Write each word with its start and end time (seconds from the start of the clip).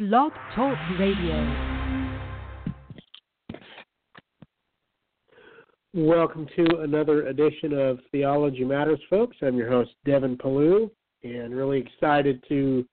Blog 0.00 0.32
Talk 0.54 0.78
Radio. 0.98 1.86
Welcome 5.92 6.46
to 6.56 6.78
another 6.78 7.26
edition 7.26 7.74
of 7.74 7.98
Theology 8.10 8.64
Matters, 8.64 8.98
folks. 9.10 9.36
I'm 9.42 9.58
your 9.58 9.68
host, 9.68 9.90
Devin 10.06 10.38
Pellew, 10.38 10.90
and 11.22 11.54
really 11.54 11.80
excited 11.80 12.42
to 12.48 12.88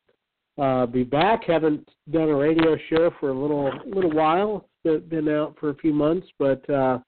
uh, 0.57 0.85
be 0.85 1.05
back. 1.05 1.45
Haven't 1.45 1.87
done 2.11 2.27
a 2.27 2.35
radio 2.35 2.75
show 2.89 3.09
for 3.21 3.29
a 3.29 3.33
little 3.33 3.71
little 3.85 4.11
while. 4.11 4.67
Been 4.83 5.29
out 5.29 5.55
for 5.61 5.69
a 5.69 5.75
few 5.75 5.93
months, 5.93 6.27
but 6.37 6.69
uh, 6.69 6.99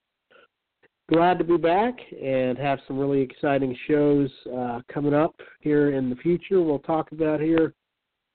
glad 1.11 1.37
to 1.39 1.43
be 1.43 1.57
back 1.57 1.95
and 2.23 2.57
have 2.57 2.79
some 2.87 2.97
really 2.97 3.19
exciting 3.19 3.75
shows 3.85 4.29
uh, 4.57 4.79
coming 4.89 5.13
up 5.13 5.35
here 5.59 5.91
in 5.91 6.09
the 6.09 6.15
future. 6.15 6.61
We'll 6.61 6.79
talk 6.79 7.11
about 7.11 7.41
here 7.41 7.73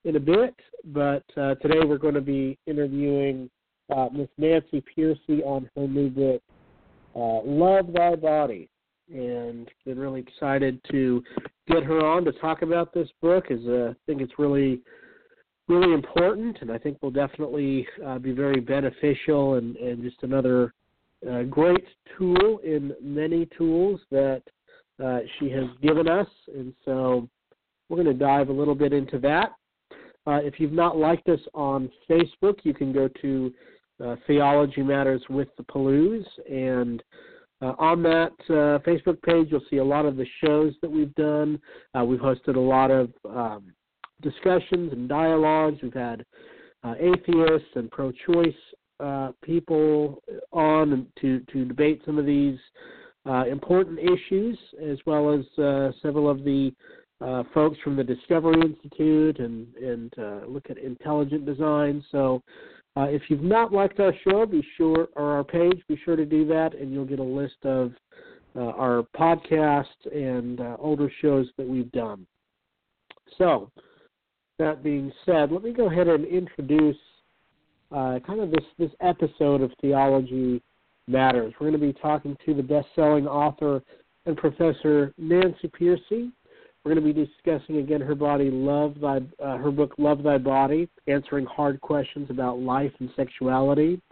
in 0.05 0.17
a 0.17 0.21
bit, 0.21 0.55
but 0.87 1.25
uh, 1.37 1.55
today 1.57 1.81
we're 1.85 1.99
going 1.99 2.15
to 2.15 2.21
be 2.21 2.59
interviewing 2.67 3.51
uh, 3.95 4.09
Miss 4.13 4.29
Nancy 4.39 4.83
Pearcey 4.97 5.45
on 5.45 5.69
her 5.77 5.87
new 5.87 6.11
book, 6.11 6.43
uh, 7.15 7.41
Love 7.45 7.93
Thy 7.93 8.17
Body. 8.17 8.69
And 9.13 9.69
been 9.85 9.99
really 9.99 10.21
excited 10.21 10.81
to 10.91 11.23
get 11.69 11.83
her 11.83 12.05
on 12.05 12.25
to 12.25 12.33
talk 12.33 12.63
about 12.63 12.95
this 12.95 13.09
book. 13.21 13.51
As 13.51 13.59
uh, 13.69 13.91
I 13.91 13.95
think 14.07 14.23
it's 14.23 14.39
really, 14.39 14.81
really 15.69 15.93
important, 15.93 16.59
and 16.63 16.73
I 16.73 16.79
think 16.79 17.03
will 17.03 17.11
definitely 17.11 17.87
uh, 18.05 18.19
be 18.19 18.33
very 18.33 18.61
beneficial 18.61 19.55
and, 19.55 19.77
and 19.77 20.03
just 20.03 20.23
another 20.23 20.73
uh, 21.31 21.43
great 21.43 21.85
tool 22.17 22.61
in 22.65 22.95
many 23.03 23.47
tools 23.59 24.01
that 24.11 24.43
uh, 25.05 25.19
she 25.39 25.51
has 25.51 25.65
given 25.83 26.09
us. 26.09 26.29
And 26.55 26.73
so 26.87 27.29
we're 27.89 28.03
going 28.03 28.19
to 28.19 28.25
dive 28.25 28.49
a 28.49 28.53
little 28.53 28.75
bit 28.75 28.95
into 28.95 29.19
that. 29.19 29.53
Uh, 30.27 30.41
if 30.43 30.59
you've 30.59 30.73
not 30.73 30.97
liked 30.97 31.29
us 31.29 31.41
on 31.53 31.91
Facebook, 32.09 32.59
you 32.63 32.73
can 32.73 32.93
go 32.93 33.09
to 33.21 33.53
uh, 34.03 34.17
Theology 34.27 34.83
Matters 34.83 35.23
with 35.29 35.49
the 35.57 35.63
Pellews. 35.65 36.27
And 36.51 37.03
uh, 37.61 37.75
on 37.79 38.03
that 38.05 38.33
uh, 38.49 38.79
Facebook 38.87 39.21
page, 39.23 39.49
you'll 39.51 39.61
see 39.71 39.77
a 39.77 39.85
lot 39.85 40.07
of 40.07 40.17
the 40.17 40.27
shows 40.43 40.73
that 40.83 40.91
we've 40.91 41.15
done. 41.15 41.61
Uh, 41.99 42.05
we've 42.05 42.21
hosted 42.21 42.57
a 42.57 42.61
lot 42.61 42.91
of 42.91 43.11
um, 43.29 43.73
discussions 44.23 44.93
and 44.93 45.09
dialogues. 45.09 45.79
We've 45.83 45.93
had 45.93 46.25
atheists 47.01 47.69
and 47.77 47.91
pro 47.91 48.13
choice 48.27 48.55
people 49.43 50.23
on 50.53 51.07
to, 51.21 51.41
to 51.41 51.65
debate 51.65 52.03
some 52.05 52.19
of 52.19 52.27
these 52.27 52.59
important 53.51 53.99
issues, 53.99 54.59
as 54.83 54.99
well 55.07 55.33
as 55.33 55.45
several 56.03 56.29
of 56.29 56.45
the 56.45 56.73
uh, 57.21 57.45
folks 57.53 57.79
from 57.83 57.97
the 57.97 58.05
Discovery 58.05 58.61
Institute 58.61 59.39
and 59.39 59.75
and 59.77 60.13
uh, 60.19 60.41
look 60.47 60.71
at 60.71 60.79
intelligent 60.79 61.47
design. 61.47 62.05
So, 62.11 62.43
uh, 62.97 63.03
if 63.03 63.23
you've 63.29 63.43
not 63.43 63.73
liked 63.73 64.01
our 64.01 64.13
show, 64.27 64.47
be 64.47 64.65
sure 64.77 65.09
or 65.17 65.37
our 65.37 65.45
page, 65.45 65.81
be 65.89 65.99
sure 66.05 66.17
to 66.17 66.27
do 66.27 66.47
that, 66.47 66.75
and 66.75 66.93
you'll 66.93 67.05
get 67.05 67.19
a 67.19 67.23
list 67.23 67.57
of 67.65 67.93
uh, 68.57 68.61
our 68.61 69.05
podcasts 69.17 69.87
and 70.13 70.61
uh, 70.61 70.77
older 70.79 71.11
shows 71.21 71.47
that 71.57 71.67
we've 71.67 71.91
done. 71.93 72.27
So, 73.39 73.71
that 74.59 74.83
being 74.83 75.13
said, 75.27 75.51
let 75.51 75.63
me 75.63 75.73
go 75.73 75.91
ahead 75.91 76.09
and 76.09 76.25
introduce 76.25 76.97
uh, 77.91 78.19
kind 78.27 78.41
of 78.41 78.51
this 78.51 78.65
this 78.79 78.91
episode 79.01 79.61
of 79.61 79.73
Theology 79.81 80.63
Matters. 81.07 81.53
We're 81.61 81.71
going 81.71 81.81
to 81.81 81.87
be 81.87 81.99
talking 82.01 82.37
to 82.47 82.55
the 82.55 82.63
best-selling 82.63 83.27
author 83.27 83.83
and 84.27 84.37
professor 84.37 85.13
Nancy 85.19 85.69
Pearcey. 85.69 86.33
We're 86.85 86.95
going 86.95 87.07
to 87.07 87.15
be 87.15 87.27
discussing 87.27 87.79
again 87.79 88.03
her 88.03 88.15
body, 88.15 88.51
love 88.51 88.97
thy, 89.01 89.21
uh, 89.43 89.57
her 89.57 89.71
book, 89.71 89.95
Love 89.97 90.23
Thy 90.23 90.37
Body, 90.37 90.87
answering 91.07 91.47
hard 91.47 91.81
questions 91.81 92.29
about 92.29 92.59
life 92.59 92.93
and 93.01 93.09
sexuality. 93.17 94.03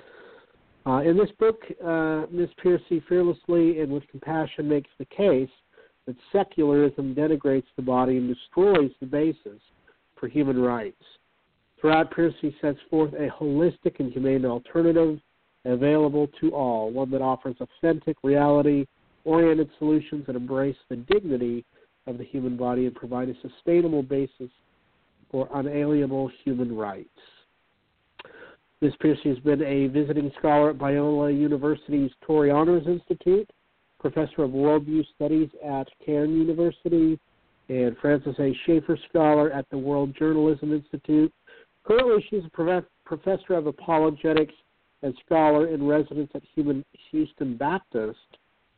Uh, 0.87 1.03
in 1.05 1.19
this 1.19 1.31
book, 1.39 1.61
uh, 1.85 2.23
Ms. 2.31 2.49
Pearcey 2.65 3.07
fearlessly 3.07 3.81
and 3.81 3.93
with 3.93 4.09
compassion 4.09 4.69
makes 4.71 4.89
the 4.99 5.05
case 5.05 5.51
that 6.07 6.17
secularism 6.33 7.15
denigrates 7.15 7.67
the 7.77 7.83
body 7.83 8.17
and 8.17 8.35
destroys 8.35 8.91
the 9.01 9.07
basis 9.07 9.61
for 10.19 10.27
human 10.27 10.59
rights. 10.59 11.03
Throughout, 11.79 12.11
Pearcey 12.11 12.55
sets 12.63 12.79
forth 12.89 13.13
a 13.13 13.29
holistic 13.29 14.01
and 14.01 14.11
humane 14.11 14.47
alternative 14.47 15.21
available 15.67 16.27
to 16.41 16.55
all, 16.55 16.91
one 16.91 17.11
that 17.11 17.21
offers 17.21 17.57
authentic, 17.61 18.17
reality 18.23 18.87
oriented 19.25 19.69
solutions 19.79 20.25
that 20.27 20.37
embrace 20.37 20.77
the 20.89 20.97
dignity 20.97 21.65
of 22.07 22.19
the 22.19 22.25
human 22.25 22.57
body 22.57 22.87
and 22.87 22.95
provide 22.95 23.29
a 23.29 23.35
sustainable 23.41 24.03
basis 24.03 24.51
for 25.31 25.49
unalienable 25.55 26.31
human 26.45 26.77
rights. 26.77 27.09
Ms. 28.81 28.93
Pearcey 29.03 29.29
has 29.29 29.39
been 29.39 29.63
a 29.63 29.87
visiting 29.87 30.33
scholar 30.39 30.71
at 30.71 30.79
Biola 30.79 31.33
University's 31.39 32.11
Torrey 32.21 32.51
Honors 32.51 32.87
Institute, 32.87 33.49
professor 34.01 34.43
of 34.43 34.51
worldview 34.51 35.05
studies 35.15 35.49
at 35.65 35.87
Cairn 36.05 36.37
University, 36.37 37.19
and 37.69 37.97
Francis 37.99 38.35
A. 38.41 38.53
Schaeffer 38.67 38.99
Scholar 39.09 39.53
at 39.53 39.71
the 39.71 39.79
World 39.79 40.15
Journalism 40.19 40.73
Institute. 40.73 41.33
Currently, 41.85 42.27
she's 42.29 42.43
a 42.45 42.83
professor 43.05 43.55
of 43.55 43.67
apologetics 43.67 44.55
and 45.03 45.15
scholar 45.25 45.69
in 45.69 45.87
residence 45.87 46.31
at 46.35 46.43
Houston 47.11 47.57
Baptist 47.57 48.19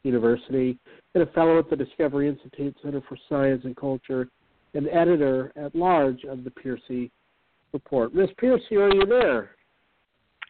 University, 0.04 0.78
and 1.14 1.22
a 1.22 1.26
fellow 1.26 1.58
at 1.58 1.68
the 1.68 1.76
Discovery 1.76 2.28
Institute 2.28 2.76
Center 2.82 3.02
for 3.08 3.16
Science 3.28 3.62
and 3.64 3.76
Culture, 3.76 4.28
and 4.74 4.88
editor 4.88 5.52
at 5.56 5.74
large 5.74 6.24
of 6.24 6.44
the 6.44 6.50
Pearcey 6.50 7.10
Report. 7.72 8.14
Miss 8.14 8.30
Pearcey, 8.40 8.72
are 8.72 8.94
you 8.94 9.06
there? 9.06 9.50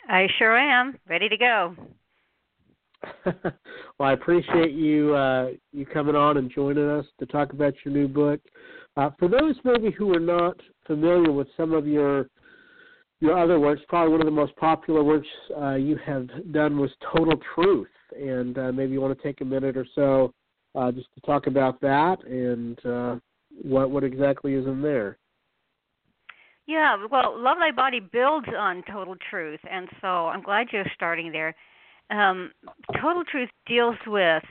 I 0.08 0.26
sure 0.38 0.56
am. 0.56 0.98
Ready 1.08 1.28
to 1.28 1.36
go. 1.36 1.76
well, 3.26 4.08
I 4.08 4.12
appreciate 4.12 4.72
you 4.72 5.14
uh, 5.14 5.48
you 5.72 5.84
coming 5.86 6.16
on 6.16 6.38
and 6.38 6.50
joining 6.50 6.88
us 6.88 7.04
to 7.18 7.26
talk 7.26 7.52
about 7.52 7.74
your 7.84 7.92
new 7.92 8.08
book. 8.08 8.40
Uh, 8.96 9.10
for 9.18 9.28
those 9.28 9.56
maybe 9.64 9.90
who 9.90 10.14
are 10.14 10.20
not 10.20 10.58
familiar 10.86 11.32
with 11.32 11.48
some 11.56 11.72
of 11.72 11.86
your 11.86 12.28
your 13.20 13.38
other 13.38 13.58
works, 13.58 13.82
probably 13.88 14.12
one 14.12 14.20
of 14.20 14.26
the 14.26 14.30
most 14.30 14.54
popular 14.56 15.02
works 15.02 15.28
uh, 15.60 15.74
you 15.74 15.96
have 16.04 16.28
done 16.52 16.78
was 16.78 16.90
Total 17.14 17.38
Truth, 17.54 17.88
and 18.14 18.58
uh, 18.58 18.72
maybe 18.72 18.92
you 18.92 19.00
want 19.00 19.16
to 19.16 19.22
take 19.22 19.40
a 19.40 19.44
minute 19.44 19.76
or 19.76 19.86
so 19.94 20.32
uh, 20.74 20.90
just 20.92 21.08
to 21.14 21.20
talk 21.22 21.46
about 21.46 21.80
that 21.80 22.16
and 22.24 22.84
uh, 22.84 23.16
what 23.62 23.90
what 23.90 24.04
exactly 24.04 24.54
is 24.54 24.66
in 24.66 24.82
there. 24.82 25.18
Yeah, 26.66 26.96
well, 27.10 27.34
Love 27.36 27.58
Thy 27.60 27.72
Body 27.72 28.00
builds 28.00 28.48
on 28.56 28.82
Total 28.90 29.16
Truth, 29.30 29.60
and 29.70 29.88
so 30.00 30.28
I'm 30.28 30.42
glad 30.42 30.68
you're 30.72 30.84
starting 30.94 31.30
there. 31.30 31.54
Um, 32.10 32.52
Total 33.00 33.22
Truth 33.24 33.50
deals 33.66 33.96
with 34.06 34.42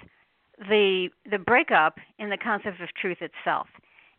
the 0.69 1.09
the 1.29 1.40
breakup 1.40 1.97
in 2.19 2.29
the 2.29 2.38
concept 2.38 2.81
of 2.81 2.90
truth 3.02 3.18
itself. 3.22 3.68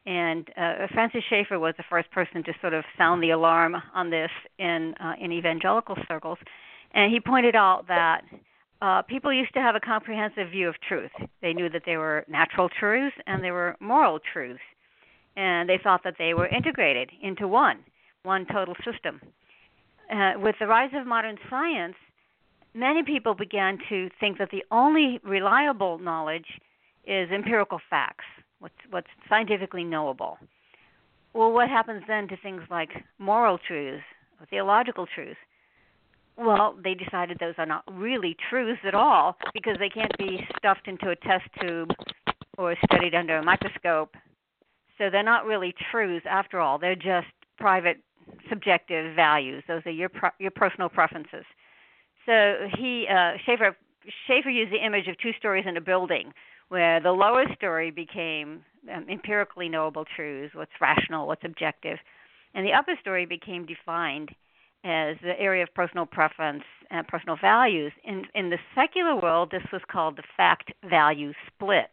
And 0.06 0.50
uh, 0.58 0.86
Francis 0.92 1.22
Schaeffer 1.30 1.58
was 1.58 1.74
the 1.78 1.84
first 1.88 2.10
person 2.10 2.44
to 2.44 2.52
sort 2.60 2.74
of 2.74 2.84
sound 2.98 3.22
the 3.22 3.30
alarm 3.30 3.76
on 3.94 4.10
this 4.10 4.30
in 4.58 4.94
uh, 5.00 5.14
in 5.20 5.32
evangelical 5.32 5.96
circles, 6.08 6.38
and 6.92 7.12
he 7.12 7.20
pointed 7.20 7.54
out 7.54 7.86
that 7.88 8.22
uh, 8.84 9.00
people 9.00 9.32
used 9.32 9.54
to 9.54 9.60
have 9.60 9.74
a 9.74 9.80
comprehensive 9.80 10.50
view 10.50 10.68
of 10.68 10.74
truth. 10.86 11.10
They 11.40 11.54
knew 11.54 11.70
that 11.70 11.82
there 11.86 11.98
were 11.98 12.24
natural 12.28 12.68
truths 12.68 13.16
and 13.26 13.42
there 13.42 13.54
were 13.54 13.76
moral 13.80 14.18
truths, 14.30 14.60
and 15.36 15.66
they 15.66 15.78
thought 15.82 16.02
that 16.04 16.16
they 16.18 16.34
were 16.34 16.46
integrated 16.46 17.10
into 17.22 17.48
one, 17.48 17.78
one 18.24 18.44
total 18.52 18.74
system. 18.84 19.22
Uh, 20.12 20.32
with 20.36 20.56
the 20.60 20.66
rise 20.66 20.90
of 20.94 21.06
modern 21.06 21.38
science, 21.48 21.94
many 22.74 23.02
people 23.02 23.34
began 23.34 23.78
to 23.88 24.10
think 24.20 24.36
that 24.36 24.50
the 24.50 24.62
only 24.70 25.18
reliable 25.24 25.98
knowledge 25.98 26.60
is 27.06 27.30
empirical 27.30 27.80
facts, 27.88 28.26
what's, 28.58 28.74
what's 28.90 29.08
scientifically 29.30 29.84
knowable. 29.84 30.36
Well, 31.32 31.52
what 31.52 31.70
happens 31.70 32.02
then 32.06 32.28
to 32.28 32.36
things 32.36 32.60
like 32.70 32.90
moral 33.18 33.56
truths 33.66 34.04
or 34.38 34.46
theological 34.46 35.06
truths? 35.06 35.40
Well, 36.36 36.76
they 36.82 36.94
decided 36.94 37.38
those 37.38 37.54
are 37.58 37.66
not 37.66 37.84
really 37.90 38.36
truths 38.50 38.80
at 38.84 38.94
all 38.94 39.36
because 39.52 39.76
they 39.78 39.88
can't 39.88 40.16
be 40.18 40.46
stuffed 40.58 40.88
into 40.88 41.10
a 41.10 41.16
test 41.16 41.44
tube 41.60 41.90
or 42.58 42.74
studied 42.90 43.14
under 43.14 43.38
a 43.38 43.42
microscope. 43.42 44.14
So 44.98 45.10
they're 45.10 45.22
not 45.22 45.46
really 45.46 45.74
truths 45.90 46.26
after 46.28 46.60
all. 46.60 46.78
They're 46.78 46.96
just 46.96 47.28
private 47.58 47.98
subjective 48.48 49.14
values. 49.14 49.62
Those 49.68 49.82
are 49.86 49.90
your 49.90 50.10
your 50.38 50.50
personal 50.50 50.88
preferences. 50.88 51.44
So 52.26 52.68
he 52.78 53.06
uh, 53.10 53.32
Schaeffer 53.44 53.76
Schaeffer 54.26 54.50
used 54.50 54.72
the 54.72 54.84
image 54.84 55.08
of 55.08 55.18
two 55.18 55.32
stories 55.38 55.64
in 55.68 55.76
a 55.76 55.80
building, 55.80 56.32
where 56.68 57.00
the 57.00 57.10
lower 57.10 57.44
story 57.56 57.90
became 57.90 58.62
um, 58.92 59.06
empirically 59.08 59.68
knowable 59.68 60.04
truths, 60.16 60.54
what's 60.54 60.72
rational, 60.80 61.26
what's 61.26 61.44
objective, 61.44 61.98
and 62.54 62.66
the 62.66 62.72
upper 62.72 62.94
story 63.00 63.26
became 63.26 63.66
defined 63.66 64.30
as 64.84 65.16
the 65.22 65.38
area 65.38 65.62
of 65.62 65.74
personal 65.74 66.06
preference 66.06 66.62
and 66.90 67.06
personal 67.08 67.36
values. 67.40 67.92
In 68.04 68.24
in 68.34 68.50
the 68.50 68.58
secular 68.74 69.16
world, 69.16 69.50
this 69.50 69.64
was 69.72 69.82
called 69.90 70.16
the 70.16 70.22
fact 70.36 70.72
value 70.88 71.32
split. 71.48 71.88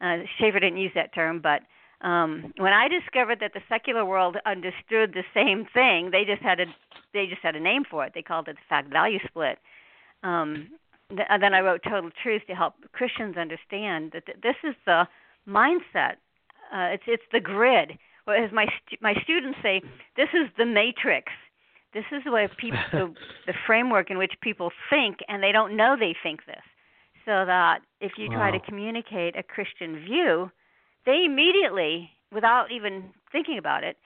Uh, 0.00 0.18
Schaeffer 0.38 0.60
didn't 0.60 0.78
use 0.78 0.92
that 0.94 1.14
term, 1.14 1.40
but 1.40 1.62
um, 2.06 2.52
when 2.58 2.74
I 2.74 2.88
discovered 2.88 3.40
that 3.40 3.54
the 3.54 3.62
secular 3.68 4.04
world 4.04 4.36
understood 4.44 5.14
the 5.14 5.24
same 5.32 5.66
thing, 5.72 6.10
they 6.10 6.24
just 6.24 6.42
had 6.42 6.60
a 6.60 6.66
they 7.14 7.26
just 7.26 7.42
had 7.42 7.56
a 7.56 7.60
name 7.60 7.84
for 7.90 8.04
it. 8.04 8.12
They 8.14 8.22
called 8.22 8.48
it 8.48 8.56
the 8.56 8.68
fact 8.68 8.92
value 8.92 9.18
split. 9.26 9.58
Um, 10.22 10.68
th- 11.08 11.26
and 11.30 11.42
then 11.42 11.54
I 11.54 11.60
wrote 11.60 11.82
Total 11.82 12.10
Truth 12.22 12.42
to 12.48 12.54
help 12.54 12.74
Christians 12.92 13.36
understand 13.38 14.10
that 14.12 14.26
th- 14.26 14.38
this 14.42 14.56
is 14.62 14.74
the 14.84 15.08
mindset. 15.48 16.16
Uh, 16.72 16.92
it's 16.92 17.04
it's 17.06 17.22
the 17.32 17.40
grid. 17.40 17.98
Well, 18.26 18.36
as 18.42 18.52
my 18.52 18.66
st- 18.66 19.00
my 19.00 19.14
students 19.22 19.58
say, 19.62 19.80
this 20.16 20.28
is 20.34 20.50
the 20.58 20.66
matrix. 20.66 21.32
This 21.96 22.04
is 22.12 22.22
the 22.24 22.30
way 22.30 22.46
people 22.58 22.78
the, 22.92 23.14
the 23.46 23.54
framework 23.66 24.10
in 24.10 24.18
which 24.18 24.34
people 24.42 24.70
think, 24.90 25.20
and 25.28 25.42
they 25.42 25.50
don't 25.50 25.76
know 25.76 25.96
they 25.98 26.14
think 26.22 26.44
this. 26.44 26.62
So 27.24 27.44
that 27.46 27.78
if 28.02 28.12
you 28.18 28.28
try 28.28 28.50
wow. 28.50 28.58
to 28.58 28.64
communicate 28.64 29.34
a 29.34 29.42
Christian 29.42 30.04
view, 30.04 30.50
they 31.06 31.24
immediately, 31.24 32.10
without 32.30 32.70
even 32.70 33.04
thinking 33.32 33.56
about 33.58 33.82
it, 33.82 33.96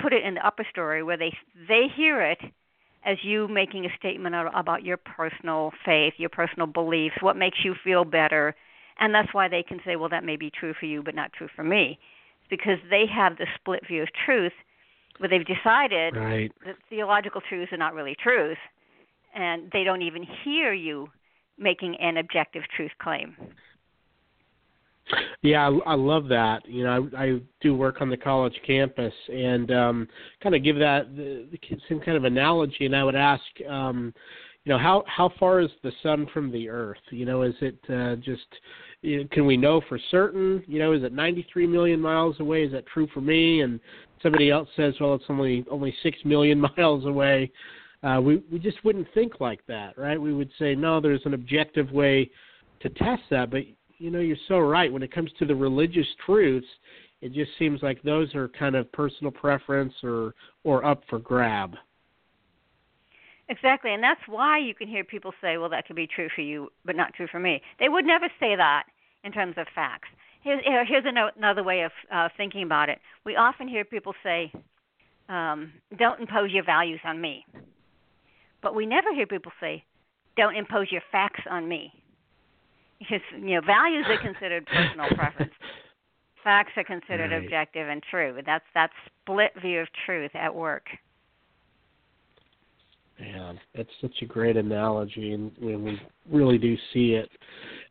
put 0.00 0.14
it 0.14 0.24
in 0.24 0.34
the 0.34 0.46
upper 0.46 0.66
story 0.70 1.02
where 1.02 1.18
they 1.18 1.36
they 1.68 1.86
hear 1.94 2.22
it 2.22 2.38
as 3.04 3.18
you 3.22 3.46
making 3.48 3.84
a 3.84 3.96
statement 3.98 4.34
about 4.54 4.82
your 4.82 4.96
personal 4.96 5.70
faith, 5.84 6.14
your 6.16 6.30
personal 6.30 6.66
beliefs, 6.66 7.16
what 7.20 7.36
makes 7.36 7.58
you 7.62 7.74
feel 7.84 8.04
better, 8.04 8.54
and 8.98 9.14
that's 9.14 9.34
why 9.34 9.46
they 9.46 9.62
can 9.62 9.78
say, 9.84 9.96
well, 9.96 10.08
that 10.08 10.24
may 10.24 10.36
be 10.36 10.50
true 10.50 10.72
for 10.78 10.86
you, 10.86 11.02
but 11.02 11.14
not 11.14 11.32
true 11.32 11.48
for 11.54 11.62
me, 11.62 11.98
it's 12.40 12.48
because 12.48 12.78
they 12.88 13.04
have 13.06 13.36
the 13.36 13.46
split 13.56 13.86
view 13.86 14.02
of 14.02 14.08
truth, 14.24 14.54
where 15.18 15.28
they've 15.28 15.46
decided 15.46 16.16
right. 16.16 16.52
that 16.64 16.76
theological 16.90 17.40
truths 17.48 17.72
are 17.72 17.78
not 17.78 17.94
really 17.94 18.16
truth, 18.22 18.58
and 19.34 19.70
they 19.72 19.84
don't 19.84 20.02
even 20.02 20.26
hear 20.44 20.72
you 20.72 21.08
making 21.58 21.96
an 22.00 22.16
objective 22.16 22.62
truth 22.76 22.90
claim. 23.00 23.36
Yeah, 25.42 25.68
I, 25.68 25.92
I 25.92 25.94
love 25.94 26.28
that. 26.28 26.62
You 26.66 26.84
know, 26.84 27.10
I, 27.16 27.22
I 27.22 27.40
do 27.60 27.74
work 27.74 28.00
on 28.00 28.08
the 28.08 28.16
college 28.16 28.58
campus 28.66 29.12
and 29.28 29.70
um, 29.70 30.08
kind 30.42 30.54
of 30.54 30.64
give 30.64 30.76
that 30.78 31.14
the, 31.14 31.46
the, 31.50 31.78
some 31.88 32.00
kind 32.00 32.16
of 32.16 32.24
analogy. 32.24 32.86
And 32.86 32.96
I 32.96 33.04
would 33.04 33.14
ask, 33.14 33.42
um, 33.68 34.14
you 34.64 34.72
know, 34.72 34.78
how 34.78 35.04
how 35.06 35.30
far 35.38 35.60
is 35.60 35.68
the 35.82 35.92
sun 36.02 36.26
from 36.32 36.50
the 36.50 36.70
earth? 36.70 37.02
You 37.10 37.26
know, 37.26 37.42
is 37.42 37.54
it 37.60 37.78
uh, 37.90 38.16
just 38.16 38.46
you 39.04 39.18
know, 39.18 39.28
can 39.30 39.46
we 39.46 39.56
know 39.56 39.82
for 39.88 39.98
certain? 40.10 40.62
You 40.66 40.78
know, 40.78 40.92
is 40.92 41.02
it 41.02 41.12
93 41.12 41.66
million 41.66 42.00
miles 42.00 42.40
away? 42.40 42.64
Is 42.64 42.72
that 42.72 42.86
true 42.86 43.06
for 43.12 43.20
me? 43.20 43.60
And 43.60 43.78
somebody 44.22 44.50
else 44.50 44.68
says, 44.76 44.94
well, 45.00 45.14
it's 45.14 45.24
only 45.28 45.64
only 45.70 45.94
six 46.02 46.18
million 46.24 46.60
miles 46.76 47.04
away. 47.04 47.50
Uh, 48.02 48.20
we 48.20 48.42
we 48.50 48.58
just 48.58 48.82
wouldn't 48.84 49.06
think 49.14 49.40
like 49.40 49.60
that, 49.66 49.96
right? 49.98 50.20
We 50.20 50.32
would 50.32 50.50
say, 50.58 50.74
no, 50.74 51.00
there's 51.00 51.24
an 51.26 51.34
objective 51.34 51.90
way 51.90 52.30
to 52.80 52.88
test 52.90 53.22
that, 53.30 53.50
but 53.50 53.62
you 53.98 54.10
know, 54.10 54.20
you're 54.20 54.36
so 54.48 54.58
right. 54.58 54.92
When 54.92 55.02
it 55.02 55.12
comes 55.12 55.30
to 55.38 55.44
the 55.44 55.54
religious 55.54 56.06
truths, 56.24 56.66
it 57.20 57.32
just 57.32 57.50
seems 57.58 57.82
like 57.82 58.02
those 58.02 58.34
are 58.34 58.48
kind 58.48 58.74
of 58.74 58.90
personal 58.92 59.30
preference 59.30 59.94
or 60.02 60.34
or 60.64 60.84
up 60.84 61.02
for 61.10 61.18
grab. 61.18 61.74
Exactly, 63.50 63.92
and 63.92 64.02
that's 64.02 64.20
why 64.26 64.58
you 64.58 64.74
can 64.74 64.88
hear 64.88 65.04
people 65.04 65.32
say, 65.42 65.58
"Well, 65.58 65.68
that 65.68 65.86
could 65.86 65.96
be 65.96 66.06
true 66.06 66.28
for 66.34 66.40
you, 66.40 66.70
but 66.86 66.96
not 66.96 67.12
true 67.12 67.26
for 67.30 67.38
me." 67.38 67.60
They 67.78 67.90
would 67.90 68.06
never 68.06 68.28
say 68.40 68.56
that 68.56 68.84
in 69.24 69.32
terms 69.32 69.54
of 69.56 69.66
facts. 69.74 70.08
Here's, 70.42 70.62
here's 70.86 71.04
another 71.06 71.62
way 71.64 71.82
of 71.82 71.92
uh, 72.12 72.28
thinking 72.36 72.62
about 72.62 72.90
it. 72.90 72.98
We 73.24 73.34
often 73.36 73.66
hear 73.66 73.84
people 73.84 74.12
say, 74.22 74.52
um, 75.28 75.72
"Don't 75.98 76.20
impose 76.20 76.50
your 76.50 76.64
values 76.64 77.00
on 77.04 77.20
me," 77.20 77.44
but 78.62 78.74
we 78.74 78.84
never 78.84 79.12
hear 79.14 79.26
people 79.26 79.52
say, 79.58 79.82
"Don't 80.36 80.54
impose 80.54 80.92
your 80.92 81.00
facts 81.10 81.40
on 81.50 81.66
me." 81.66 81.92
Because 82.98 83.22
you 83.32 83.54
know, 83.54 83.62
values 83.62 84.04
are 84.08 84.18
considered 84.18 84.66
personal 84.66 85.08
preference. 85.16 85.52
Facts 86.42 86.72
are 86.76 86.84
considered 86.84 87.30
right. 87.30 87.42
objective 87.42 87.88
and 87.88 88.02
true. 88.10 88.38
That's 88.44 88.64
that 88.74 88.90
split 89.22 89.52
view 89.62 89.80
of 89.80 89.88
truth 90.04 90.30
at 90.34 90.54
work. 90.54 90.88
Yeah, 93.18 93.54
that's 93.74 93.88
such 94.00 94.22
a 94.22 94.26
great 94.26 94.56
analogy, 94.56 95.32
and, 95.32 95.56
and 95.58 95.84
we 95.84 96.02
really 96.30 96.58
do 96.58 96.76
see 96.92 97.12
it. 97.12 97.30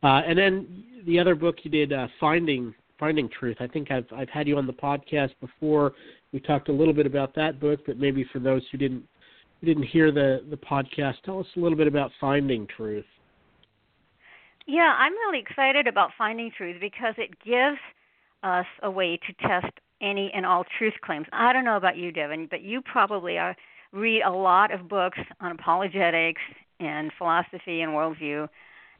Uh, 0.02 0.20
and 0.26 0.38
then 0.38 0.84
the 1.06 1.18
other 1.18 1.34
book 1.34 1.56
you 1.62 1.70
did, 1.70 1.92
uh, 1.92 2.08
Finding 2.20 2.74
Finding 2.98 3.28
Truth. 3.28 3.56
I 3.60 3.66
think 3.66 3.90
I've 3.90 4.06
I've 4.14 4.28
had 4.28 4.46
you 4.46 4.56
on 4.58 4.66
the 4.66 4.72
podcast 4.72 5.30
before. 5.40 5.92
We 6.32 6.40
talked 6.40 6.68
a 6.68 6.72
little 6.72 6.94
bit 6.94 7.06
about 7.06 7.34
that 7.36 7.60
book, 7.60 7.80
but 7.86 7.98
maybe 7.98 8.24
for 8.32 8.38
those 8.38 8.62
who 8.70 8.78
didn't 8.78 9.04
who 9.60 9.66
didn't 9.66 9.84
hear 9.84 10.12
the 10.12 10.44
the 10.50 10.56
podcast, 10.56 11.14
tell 11.24 11.40
us 11.40 11.46
a 11.56 11.60
little 11.60 11.78
bit 11.78 11.86
about 11.86 12.10
Finding 12.20 12.66
Truth. 12.76 13.06
Yeah, 14.66 14.94
I'm 14.98 15.12
really 15.12 15.40
excited 15.40 15.86
about 15.86 16.10
Finding 16.16 16.50
Truth 16.56 16.76
because 16.80 17.14
it 17.18 17.30
gives 17.44 17.78
us 18.42 18.66
a 18.82 18.90
way 18.90 19.18
to 19.26 19.48
test 19.48 19.72
any 20.00 20.30
and 20.34 20.46
all 20.46 20.64
truth 20.78 20.94
claims. 21.02 21.26
I 21.32 21.52
don't 21.52 21.64
know 21.64 21.76
about 21.76 21.96
you, 21.96 22.12
Devin, 22.12 22.48
but 22.50 22.62
you 22.62 22.80
probably 22.82 23.38
are 23.38 23.56
read 23.92 24.22
a 24.22 24.30
lot 24.30 24.72
of 24.72 24.88
books 24.88 25.18
on 25.40 25.52
apologetics 25.52 26.40
and 26.80 27.12
philosophy 27.16 27.82
and 27.82 27.92
worldview, 27.92 28.48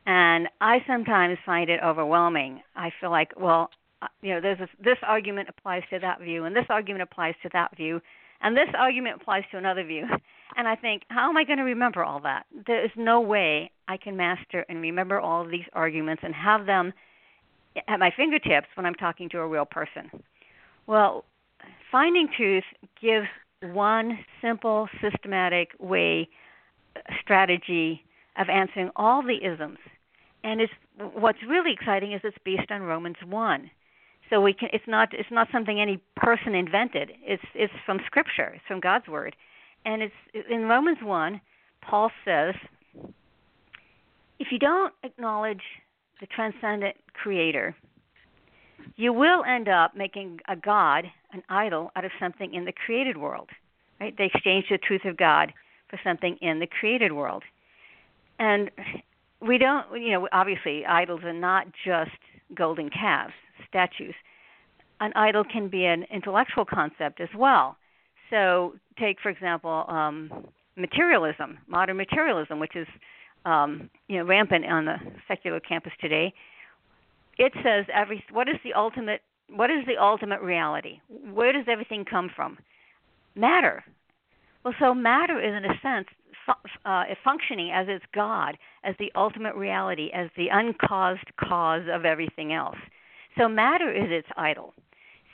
and 0.06 0.48
I 0.60 0.78
sometimes 0.86 1.38
find 1.46 1.70
it 1.70 1.80
overwhelming. 1.82 2.62
I 2.76 2.90
feel 3.00 3.10
like, 3.10 3.32
well, 3.38 3.70
uh, 4.02 4.08
you 4.22 4.34
know, 4.34 4.40
there's 4.40 4.58
this, 4.58 4.68
this 4.82 4.98
argument 5.02 5.48
applies 5.48 5.82
to 5.90 5.98
that 6.00 6.20
view, 6.20 6.44
and 6.44 6.54
this 6.54 6.66
argument 6.68 7.02
applies 7.02 7.34
to 7.42 7.50
that 7.52 7.76
view, 7.76 8.00
and 8.42 8.56
this 8.56 8.68
argument 8.76 9.20
applies 9.20 9.44
to 9.50 9.58
another 9.58 9.84
view. 9.84 10.06
And 10.56 10.68
I 10.68 10.76
think, 10.76 11.02
how 11.08 11.28
am 11.28 11.36
I 11.36 11.42
going 11.42 11.58
to 11.58 11.64
remember 11.64 12.04
all 12.04 12.20
that? 12.20 12.46
There 12.68 12.84
is 12.84 12.90
no 12.94 13.20
way 13.20 13.72
I 13.88 13.96
can 13.96 14.16
master 14.16 14.64
and 14.68 14.80
remember 14.80 15.18
all 15.18 15.42
of 15.42 15.50
these 15.50 15.64
arguments 15.72 16.22
and 16.24 16.32
have 16.32 16.64
them 16.66 16.92
at 17.88 17.98
my 17.98 18.12
fingertips 18.16 18.68
when 18.76 18.86
I'm 18.86 18.94
talking 18.94 19.28
to 19.30 19.38
a 19.38 19.48
real 19.48 19.64
person. 19.64 20.10
Well, 20.86 21.24
finding 21.90 22.28
truth 22.36 22.62
gives 23.00 23.26
one 23.62 24.18
simple, 24.40 24.88
systematic 25.00 25.70
way, 25.80 26.28
strategy 27.20 28.04
of 28.36 28.48
answering 28.48 28.90
all 28.96 29.22
the 29.22 29.36
isms. 29.44 29.78
And 30.44 30.60
it's 30.60 30.72
what's 31.14 31.38
really 31.48 31.72
exciting 31.72 32.12
is 32.12 32.20
it's 32.22 32.36
based 32.44 32.70
on 32.70 32.82
Romans 32.82 33.16
one. 33.26 33.70
So 34.30 34.40
we 34.40 34.52
can 34.52 34.68
it's 34.72 34.86
not 34.86 35.08
it's 35.12 35.30
not 35.30 35.48
something 35.50 35.80
any 35.80 35.98
person 36.16 36.54
invented. 36.54 37.12
It's 37.22 37.42
it's 37.54 37.72
from 37.84 37.98
scripture, 38.06 38.52
it's 38.54 38.64
from 38.68 38.80
God's 38.80 39.08
word. 39.08 39.34
And 39.86 40.02
it's 40.02 40.14
in 40.50 40.66
Romans 40.66 40.98
one, 41.02 41.40
Paul 41.82 42.10
says 42.24 42.54
if 44.38 44.48
you 44.52 44.58
don't 44.58 44.92
acknowledge 45.02 45.62
the 46.20 46.26
transcendent 46.26 46.96
creator, 47.14 47.74
you 48.96 49.12
will 49.12 49.44
end 49.44 49.68
up 49.68 49.96
making 49.96 50.40
a 50.48 50.56
god, 50.56 51.06
an 51.32 51.42
idol, 51.48 51.90
out 51.96 52.04
of 52.04 52.10
something 52.20 52.52
in 52.52 52.66
the 52.66 52.72
created 52.72 53.16
world. 53.16 53.48
Right? 54.00 54.14
They 54.16 54.26
exchange 54.26 54.66
the 54.70 54.78
truth 54.78 55.04
of 55.06 55.16
God 55.16 55.52
for 55.88 55.98
something 56.04 56.36
in 56.42 56.58
the 56.58 56.66
created 56.66 57.12
world. 57.12 57.44
And 58.38 58.70
we 59.46 59.58
don't, 59.58 59.86
you 60.00 60.12
know, 60.12 60.28
obviously 60.32 60.84
idols 60.86 61.20
are 61.24 61.32
not 61.32 61.66
just 61.84 62.10
golden 62.54 62.90
calves, 62.90 63.32
statues. 63.68 64.14
An 65.00 65.12
idol 65.14 65.44
can 65.44 65.68
be 65.68 65.84
an 65.84 66.04
intellectual 66.12 66.64
concept 66.64 67.20
as 67.20 67.28
well. 67.36 67.76
So, 68.30 68.74
take 68.98 69.18
for 69.20 69.28
example, 69.28 69.84
um, 69.88 70.46
materialism, 70.76 71.58
modern 71.68 71.96
materialism, 71.96 72.58
which 72.58 72.74
is 72.74 72.86
um, 73.44 73.90
you 74.08 74.18
know 74.18 74.24
rampant 74.24 74.64
on 74.64 74.86
the 74.86 74.96
secular 75.28 75.60
campus 75.60 75.92
today. 76.00 76.32
It 77.38 77.52
says 77.62 77.86
every 77.92 78.24
what 78.32 78.48
is 78.48 78.56
the 78.64 78.72
ultimate 78.74 79.20
what 79.50 79.70
is 79.70 79.84
the 79.86 80.02
ultimate 80.02 80.40
reality? 80.40 81.00
Where 81.32 81.52
does 81.52 81.66
everything 81.68 82.04
come 82.04 82.30
from? 82.34 82.58
Matter. 83.34 83.84
Well, 84.64 84.74
so 84.80 84.94
matter 84.94 85.38
is 85.38 85.54
in 85.54 85.64
a 85.64 85.78
sense 85.82 86.06
uh, 86.84 87.04
functioning 87.22 87.70
as 87.72 87.86
its 87.88 88.04
God, 88.14 88.56
as 88.82 88.94
the 88.98 89.12
ultimate 89.14 89.54
reality, 89.54 90.10
as 90.14 90.28
the 90.36 90.48
uncaused 90.48 91.36
cause 91.38 91.82
of 91.92 92.04
everything 92.04 92.52
else. 92.52 92.78
So 93.38 93.48
matter 93.48 93.90
is 93.90 94.10
its 94.10 94.28
idol. 94.36 94.74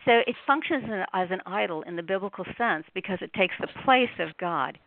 So 0.05 0.12
it 0.26 0.35
functions 0.47 0.85
as 1.12 1.29
an 1.31 1.40
idol 1.45 1.83
in 1.83 1.97
the 1.97 2.02
biblical 2.02 2.45
sense 2.57 2.85
because 2.95 3.19
it 3.21 3.33
takes 3.35 3.55
the 3.61 3.69
place 3.85 4.09
of 4.19 4.37
God. 4.38 4.79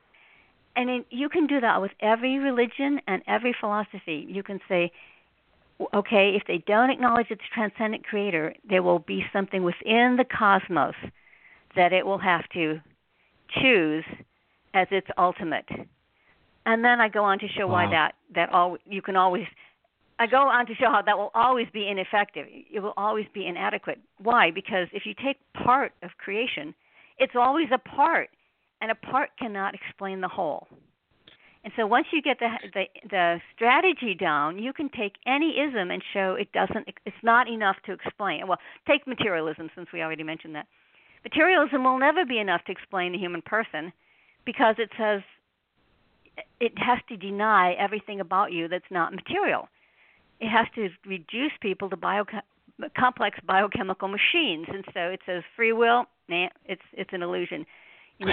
And 0.75 1.05
you 1.11 1.29
can 1.29 1.45
do 1.45 1.61
that 1.61 1.81
with 1.81 1.91
every 1.99 2.39
religion 2.39 2.99
and 3.07 3.21
every 3.27 3.55
philosophy. 3.59 4.25
You 4.27 4.41
can 4.41 4.59
say, 4.67 4.91
okay, 5.93 6.35
if 6.35 6.43
they 6.47 6.63
don't 6.65 6.89
acknowledge 6.89 7.29
its 7.29 7.43
transcendent 7.53 8.05
creator, 8.05 8.55
there 8.67 8.81
will 8.81 8.99
be 8.99 9.23
something 9.31 9.63
within 9.63 10.15
the 10.17 10.25
cosmos 10.25 10.95
that 11.75 11.93
it 11.93 12.05
will 12.05 12.17
have 12.17 12.47
to 12.53 12.79
choose 13.61 14.05
as 14.73 14.87
its 14.89 15.07
ultimate. 15.17 15.67
And 16.65 16.83
then 16.83 17.01
I 17.01 17.09
go 17.09 17.23
on 17.23 17.39
to 17.39 17.47
show 17.47 17.67
wow. 17.67 17.73
why 17.73 17.91
that 17.91 18.13
that 18.35 18.49
all 18.49 18.77
you 18.85 19.01
can 19.01 19.15
always 19.15 19.45
I 20.19 20.27
go 20.27 20.47
on 20.47 20.65
to 20.67 20.75
show 20.75 20.89
how 20.91 21.01
that 21.01 21.17
will 21.17 21.31
always 21.33 21.67
be 21.73 21.87
ineffective. 21.87 22.47
It 22.49 22.79
will 22.79 22.93
always 22.97 23.25
be 23.33 23.47
inadequate. 23.47 23.99
Why? 24.19 24.51
Because 24.51 24.87
if 24.93 25.05
you 25.05 25.13
take 25.13 25.37
part 25.53 25.91
of 26.01 26.11
creation, 26.17 26.73
it's 27.17 27.33
always 27.35 27.67
a 27.73 27.77
part, 27.77 28.29
and 28.81 28.91
a 28.91 28.95
part 28.95 29.29
cannot 29.39 29.73
explain 29.73 30.21
the 30.21 30.27
whole. 30.27 30.67
And 31.63 31.71
so 31.77 31.87
once 31.87 32.07
you 32.11 32.21
get 32.21 32.39
the, 32.39 32.49
the 32.73 32.83
the 33.09 33.41
strategy 33.55 34.15
down, 34.19 34.59
you 34.59 34.73
can 34.73 34.89
take 34.89 35.13
any 35.25 35.55
ism 35.59 35.91
and 35.91 36.03
show 36.13 36.35
it 36.39 36.51
doesn't. 36.51 36.87
It's 37.05 37.23
not 37.23 37.47
enough 37.47 37.77
to 37.85 37.93
explain. 37.93 38.47
Well, 38.47 38.59
take 38.87 39.07
materialism 39.07 39.69
since 39.75 39.87
we 39.93 40.01
already 40.01 40.23
mentioned 40.23 40.55
that. 40.55 40.67
Materialism 41.23 41.83
will 41.85 41.99
never 41.99 42.25
be 42.25 42.37
enough 42.37 42.65
to 42.65 42.71
explain 42.71 43.13
the 43.13 43.17
human 43.17 43.41
person 43.41 43.93
because 44.45 44.75
it 44.77 44.89
says 44.97 45.21
it 46.59 46.73
has 46.77 46.99
to 47.09 47.17
deny 47.17 47.73
everything 47.73 48.19
about 48.19 48.51
you 48.51 48.67
that's 48.67 48.89
not 48.89 49.13
material. 49.13 49.67
It 50.39 50.49
has 50.49 50.67
to 50.75 50.89
reduce 51.05 51.51
people 51.61 51.89
to 51.89 51.97
bio 51.97 52.25
complex 52.97 53.37
biochemical 53.45 54.07
machines, 54.07 54.67
and 54.67 54.83
so 54.93 55.09
it 55.09 55.19
says 55.25 55.43
free 55.55 55.73
will. 55.73 56.05
Nah, 56.27 56.47
it's 56.65 56.81
it's 56.93 57.11
an 57.13 57.21
illusion. 57.21 57.65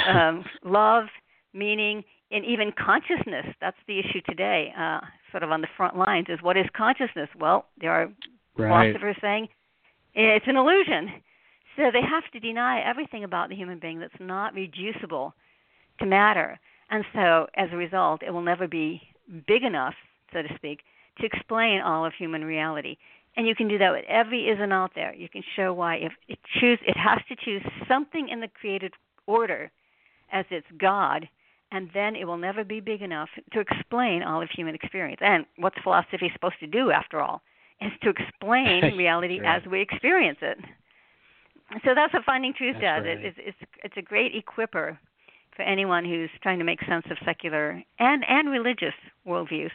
Um, 0.09 0.45
love, 0.65 1.05
meaning, 1.53 2.05
and 2.31 2.45
even 2.45 2.73
consciousness. 2.73 3.47
That's 3.61 3.77
the 3.87 3.99
issue 3.99 4.21
today, 4.29 4.73
uh, 4.79 5.01
sort 5.31 5.43
of 5.43 5.51
on 5.51 5.61
the 5.61 5.69
front 5.77 5.97
lines, 5.97 6.27
is 6.29 6.39
what 6.43 6.57
is 6.57 6.67
consciousness? 6.77 7.29
Well, 7.39 7.67
there 7.81 7.93
are 7.93 8.09
right. 8.57 8.93
philosophers 8.93 9.17
saying 9.21 9.49
it's 10.15 10.47
an 10.49 10.57
illusion. 10.57 11.23
So 11.77 11.91
they 11.93 12.03
have 12.03 12.25
to 12.33 12.41
deny 12.41 12.81
everything 12.81 13.25
about 13.25 13.49
the 13.49 13.55
human 13.55 13.79
being 13.79 14.01
that's 14.01 14.13
not 14.19 14.55
reducible 14.55 15.35
to 16.01 16.07
matter. 16.07 16.59
And 16.91 17.05
so 17.15 17.47
as 17.55 17.69
a 17.73 17.77
result, 17.77 18.23
it 18.23 18.31
will 18.31 18.43
never 18.43 18.67
be 18.67 19.01
big 19.47 19.63
enough, 19.63 19.95
so 20.33 20.43
to 20.43 20.49
speak, 20.57 20.81
to 21.21 21.27
explain 21.27 21.81
all 21.81 22.05
of 22.05 22.13
human 22.15 22.45
reality. 22.45 22.97
And 23.37 23.47
you 23.47 23.55
can 23.55 23.69
do 23.69 23.79
that 23.79 23.93
with 23.93 24.05
every 24.09 24.49
ism 24.49 24.73
out 24.73 24.93
there. 24.95 25.15
You 25.15 25.29
can 25.29 25.43
show 25.55 25.73
why 25.73 25.97
if 25.97 26.13
it 26.29 26.39
choose 26.61 26.79
it 26.87 26.97
has 26.97 27.21
to 27.29 27.37
choose 27.37 27.63
something 27.87 28.29
in 28.29 28.41
the 28.41 28.49
created 28.49 28.93
order 29.27 29.71
as 30.33 30.45
its 30.51 30.67
God 30.79 31.29
and 31.73 31.89
then 31.95 32.17
it 32.17 32.25
will 32.25 32.37
never 32.37 32.65
be 32.65 32.81
big 32.81 33.03
enough 33.03 33.29
to 33.53 33.61
explain 33.61 34.23
all 34.23 34.43
of 34.43 34.49
human 34.51 34.75
experience. 34.75 35.21
And 35.23 35.47
what's 35.57 35.77
philosophy 35.83 36.31
supposed 36.33 36.59
to 36.61 36.67
do, 36.67 36.91
after 36.91 37.21
all, 37.21 37.43
is 37.81 37.93
to 38.03 38.11
explain 38.11 38.83
reality 38.97 39.41
right. 39.41 39.63
as 39.63 39.71
we 39.71 39.81
experience 39.81 40.39
it. 40.43 40.59
So 41.85 41.95
that's 41.95 42.13
what 42.13 42.25
Finding 42.25 42.53
Truth 42.53 42.77
that's 42.81 43.05
does. 43.05 43.07
Right. 43.07 43.19
It, 43.19 43.25
it's, 43.25 43.39
it's 43.41 43.71
it's 43.85 43.97
a 43.97 44.03
great 44.03 44.33
equiper 44.35 44.99
for 45.57 45.63
anyone 45.63 46.05
who's 46.05 46.31
trying 46.43 46.59
to 46.59 46.65
make 46.65 46.81
sense 46.89 47.05
of 47.11 47.17
secular 47.25 47.83
and 47.99 48.25
and 48.29 48.51
religious 48.51 48.95
worldviews. 49.27 49.71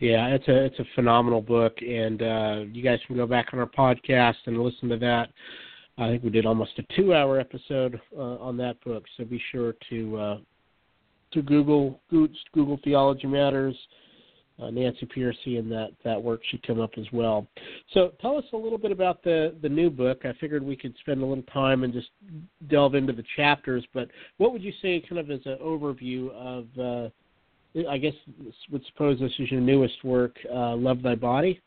Yeah, 0.00 0.28
it's 0.28 0.48
a 0.48 0.64
it's 0.64 0.78
a 0.78 0.84
phenomenal 0.94 1.42
book, 1.42 1.76
and 1.82 2.22
uh, 2.22 2.64
you 2.72 2.82
guys 2.82 2.98
can 3.06 3.16
go 3.16 3.26
back 3.26 3.48
on 3.52 3.58
our 3.58 3.66
podcast 3.66 4.36
and 4.46 4.62
listen 4.62 4.88
to 4.88 4.96
that. 4.98 5.28
I 5.98 6.08
think 6.08 6.22
we 6.24 6.30
did 6.30 6.46
almost 6.46 6.78
a 6.78 6.96
two-hour 6.96 7.38
episode 7.38 8.00
uh, 8.16 8.36
on 8.38 8.56
that 8.56 8.82
book, 8.82 9.04
so 9.16 9.24
be 9.24 9.42
sure 9.52 9.74
to 9.90 10.16
uh, 10.16 10.38
to 11.32 11.42
Google 11.42 12.00
Google 12.10 12.80
Theology 12.82 13.26
Matters. 13.26 13.76
Uh, 14.60 14.70
Nancy 14.70 15.06
Pearcey 15.06 15.58
and 15.58 15.70
that 15.70 15.90
that 16.04 16.22
work 16.22 16.40
should 16.50 16.64
come 16.66 16.80
up 16.80 16.90
as 16.98 17.06
well. 17.12 17.46
So 17.94 18.12
tell 18.20 18.36
us 18.36 18.44
a 18.52 18.56
little 18.56 18.78
bit 18.78 18.92
about 18.92 19.22
the 19.22 19.54
the 19.62 19.68
new 19.68 19.90
book. 19.90 20.20
I 20.24 20.32
figured 20.40 20.62
we 20.62 20.76
could 20.76 20.94
spend 21.00 21.22
a 21.22 21.26
little 21.26 21.44
time 21.44 21.84
and 21.84 21.92
just 21.92 22.08
delve 22.68 22.94
into 22.94 23.12
the 23.12 23.24
chapters. 23.36 23.84
But 23.94 24.08
what 24.36 24.52
would 24.52 24.62
you 24.62 24.72
say, 24.82 25.02
kind 25.08 25.18
of 25.18 25.30
as 25.30 25.40
an 25.46 25.58
overview 25.62 26.30
of? 26.32 26.66
Uh, 26.78 27.08
I 27.88 27.98
guess 27.98 28.14
would 28.70 28.84
suppose 28.92 29.20
this 29.20 29.32
is 29.38 29.50
your 29.50 29.60
newest 29.60 30.02
work, 30.04 30.36
uh, 30.52 30.74
"Love 30.76 31.02
Thy 31.02 31.14
Body." 31.14 31.60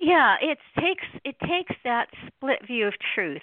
Yeah, 0.00 0.36
it 0.40 0.58
takes 0.78 1.04
it 1.24 1.36
takes 1.40 1.74
that 1.84 2.08
split 2.28 2.64
view 2.66 2.86
of 2.86 2.94
truth 3.14 3.42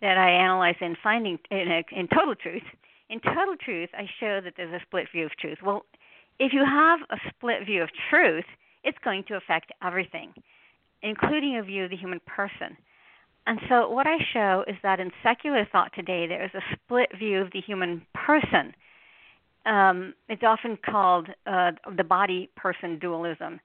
that 0.00 0.18
I 0.18 0.30
analyze 0.30 0.76
in 0.80 0.96
finding 1.02 1.38
in, 1.50 1.70
a, 1.70 1.84
in 1.98 2.08
total 2.08 2.34
truth 2.34 2.62
in 3.10 3.20
total 3.20 3.56
truth, 3.64 3.88
I 3.94 4.06
show 4.20 4.40
that 4.42 4.54
there's 4.56 4.72
a 4.72 4.84
split 4.86 5.06
view 5.12 5.26
of 5.26 5.36
truth. 5.36 5.58
Well, 5.64 5.84
if 6.38 6.52
you 6.52 6.64
have 6.64 7.00
a 7.10 7.16
split 7.28 7.66
view 7.66 7.82
of 7.82 7.90
truth, 8.10 8.44
it's 8.84 8.98
going 9.04 9.24
to 9.28 9.34
affect 9.34 9.72
everything, 9.82 10.32
including 11.02 11.56
a 11.56 11.62
view 11.62 11.84
of 11.84 11.90
the 11.90 11.96
human 11.96 12.20
person. 12.26 12.76
And 13.46 13.58
so, 13.68 13.88
what 13.88 14.06
I 14.06 14.18
show 14.32 14.64
is 14.66 14.76
that 14.82 15.00
in 15.00 15.10
secular 15.22 15.66
thought 15.70 15.92
today, 15.94 16.26
there 16.26 16.44
is 16.44 16.50
a 16.54 16.60
split 16.74 17.08
view 17.18 17.40
of 17.40 17.50
the 17.52 17.60
human 17.60 18.02
person. 18.14 18.74
Um, 19.64 20.14
it's 20.28 20.42
often 20.42 20.78
called 20.84 21.28
uh, 21.46 21.72
the 21.96 22.04
body 22.04 22.50
person 22.56 22.98
dualism. 22.98 23.60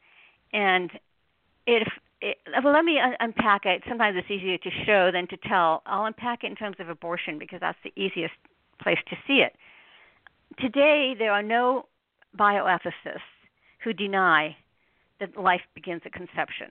And 0.54 0.90
if, 1.68 1.88
it, 2.22 2.38
well, 2.64 2.74
let 2.74 2.86
me 2.86 3.00
un- 3.00 3.16
unpack 3.20 3.66
it. 3.66 3.84
Sometimes 3.88 4.18
it's 4.18 4.32
easier 4.32 4.58
to 4.58 4.70
show 4.86 5.12
than 5.12 5.28
to 5.28 5.38
tell. 5.38 5.84
I'll 5.86 6.06
unpack 6.06 6.44
it 6.44 6.48
in 6.48 6.56
terms 6.56 6.78
of 6.80 6.90
abortion 6.90 7.38
because 7.38 7.60
that's 7.60 7.78
the 7.84 7.92
easiest 8.02 8.34
place 8.82 9.00
to 9.10 9.18
see 9.28 9.44
it. 9.46 9.54
Today, 10.60 11.14
there 11.18 11.32
are 11.32 11.44
no 11.44 11.88
bioethicists 12.38 13.20
who 13.84 13.94
deny 13.94 14.56
that 15.20 15.38
life 15.38 15.62
begins 15.76 16.02
at 16.06 16.14
conception. 16.14 16.68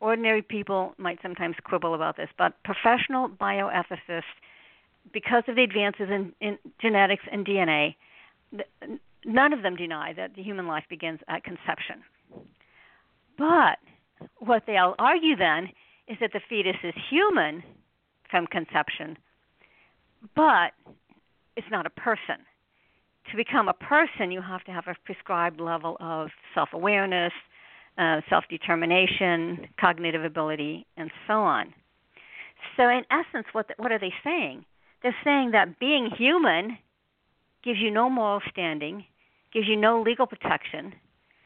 Ordinary 0.00 0.42
people 0.42 0.94
might 0.98 1.18
sometimes 1.22 1.56
quibble 1.64 1.94
about 1.94 2.16
this, 2.16 2.28
but 2.38 2.54
professional 2.64 3.28
bioethicists, 3.28 4.22
because 5.12 5.42
of 5.48 5.56
the 5.56 5.62
advances 5.62 6.08
in, 6.10 6.32
in 6.40 6.58
genetics 6.80 7.24
and 7.30 7.46
DNA, 7.46 7.94
none 9.24 9.52
of 9.52 9.62
them 9.62 9.76
deny 9.76 10.12
that 10.14 10.34
the 10.34 10.42
human 10.42 10.66
life 10.66 10.84
begins 10.88 11.20
at 11.28 11.44
conception. 11.44 12.02
But 13.36 13.78
what 14.38 14.62
they'll 14.66 14.94
argue 14.98 15.36
then 15.36 15.70
is 16.08 16.16
that 16.20 16.30
the 16.32 16.40
fetus 16.48 16.76
is 16.82 16.94
human 17.10 17.62
from 18.30 18.46
conception, 18.46 19.18
but 20.34 20.72
it's 21.56 21.66
not 21.70 21.86
a 21.86 21.90
person. 21.90 22.44
To 23.30 23.36
become 23.36 23.68
a 23.68 23.72
person, 23.72 24.30
you 24.30 24.42
have 24.42 24.64
to 24.64 24.72
have 24.72 24.84
a 24.86 24.94
prescribed 25.04 25.60
level 25.60 25.96
of 26.00 26.28
self 26.54 26.70
awareness, 26.72 27.32
uh, 27.98 28.20
self 28.28 28.44
determination, 28.50 29.68
cognitive 29.80 30.24
ability, 30.24 30.86
and 30.96 31.10
so 31.26 31.34
on. 31.34 31.72
So, 32.76 32.88
in 32.88 33.02
essence, 33.10 33.46
what, 33.52 33.68
the, 33.68 33.74
what 33.76 33.92
are 33.92 33.98
they 33.98 34.12
saying? 34.22 34.64
They're 35.02 35.16
saying 35.24 35.50
that 35.52 35.78
being 35.78 36.10
human 36.16 36.78
gives 37.62 37.78
you 37.78 37.90
no 37.90 38.10
moral 38.10 38.40
standing, 38.50 39.04
gives 39.52 39.66
you 39.66 39.76
no 39.76 40.02
legal 40.02 40.26
protection, 40.26 40.94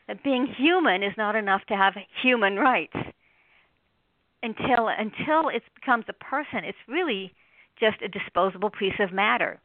that 0.08 0.24
being 0.24 0.46
human 0.46 1.02
is 1.02 1.12
not 1.16 1.36
enough 1.36 1.62
to 1.68 1.76
have 1.76 1.94
human 2.22 2.56
rights. 2.56 2.96
Until 4.42 4.88
until 4.88 5.48
it 5.48 5.62
becomes 5.74 6.04
a 6.08 6.12
person, 6.12 6.64
it's 6.64 6.78
really 6.86 7.32
just 7.78 8.00
a 8.02 8.08
disposable 8.08 8.70
piece 8.70 8.98
of 9.00 9.12
matter. 9.12 9.60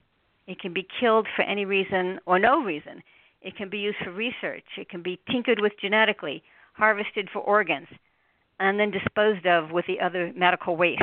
It 0.48 0.60
can 0.60 0.74
be 0.74 0.88
killed 1.00 1.28
for 1.36 1.44
any 1.44 1.66
reason 1.66 2.20
or 2.26 2.40
no 2.40 2.64
reason. 2.64 3.02
It 3.42 3.56
can 3.56 3.70
be 3.70 3.80
used 3.80 3.98
for 4.04 4.12
research. 4.12 4.66
It 4.78 4.90
can 4.90 5.02
be 5.02 5.20
tinkered 5.32 5.60
with 5.60 5.74
genetically, 5.80 6.44
harvested 6.74 7.30
for 7.32 7.40
organs, 7.40 7.88
and 8.60 8.80
then 8.80 8.92
disposed 8.92 9.46
of 9.46 9.72
with 9.72 9.86
the 9.88 10.00
other 10.00 10.32
medical 10.36 10.76
waste. 10.76 11.02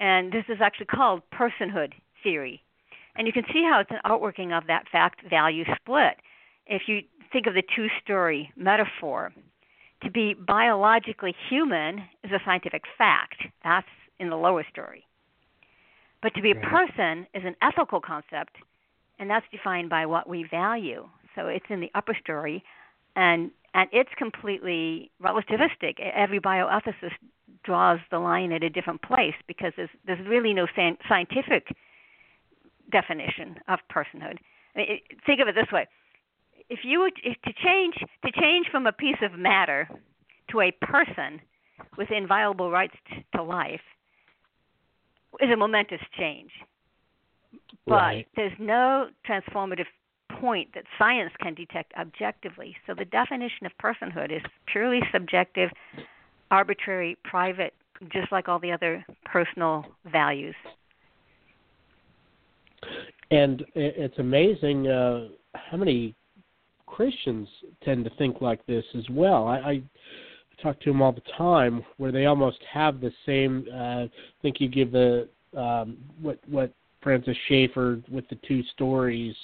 And 0.00 0.32
this 0.32 0.44
is 0.48 0.58
actually 0.60 0.86
called 0.86 1.22
personhood 1.32 1.92
theory. 2.22 2.62
And 3.16 3.26
you 3.26 3.32
can 3.32 3.44
see 3.52 3.62
how 3.62 3.80
it's 3.80 3.90
an 3.90 4.00
outworking 4.04 4.52
of 4.52 4.66
that 4.66 4.88
fact 4.90 5.22
value 5.28 5.64
split. 5.76 6.16
If 6.66 6.82
you 6.86 7.00
think 7.32 7.46
of 7.46 7.54
the 7.54 7.62
two 7.74 7.86
story 8.02 8.52
metaphor, 8.56 9.32
to 10.02 10.10
be 10.10 10.34
biologically 10.34 11.34
human 11.48 12.02
is 12.22 12.32
a 12.32 12.40
scientific 12.44 12.82
fact. 12.98 13.36
That's 13.64 13.86
in 14.18 14.28
the 14.28 14.36
lower 14.36 14.64
story. 14.70 15.04
But 16.22 16.34
to 16.34 16.42
be 16.42 16.50
a 16.50 16.54
person 16.54 17.26
is 17.34 17.44
an 17.44 17.56
ethical 17.62 18.00
concept, 18.00 18.56
and 19.18 19.30
that's 19.30 19.46
defined 19.50 19.90
by 19.90 20.06
what 20.06 20.28
we 20.28 20.44
value. 20.50 21.08
So 21.34 21.48
it's 21.48 21.66
in 21.68 21.80
the 21.80 21.90
upper 21.94 22.14
story, 22.14 22.64
and 23.14 23.50
and 23.74 23.88
it's 23.92 24.10
completely 24.16 25.10
relativistic. 25.22 26.00
Every 26.00 26.40
bioethicist 26.40 27.12
draws 27.62 28.00
the 28.10 28.18
line 28.18 28.52
at 28.52 28.62
a 28.62 28.70
different 28.70 29.02
place 29.02 29.34
because 29.46 29.72
there's 29.76 29.90
there's 30.06 30.26
really 30.26 30.54
no 30.54 30.66
scientific 31.08 31.68
definition 32.90 33.56
of 33.68 33.80
personhood. 33.90 34.38
I 34.74 34.78
mean, 34.78 35.00
think 35.26 35.40
of 35.40 35.48
it 35.48 35.54
this 35.54 35.70
way: 35.70 35.86
if 36.70 36.80
you 36.84 37.00
were 37.00 37.10
if 37.22 37.40
to 37.42 37.52
change 37.52 37.94
to 38.24 38.32
change 38.32 38.68
from 38.70 38.86
a 38.86 38.92
piece 38.92 39.20
of 39.22 39.38
matter 39.38 39.88
to 40.50 40.60
a 40.60 40.72
person 40.80 41.40
with 41.98 42.10
inviolable 42.10 42.70
rights 42.70 42.96
to 43.34 43.42
life, 43.42 43.80
is 45.40 45.50
a 45.52 45.56
momentous 45.56 46.00
change. 46.18 46.50
But 47.86 47.94
right. 47.94 48.28
there's 48.36 48.52
no 48.58 49.08
transformative 49.28 49.86
point 50.40 50.68
that 50.74 50.84
science 50.98 51.32
can 51.40 51.54
detect 51.54 51.92
objectively. 51.98 52.76
So 52.86 52.94
the 52.94 53.04
definition 53.04 53.66
of 53.66 53.72
personhood 53.82 54.34
is 54.34 54.42
purely 54.66 55.00
subjective, 55.12 55.70
arbitrary, 56.50 57.16
private, 57.24 57.74
just 58.12 58.30
like 58.32 58.48
all 58.48 58.58
the 58.58 58.72
other 58.72 59.04
personal 59.24 59.84
values. 60.10 60.54
And 63.30 63.64
it's 63.74 64.18
amazing 64.18 64.88
uh, 64.88 65.28
how 65.54 65.76
many 65.76 66.14
Christians 66.86 67.48
tend 67.82 68.04
to 68.04 68.10
think 68.16 68.40
like 68.40 68.64
this 68.66 68.84
as 68.96 69.04
well. 69.10 69.46
I, 69.48 69.56
I 69.58 69.82
talk 70.62 70.80
to 70.80 70.90
them 70.90 71.02
all 71.02 71.12
the 71.12 71.22
time, 71.36 71.84
where 71.96 72.12
they 72.12 72.26
almost 72.26 72.58
have 72.72 73.00
the 73.00 73.12
same. 73.24 73.66
Uh, 73.72 74.04
I 74.04 74.10
think 74.42 74.60
you 74.60 74.68
give 74.68 74.92
the 74.92 75.28
um, 75.56 75.96
what 76.20 76.38
what 76.48 76.72
Francis 77.02 77.36
Schaeffer 77.48 78.00
with 78.10 78.28
the 78.28 78.38
two 78.46 78.62
stories, 78.74 79.34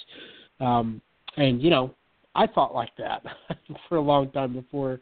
um, 0.59 1.01
and 1.37 1.61
you 1.61 1.69
know, 1.69 1.93
I 2.35 2.47
thought 2.47 2.73
like 2.73 2.95
that 2.97 3.23
for 3.89 3.97
a 3.97 4.01
long 4.01 4.31
time 4.31 4.53
before 4.53 4.99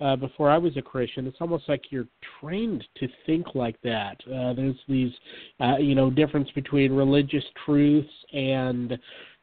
uh, 0.00 0.16
before 0.16 0.50
I 0.50 0.58
was 0.58 0.76
a 0.76 0.82
Christian. 0.82 1.26
It's 1.26 1.38
almost 1.40 1.68
like 1.68 1.90
you're 1.90 2.06
trained 2.40 2.84
to 2.96 3.08
think 3.26 3.54
like 3.54 3.80
that. 3.82 4.16
Uh, 4.26 4.52
there's 4.52 4.76
these, 4.88 5.12
uh, 5.60 5.76
you 5.78 5.94
know, 5.94 6.10
difference 6.10 6.48
between 6.54 6.92
religious 6.92 7.44
truths 7.64 8.08
and 8.32 8.92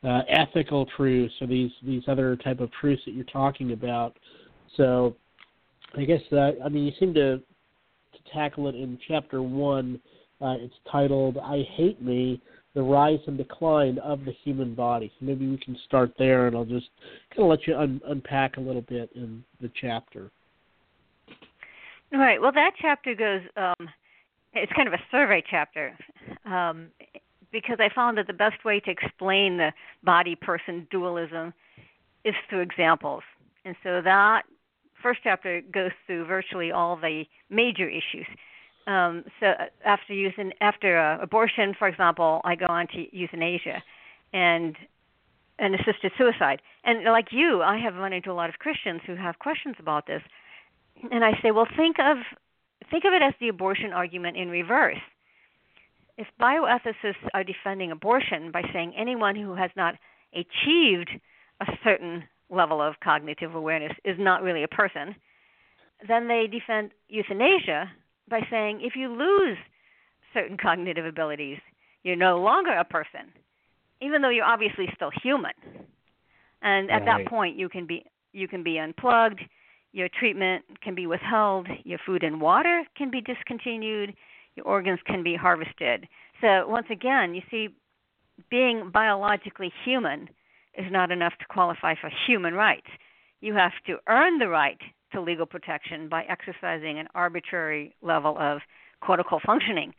uh, 0.04 0.22
ethical 0.30 0.86
truths, 0.98 1.34
or 1.42 1.48
these 1.48 1.72
these 1.84 2.04
other 2.08 2.36
type 2.38 2.60
of 2.60 2.72
truths 2.72 3.02
that 3.06 3.14
you're 3.14 3.26
talking 3.26 3.74
about. 3.74 4.18
So, 4.78 5.16
I 5.98 6.04
guess 6.04 6.22
I 6.32 6.70
mean 6.70 6.86
you 6.86 6.92
seem 7.00 7.14
to 7.16 7.38
to 7.38 8.32
tackle 8.34 8.68
it 8.68 8.76
in 8.76 8.98
chapter 9.08 9.42
one. 9.42 10.00
Uh, 10.42 10.56
it's 10.60 10.74
titled 10.92 11.38
"I 11.38 11.64
Hate 11.76 12.02
Me." 12.02 12.42
the 12.76 12.84
rise 12.84 13.20
and 13.26 13.38
decline 13.38 13.98
of 14.00 14.26
the 14.26 14.34
human 14.44 14.76
body. 14.76 15.10
So 15.18 15.26
maybe 15.26 15.48
we 15.48 15.58
can 15.58 15.78
start 15.86 16.12
there, 16.20 16.48
and 16.48 16.56
I'll 16.56 16.66
just 16.66 16.90
kind 17.32 17.44
of 17.44 17.48
let 17.48 17.66
you 17.66 17.76
un- 17.76 18.02
unpack 18.06 18.58
a 18.58 18.60
little 18.60 18.82
bit 18.82 19.10
in 19.16 19.44
the 19.62 19.72
chapter. 19.80 20.30
Right. 22.12 22.40
Well, 22.40 22.52
that 22.52 22.72
chapter 22.80 23.16
goes. 23.16 23.42
Um, 23.58 23.90
it's 24.54 24.72
kind 24.74 24.88
of 24.88 24.94
a 24.94 25.00
survey 25.10 25.44
chapter 25.50 25.98
um, 26.46 26.88
because 27.52 27.78
I 27.80 27.90
found 27.94 28.18
that 28.18 28.28
the 28.28 28.34
best 28.34 28.64
way 28.64 28.80
to 28.82 28.92
explain 28.92 29.58
the 29.58 29.72
body-person 30.04 30.88
dualism 30.92 31.54
is 32.24 32.34
through 32.50 32.62
examples, 32.62 33.24
and 33.64 33.76
so 33.84 34.02
that 34.04 34.44
first 35.06 35.20
chapter 35.24 35.62
goes 35.80 35.92
through 36.06 36.26
virtually 36.26 36.72
all 36.72 36.96
the 36.96 37.24
major 37.50 37.88
issues 37.88 38.28
um, 38.88 39.24
so 39.40 39.48
uh, 39.48 39.66
after 39.84 40.14
using 40.14 40.52
after 40.62 40.98
uh, 40.98 41.22
abortion, 41.22 41.74
for 41.78 41.88
example, 41.88 42.42
I 42.44 42.56
go 42.56 42.68
on 42.68 42.88
to 42.88 43.06
euthanasia 43.16 43.82
and 44.34 44.76
and 45.58 45.74
assisted 45.74 46.12
suicide. 46.18 46.62
And 46.84 47.06
like 47.06 47.28
you, 47.32 47.62
I 47.62 47.78
have 47.80 47.96
run 47.96 48.14
into 48.14 48.32
a 48.32 48.34
lot 48.34 48.50
of 48.50 48.56
Christians 48.60 49.02
who 49.08 49.16
have 49.16 49.40
questions 49.40 49.76
about 49.80 50.06
this, 50.06 50.22
and 51.12 51.24
I 51.24 51.32
say, 51.42 51.52
well, 51.52 51.68
think 51.76 51.98
of 52.00 52.18
think 52.92 53.06
of 53.06 53.14
it 53.14 53.24
as 53.24 53.34
the 53.40 53.50
abortion 53.50 53.92
argument 53.92 54.38
in 54.38 54.50
reverse. 54.50 55.02
If 56.18 56.28
bioethicists 56.40 57.28
are 57.34 57.44
defending 57.44 57.92
abortion 57.92 58.52
by 58.52 58.62
saying 58.72 58.94
anyone 58.96 59.36
who 59.36 59.56
has 59.56 59.72
not 59.76 59.96
achieved 60.34 61.10
a 61.60 61.66
certain 61.84 62.24
level 62.56 62.82
of 62.82 62.96
cognitive 63.04 63.56
awareness 63.56 63.92
is 64.04 64.16
not 64.20 64.42
really 64.42 64.64
a 64.64 64.68
person, 64.68 65.16
then 66.08 66.28
they 66.28 66.48
defend 66.48 66.92
euthanasia 67.08 67.92
by 68.30 68.42
saying 68.50 68.82
if 68.82 68.96
you 68.96 69.10
lose 69.10 69.58
certain 70.34 70.58
cognitive 70.58 71.06
abilities, 71.06 71.58
you're 72.04 72.16
no 72.16 72.40
longer 72.40 72.72
a 72.72 72.84
person, 72.84 73.32
even 74.02 74.22
though 74.22 74.30
you're 74.30 74.46
obviously 74.46 74.88
still 74.96 75.12
human. 75.24 75.54
And 76.62 76.90
at 76.90 77.06
right. 77.06 77.24
that 77.24 77.28
point, 77.28 77.58
you 77.58 77.70
can 77.70 77.86
be 77.86 78.06
you 78.34 78.48
can 78.48 78.64
be 78.64 78.78
unplugged, 78.78 79.42
your 79.94 80.10
treatment 80.10 80.66
can 80.82 80.94
be 80.94 81.08
withheld, 81.08 81.68
your 81.86 82.00
food 82.06 82.22
and 82.22 82.42
water 82.42 82.84
can 82.98 83.10
be 83.10 83.22
discontinued, 83.22 84.14
your 84.56 84.66
organs 84.66 85.00
can 85.06 85.24
be 85.24 85.36
harvested. 85.36 86.08
So 86.42 86.68
once 86.68 86.88
again, 86.92 87.34
you 87.34 87.42
see, 87.50 87.70
being 88.50 88.90
biologically 88.94 89.72
human 89.86 90.28
is 90.78 90.92
not 90.92 91.12
enough 91.12 91.34
to 91.40 91.46
qualify 91.46 91.96
for 92.00 92.10
human 92.28 92.54
rights. 92.54 92.88
You 93.42 93.54
have 93.56 93.74
to 93.88 93.98
earn 94.08 94.40
the 94.40 94.48
right 94.48 94.80
to 95.14 95.22
legal 95.22 95.46
protection 95.46 96.10
by 96.10 96.24
exercising 96.24 97.00
an 97.00 97.08
arbitrary 97.16 97.96
level 98.02 98.38
of 98.40 98.60
quote 99.02 99.20
unquote 99.20 99.44
functioning. 99.46 99.94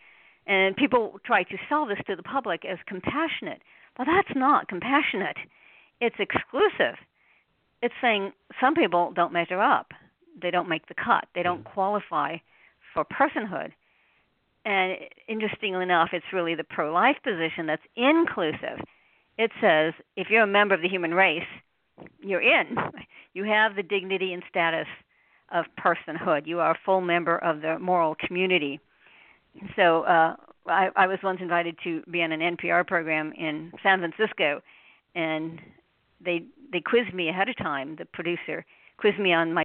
And 0.47 0.77
people 0.77 1.19
try 1.25 1.43
to 1.43 1.57
sell 1.69 1.87
this 1.87 1.99
to 2.07 2.17
the 2.17 2.23
public 2.23 2.65
as 2.65 2.79
compassionate. 2.87 3.63
Well, 3.99 4.07
that's 4.07 4.37
not 4.37 4.69
compassionate. 4.69 5.37
It's 6.01 6.17
exclusive. 6.19 6.97
It's 7.83 7.95
saying 8.01 8.33
some 8.61 8.75
people 8.75 9.13
don't 9.15 9.33
measure 9.33 9.61
up. 9.61 9.93
They 10.41 10.51
don't 10.51 10.69
make 10.69 10.87
the 10.89 10.95
cut. 10.95 11.27
They 11.35 11.43
don't 11.43 11.65
mm. 11.65 11.73
qualify 11.73 12.37
for 12.95 13.05
personhood. 13.05 13.73
And 14.65 14.97
interestingly 15.29 15.83
enough, 15.83 16.11
it's 16.13 16.27
really 16.33 16.55
the 16.55 16.65
pro 16.65 16.93
life 16.93 17.17
position 17.23 17.67
that's 17.67 17.83
inclusive. 17.97 18.81
It 19.39 19.51
says 19.61 19.95
if 20.17 20.29
you're 20.31 20.43
a 20.43 20.47
member 20.47 20.75
of 20.75 20.83
the 20.83 20.89
human 20.89 21.15
race, 21.15 21.47
you're 22.21 22.43
in. 22.43 22.77
You 23.35 23.45
have 23.45 23.77
the 23.77 23.83
dignity 23.83 24.33
and 24.33 24.43
status 24.49 24.87
of 25.53 25.67
personhood. 25.79 26.47
You 26.47 26.61
are 26.61 26.73
a 26.73 26.79
full 26.85 27.01
member 27.01 27.39
of 27.39 27.61
the 27.61 27.79
moral 27.79 28.15
community. 28.15 28.81
So 29.77 30.03
uh, 30.03 30.37
I, 30.67 30.89
I 30.97 31.07
was 31.07 31.19
once 31.23 31.41
invited 31.41 31.77
to 31.85 32.03
be 32.11 32.23
on 32.23 32.33
an 32.33 32.57
NPR 32.57 32.87
program 32.87 33.33
in 33.33 33.73
San 33.83 34.01
Francisco, 34.01 34.63
and 35.15 35.61
they 36.25 36.45
they 36.73 36.81
quizzed 36.81 37.15
me 37.15 37.29
ahead 37.29 37.49
of 37.49 37.57
time. 37.57 37.97
The 37.97 38.07
producer 38.07 38.65
quizzed 38.99 39.19
me 39.19 39.33
on 39.33 39.53
my 39.53 39.63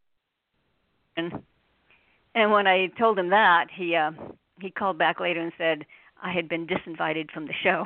and 2.34 2.51
when 2.51 2.67
I 2.67 2.88
told 2.97 3.19
him 3.19 3.29
that, 3.29 3.67
he 3.73 3.95
uh, 3.95 4.12
he 4.60 4.71
called 4.71 4.97
back 4.97 5.19
later 5.19 5.41
and 5.41 5.51
said 5.57 5.86
I 6.21 6.31
had 6.31 6.47
been 6.47 6.67
disinvited 6.67 7.31
from 7.31 7.47
the 7.47 7.53
show. 7.63 7.86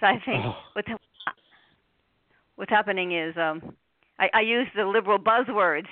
So 0.00 0.06
I 0.06 0.20
think 0.24 0.44
oh. 0.44 0.54
what's 0.72 0.88
what's 2.56 2.70
happening 2.70 3.12
is 3.12 3.34
um, 3.36 3.74
I, 4.18 4.28
I 4.34 4.40
use 4.40 4.66
the 4.76 4.84
liberal 4.84 5.18
buzzwords 5.18 5.88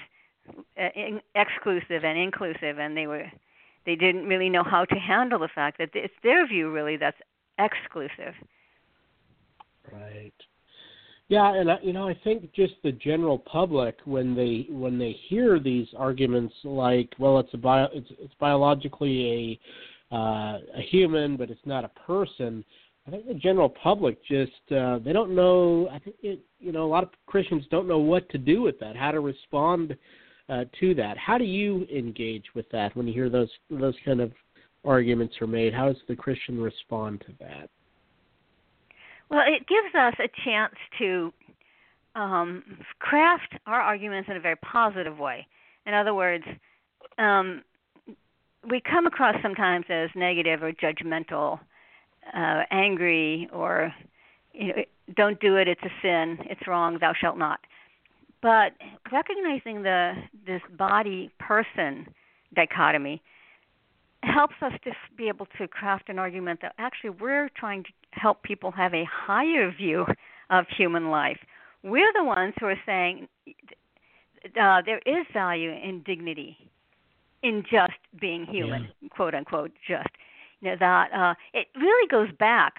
uh, 0.48 0.88
in, 0.94 1.20
exclusive 1.34 2.04
and 2.04 2.18
inclusive, 2.18 2.78
and 2.78 2.96
they 2.96 3.06
were 3.06 3.26
they 3.86 3.96
didn't 3.96 4.26
really 4.26 4.48
know 4.48 4.64
how 4.64 4.84
to 4.84 4.94
handle 4.94 5.38
the 5.38 5.48
fact 5.54 5.78
that 5.78 5.90
it's 5.94 6.14
their 6.22 6.46
view 6.46 6.70
really 6.70 6.96
that's 6.96 7.16
exclusive. 7.58 8.34
Right. 9.92 10.32
Yeah, 11.28 11.54
and 11.54 11.70
I, 11.70 11.78
you 11.82 11.92
know, 11.92 12.08
I 12.08 12.18
think 12.24 12.52
just 12.52 12.74
the 12.82 12.92
general 12.92 13.38
public 13.38 13.96
when 14.04 14.34
they 14.34 14.66
when 14.68 14.98
they 14.98 15.16
hear 15.28 15.58
these 15.58 15.86
arguments 15.96 16.54
like, 16.62 17.08
well, 17.18 17.38
it's 17.38 17.52
a 17.54 17.56
bio, 17.56 17.88
it's 17.92 18.08
it's 18.20 18.34
biologically 18.38 19.58
a 20.12 20.14
uh, 20.14 20.58
a 20.76 20.82
human, 20.90 21.36
but 21.36 21.50
it's 21.50 21.64
not 21.64 21.84
a 21.84 21.90
person. 22.06 22.64
I 23.06 23.10
think 23.10 23.26
the 23.26 23.34
general 23.34 23.68
public 23.68 24.24
just 24.24 24.52
uh, 24.70 24.98
they 24.98 25.12
don't 25.12 25.34
know. 25.34 25.88
I 25.90 25.98
think 25.98 26.16
it, 26.22 26.40
you 26.60 26.72
know 26.72 26.84
a 26.84 26.88
lot 26.88 27.02
of 27.02 27.10
Christians 27.26 27.64
don't 27.70 27.88
know 27.88 27.98
what 27.98 28.28
to 28.30 28.38
do 28.38 28.62
with 28.62 28.78
that, 28.80 28.96
how 28.96 29.10
to 29.10 29.20
respond 29.20 29.96
uh, 30.48 30.64
to 30.80 30.94
that. 30.94 31.18
How 31.18 31.36
do 31.36 31.44
you 31.44 31.86
engage 31.94 32.44
with 32.54 32.68
that 32.70 32.94
when 32.96 33.06
you 33.06 33.12
hear 33.12 33.28
those 33.28 33.50
those 33.70 33.96
kind 34.04 34.20
of 34.20 34.32
arguments 34.84 35.34
are 35.40 35.46
made? 35.46 35.74
How 35.74 35.86
does 35.88 36.00
the 36.08 36.16
Christian 36.16 36.60
respond 36.60 37.22
to 37.26 37.32
that? 37.40 37.68
Well, 39.30 39.42
it 39.46 39.66
gives 39.66 39.94
us 39.94 40.14
a 40.18 40.28
chance 40.44 40.74
to 40.98 41.32
um, 42.14 42.62
craft 42.98 43.54
our 43.66 43.80
arguments 43.80 44.28
in 44.30 44.36
a 44.36 44.40
very 44.40 44.56
positive 44.56 45.18
way. 45.18 45.46
In 45.86 45.94
other 45.94 46.14
words, 46.14 46.44
um, 47.18 47.62
we 48.68 48.80
come 48.80 49.06
across 49.06 49.34
sometimes 49.42 49.86
as 49.88 50.10
negative 50.14 50.62
or 50.62 50.72
judgmental, 50.72 51.58
uh, 52.34 52.62
angry, 52.70 53.48
or 53.52 53.92
you 54.52 54.68
know, 54.68 54.74
don't 55.16 55.40
do 55.40 55.56
it, 55.56 55.68
it's 55.68 55.82
a 55.82 55.90
sin, 56.00 56.38
it's 56.50 56.66
wrong, 56.66 56.98
thou 57.00 57.12
shalt 57.18 57.38
not. 57.38 57.60
But 58.40 58.72
recognizing 59.12 59.82
the 59.82 60.14
this 60.46 60.62
body 60.76 61.30
person 61.38 62.06
dichotomy 62.54 63.22
helps 64.22 64.54
us 64.62 64.72
to 64.84 64.92
be 65.16 65.28
able 65.28 65.46
to 65.58 65.66
craft 65.66 66.08
an 66.08 66.18
argument 66.18 66.60
that 66.62 66.74
actually 66.78 67.10
we're 67.10 67.48
trying 67.56 67.84
to 67.84 67.90
help 68.12 68.42
people 68.42 68.70
have 68.70 68.94
a 68.94 69.04
higher 69.04 69.70
view 69.70 70.06
of 70.50 70.66
human 70.76 71.10
life. 71.10 71.38
We're 71.82 72.12
the 72.14 72.24
ones 72.24 72.54
who 72.60 72.66
are 72.66 72.80
saying 72.86 73.28
uh, 74.60 74.82
there 74.84 75.00
is 75.06 75.26
value 75.32 75.70
in 75.70 76.02
dignity, 76.04 76.56
in 77.42 77.64
just 77.70 77.92
being 78.20 78.46
human, 78.46 78.88
yeah. 79.00 79.08
quote 79.08 79.34
unquote, 79.34 79.72
just. 79.86 80.08
That 80.62 81.12
uh, 81.12 81.34
it 81.52 81.66
really 81.76 82.08
goes 82.08 82.28
back 82.38 82.74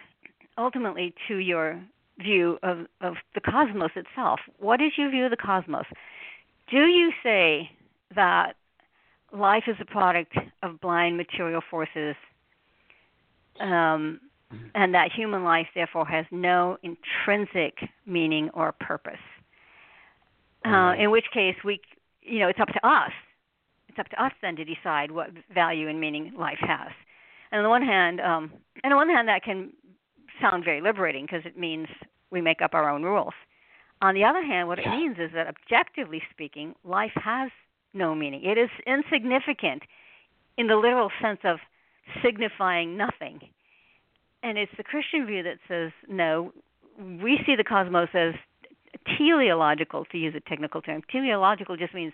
ultimately 0.58 1.13
to 1.28 1.38
your 1.38 1.82
view 2.19 2.58
of, 2.63 2.86
of 3.02 3.15
the 3.36 3.41
cosmos 3.41 3.91
itself. 3.96 4.39
What 4.60 4.82
is 4.82 4.91
your 4.98 5.10
view 5.10 5.26
of 5.26 5.32
the 5.32 5.38
cosmos? 5.38 5.86
Do 6.69 6.86
you 6.86 7.12
say 7.22 7.69
that 8.15 8.54
life 9.32 9.63
is 9.67 9.76
a 9.82 9.86
product 9.86 10.34
of 10.62 10.80
blind 10.80 11.17
material 11.17 11.62
forces 11.69 12.15
um, 13.60 14.22
mm-hmm. 14.52 14.58
and 14.76 14.93
that 14.93 15.12
human 15.12 15.43
life 15.43 15.67
therefore 15.76 16.06
has 16.06 16.26
no 16.32 16.78
intrinsic 16.84 17.78
meaning 18.06 18.50
or 18.54 18.72
purpose? 18.72 19.13
Uh, 20.65 20.93
in 20.98 21.12
which 21.12 21.26
case, 21.34 21.56
we, 21.65 21.82
you 22.22 22.39
know, 22.39 22.48
it's 22.48 22.60
up 22.60 22.69
to 22.69 22.88
us. 22.88 23.12
It's 23.89 24.00
up 24.00 24.08
to 24.10 24.24
us 24.24 24.32
then 24.41 24.56
to 24.56 24.63
decide 24.63 25.12
what 25.12 25.30
value 25.54 25.89
and 25.89 26.00
meaning 26.00 26.32
life 26.38 26.60
has. 26.62 26.91
And 27.54 27.60
on 27.60 27.63
the 27.63 27.70
one 27.70 27.84
hand, 27.84 28.20
um, 28.20 28.52
and 28.84 28.92
on 28.92 28.92
the 28.92 28.96
one 28.96 29.10
hand, 29.10 29.28
that 29.28 29.44
can 29.44 29.72
sound 30.42 30.66
very 30.66 30.82
liberating 30.82 31.26
because 31.26 31.46
it 31.46 31.56
means 31.56 31.88
we 32.32 32.42
make 32.42 32.63
up 32.63 32.74
our 32.74 32.89
own 32.89 33.04
rules. 33.04 33.36
On 34.02 34.16
the 34.16 34.24
other 34.24 34.44
hand, 34.44 34.68
what 34.68 34.80
it 34.80 34.88
means 34.88 35.18
is 35.20 35.30
that 35.36 35.46
objectively 35.48 36.22
speaking, 36.32 36.74
life 36.84 37.13
has 37.16 37.52
no 37.94 38.16
meaning. 38.16 38.44
It 38.44 38.58
is 38.58 38.70
insignificant 38.88 39.84
in 40.58 40.66
the 40.66 40.76
literal 40.76 41.12
sense 41.22 41.39
of 41.44 41.58
signifying 42.24 42.98
nothing. 42.98 43.39
And 44.42 44.58
it's 44.58 44.72
the 44.76 44.84
Christian 44.84 45.28
view 45.28 45.44
that 45.44 45.60
says, 45.68 45.92
no, 46.10 46.52
we 47.00 47.39
see 47.46 47.56
the 47.56 47.63
cosmos 47.63 48.10
as 48.16 48.34
teleological, 49.16 50.06
to 50.06 50.18
use 50.18 50.34
a 50.36 50.50
technical 50.50 50.82
term. 50.82 51.04
Teleological 51.12 51.78
just 51.78 51.94
means 51.94 52.13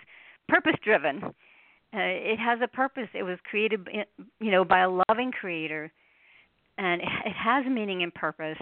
purpose 0.50 0.76
driven. 0.84 1.34
Uh, 1.92 1.98
it 2.02 2.38
has 2.38 2.60
a 2.62 2.68
purpose. 2.68 3.08
It 3.14 3.24
was 3.24 3.40
created, 3.50 3.88
you 4.40 4.52
know, 4.52 4.64
by 4.64 4.82
a 4.82 4.90
loving 5.10 5.32
creator, 5.32 5.92
and 6.78 7.02
it 7.02 7.34
has 7.36 7.66
meaning 7.66 8.04
and 8.04 8.14
purpose. 8.14 8.60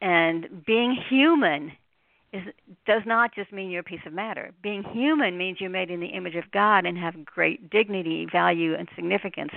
And 0.00 0.64
being 0.66 0.96
human 1.08 1.72
is 2.32 2.42
does 2.86 3.02
not 3.06 3.34
just 3.34 3.52
mean 3.52 3.70
you're 3.70 3.80
a 3.80 3.84
piece 3.84 4.00
of 4.06 4.12
matter. 4.12 4.52
Being 4.62 4.82
human 4.82 5.36
means 5.36 5.58
you're 5.60 5.70
made 5.70 5.90
in 5.90 6.00
the 6.00 6.06
image 6.06 6.34
of 6.34 6.50
God 6.50 6.86
and 6.86 6.96
have 6.98 7.24
great 7.24 7.70
dignity, 7.70 8.26
value, 8.30 8.74
and 8.74 8.88
significance. 8.96 9.52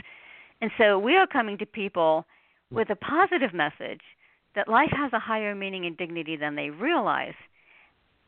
And 0.62 0.72
so 0.78 1.00
we 1.00 1.16
are 1.16 1.28
coming 1.28 1.58
to 1.60 1.66
people 1.66 2.26
with 2.72 2.90
a 2.90 2.96
positive 2.96 3.54
message 3.54 4.02
that 4.56 4.68
life 4.68 4.92
has 4.92 5.14
a 5.14 5.20
higher 5.20 5.56
meaning 5.56 5.86
and 5.86 5.98
dignity 5.98 6.36
than 6.36 6.56
they 6.56 6.70
realize, 6.70 7.34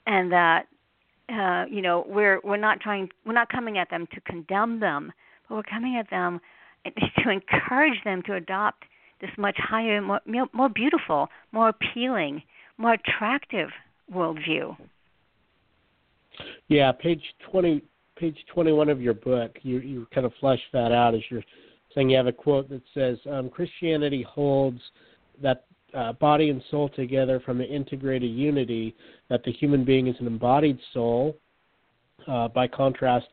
and 0.07 0.31
that 0.31 0.67
uh, 1.31 1.65
you 1.69 1.81
know 1.81 2.05
we're 2.07 2.39
we're 2.43 2.57
not 2.57 2.79
trying 2.79 3.09
we're 3.25 3.33
not 3.33 3.49
coming 3.49 3.77
at 3.77 3.89
them 3.89 4.07
to 4.13 4.21
condemn 4.21 4.79
them, 4.79 5.11
but 5.47 5.55
we're 5.55 5.63
coming 5.63 5.97
at 5.97 6.09
them 6.09 6.39
to 6.85 7.29
encourage 7.29 8.03
them 8.03 8.21
to 8.23 8.35
adopt 8.35 8.83
this 9.21 9.29
much 9.37 9.57
higher, 9.57 10.01
more 10.01 10.21
more 10.53 10.69
beautiful, 10.69 11.29
more 11.51 11.69
appealing, 11.69 12.41
more 12.77 12.93
attractive 12.93 13.69
worldview. 14.13 14.75
Yeah, 16.67 16.91
page 16.91 17.21
twenty, 17.49 17.83
page 18.17 18.37
twenty-one 18.53 18.89
of 18.89 19.01
your 19.01 19.13
book, 19.13 19.57
you 19.61 19.79
you 19.79 20.07
kind 20.13 20.25
of 20.25 20.33
flesh 20.39 20.61
that 20.73 20.91
out 20.91 21.13
as 21.13 21.21
you're 21.29 21.43
saying. 21.93 22.09
You 22.09 22.17
have 22.17 22.27
a 22.27 22.31
quote 22.31 22.69
that 22.69 22.81
says, 22.93 23.17
um, 23.29 23.49
"Christianity 23.49 24.25
holds 24.27 24.81
that 25.41 25.65
uh, 25.93 26.13
body 26.13 26.49
and 26.49 26.61
soul 26.71 26.89
together 26.89 27.39
from 27.39 27.61
an 27.61 27.67
integrated 27.67 28.31
unity. 28.31 28.95
That 29.29 29.43
the 29.43 29.51
human 29.51 29.83
being 29.83 30.07
is 30.07 30.15
an 30.19 30.27
embodied 30.27 30.79
soul. 30.93 31.37
Uh, 32.27 32.47
by 32.47 32.67
contrast." 32.67 33.27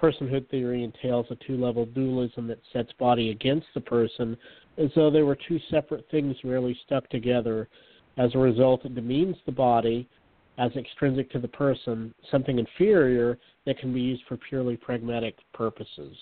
Personhood 0.00 0.48
theory 0.50 0.82
entails 0.82 1.26
a 1.30 1.36
two 1.36 1.56
level 1.56 1.86
dualism 1.86 2.48
that 2.48 2.58
sets 2.72 2.92
body 2.98 3.30
against 3.30 3.68
the 3.74 3.80
person, 3.80 4.36
as 4.76 4.90
though 4.96 5.08
they 5.08 5.22
were 5.22 5.36
two 5.36 5.60
separate 5.70 6.04
things 6.10 6.36
merely 6.42 6.76
stuck 6.84 7.08
together. 7.10 7.68
As 8.16 8.34
a 8.34 8.38
result, 8.38 8.84
it 8.84 8.94
demeans 8.94 9.36
the 9.46 9.52
body 9.52 10.08
as 10.58 10.70
extrinsic 10.76 11.30
to 11.32 11.38
the 11.38 11.48
person, 11.48 12.14
something 12.30 12.58
inferior 12.58 13.38
that 13.66 13.78
can 13.78 13.92
be 13.92 14.00
used 14.00 14.22
for 14.28 14.36
purely 14.36 14.76
pragmatic 14.76 15.36
purposes. 15.52 16.16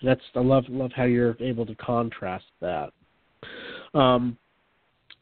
And 0.00 0.08
that's 0.08 0.20
I 0.34 0.40
love 0.40 0.64
love 0.68 0.90
how 0.94 1.04
you're 1.04 1.36
able 1.40 1.66
to 1.66 1.74
contrast 1.76 2.44
that. 2.60 2.92
Um, 3.94 4.36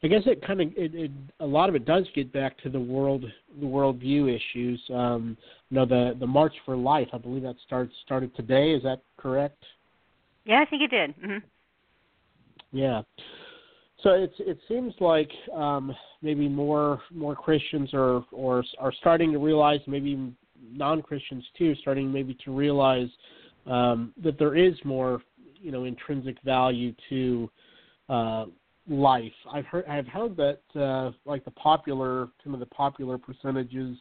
I 0.04 0.08
guess 0.08 0.22
it 0.26 0.44
kind 0.44 0.60
of 0.60 0.68
it, 0.76 0.94
it, 0.94 1.10
a 1.38 1.46
lot 1.46 1.68
of 1.68 1.76
it 1.76 1.84
does 1.84 2.06
get 2.14 2.32
back 2.32 2.58
to 2.62 2.70
the 2.70 2.80
world 2.80 3.24
the 3.60 3.66
worldview 3.66 4.34
issues. 4.34 4.80
Um, 4.92 5.36
you 5.70 5.76
know 5.76 5.86
the 5.86 6.16
the 6.18 6.26
March 6.26 6.54
for 6.64 6.76
Life. 6.76 7.08
I 7.12 7.18
believe 7.18 7.42
that 7.42 7.56
starts 7.64 7.92
started 8.04 8.34
today. 8.34 8.72
Is 8.72 8.82
that 8.82 9.02
correct? 9.16 9.62
Yeah, 10.44 10.60
I 10.60 10.64
think 10.64 10.82
it 10.82 10.90
did. 10.90 11.14
Mm-hmm. 11.18 11.46
Yeah. 12.72 13.02
So 14.02 14.10
it's 14.10 14.34
it 14.40 14.58
seems 14.66 14.92
like 14.98 15.30
um, 15.54 15.94
maybe 16.20 16.48
more 16.48 17.00
more 17.14 17.36
Christians 17.36 17.90
are 17.94 18.24
or 18.32 18.64
are 18.78 18.92
starting 18.98 19.30
to 19.32 19.38
realize, 19.38 19.80
maybe 19.86 20.32
non 20.72 21.00
Christians 21.02 21.44
too, 21.56 21.76
starting 21.76 22.12
maybe 22.12 22.36
to 22.44 22.50
realize 22.50 23.08
um, 23.66 24.12
that 24.22 24.38
there 24.38 24.56
is 24.56 24.74
more 24.84 25.22
you 25.60 25.70
know 25.70 25.84
intrinsic 25.84 26.36
value 26.42 26.92
to 27.08 27.48
uh, 28.08 28.46
life. 28.88 29.32
I've 29.52 29.66
heard 29.66 29.86
I've 29.86 30.08
heard 30.08 30.36
that 30.36 30.60
uh, 30.80 31.12
like 31.24 31.44
the 31.44 31.50
popular 31.52 32.28
some 32.42 32.54
of 32.54 32.60
the 32.60 32.66
popular 32.66 33.18
percentages 33.18 33.96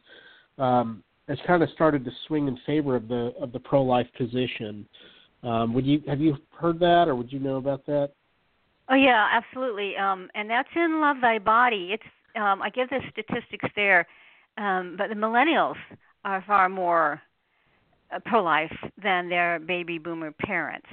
um, 0.58 1.02
has 1.28 1.38
kind 1.46 1.62
of 1.62 1.70
started 1.70 2.04
to 2.04 2.10
swing 2.26 2.48
in 2.48 2.58
favor 2.66 2.96
of 2.96 3.08
the 3.08 3.32
of 3.40 3.52
the 3.52 3.60
pro 3.60 3.82
life 3.82 4.08
position. 4.16 4.86
Um, 5.42 5.74
would 5.74 5.86
you 5.86 6.02
have 6.06 6.20
you 6.20 6.36
heard 6.50 6.78
that 6.80 7.08
or 7.08 7.14
would 7.14 7.32
you 7.32 7.38
know 7.38 7.56
about 7.56 7.86
that? 7.86 8.10
Oh 8.88 8.94
yeah, 8.94 9.28
absolutely. 9.32 9.96
Um, 9.96 10.28
and 10.34 10.50
that's 10.50 10.68
in 10.74 11.00
Love 11.00 11.16
Thy 11.20 11.38
Body. 11.38 11.90
It's 11.92 12.02
um, 12.36 12.62
I 12.62 12.70
give 12.70 12.88
the 12.88 13.00
statistics 13.10 13.68
there, 13.76 14.06
um, 14.58 14.96
but 14.98 15.08
the 15.08 15.14
millennials 15.14 15.76
are 16.24 16.42
far 16.46 16.68
more 16.68 17.20
uh, 18.14 18.18
pro-life 18.24 18.72
than 19.02 19.28
their 19.28 19.58
baby 19.58 19.98
boomer 19.98 20.32
parents, 20.32 20.86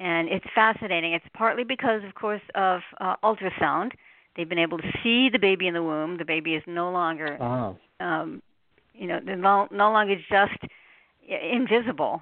and 0.00 0.28
it's 0.28 0.46
fascinating. 0.54 1.12
It's 1.12 1.24
partly 1.34 1.64
because, 1.64 2.02
of 2.06 2.14
course, 2.14 2.42
of 2.54 2.80
uh, 3.00 3.16
ultrasound. 3.22 3.92
They've 4.36 4.48
been 4.48 4.58
able 4.58 4.78
to 4.78 4.92
see 5.02 5.28
the 5.30 5.38
baby 5.38 5.68
in 5.68 5.74
the 5.74 5.82
womb. 5.82 6.18
The 6.18 6.24
baby 6.24 6.54
is 6.54 6.62
no 6.66 6.90
longer, 6.90 7.38
oh. 7.40 7.76
um, 8.04 8.42
you 8.92 9.06
know, 9.06 9.20
no, 9.20 9.68
no 9.70 9.92
longer 9.92 10.16
just 10.16 10.72
invisible, 11.28 12.20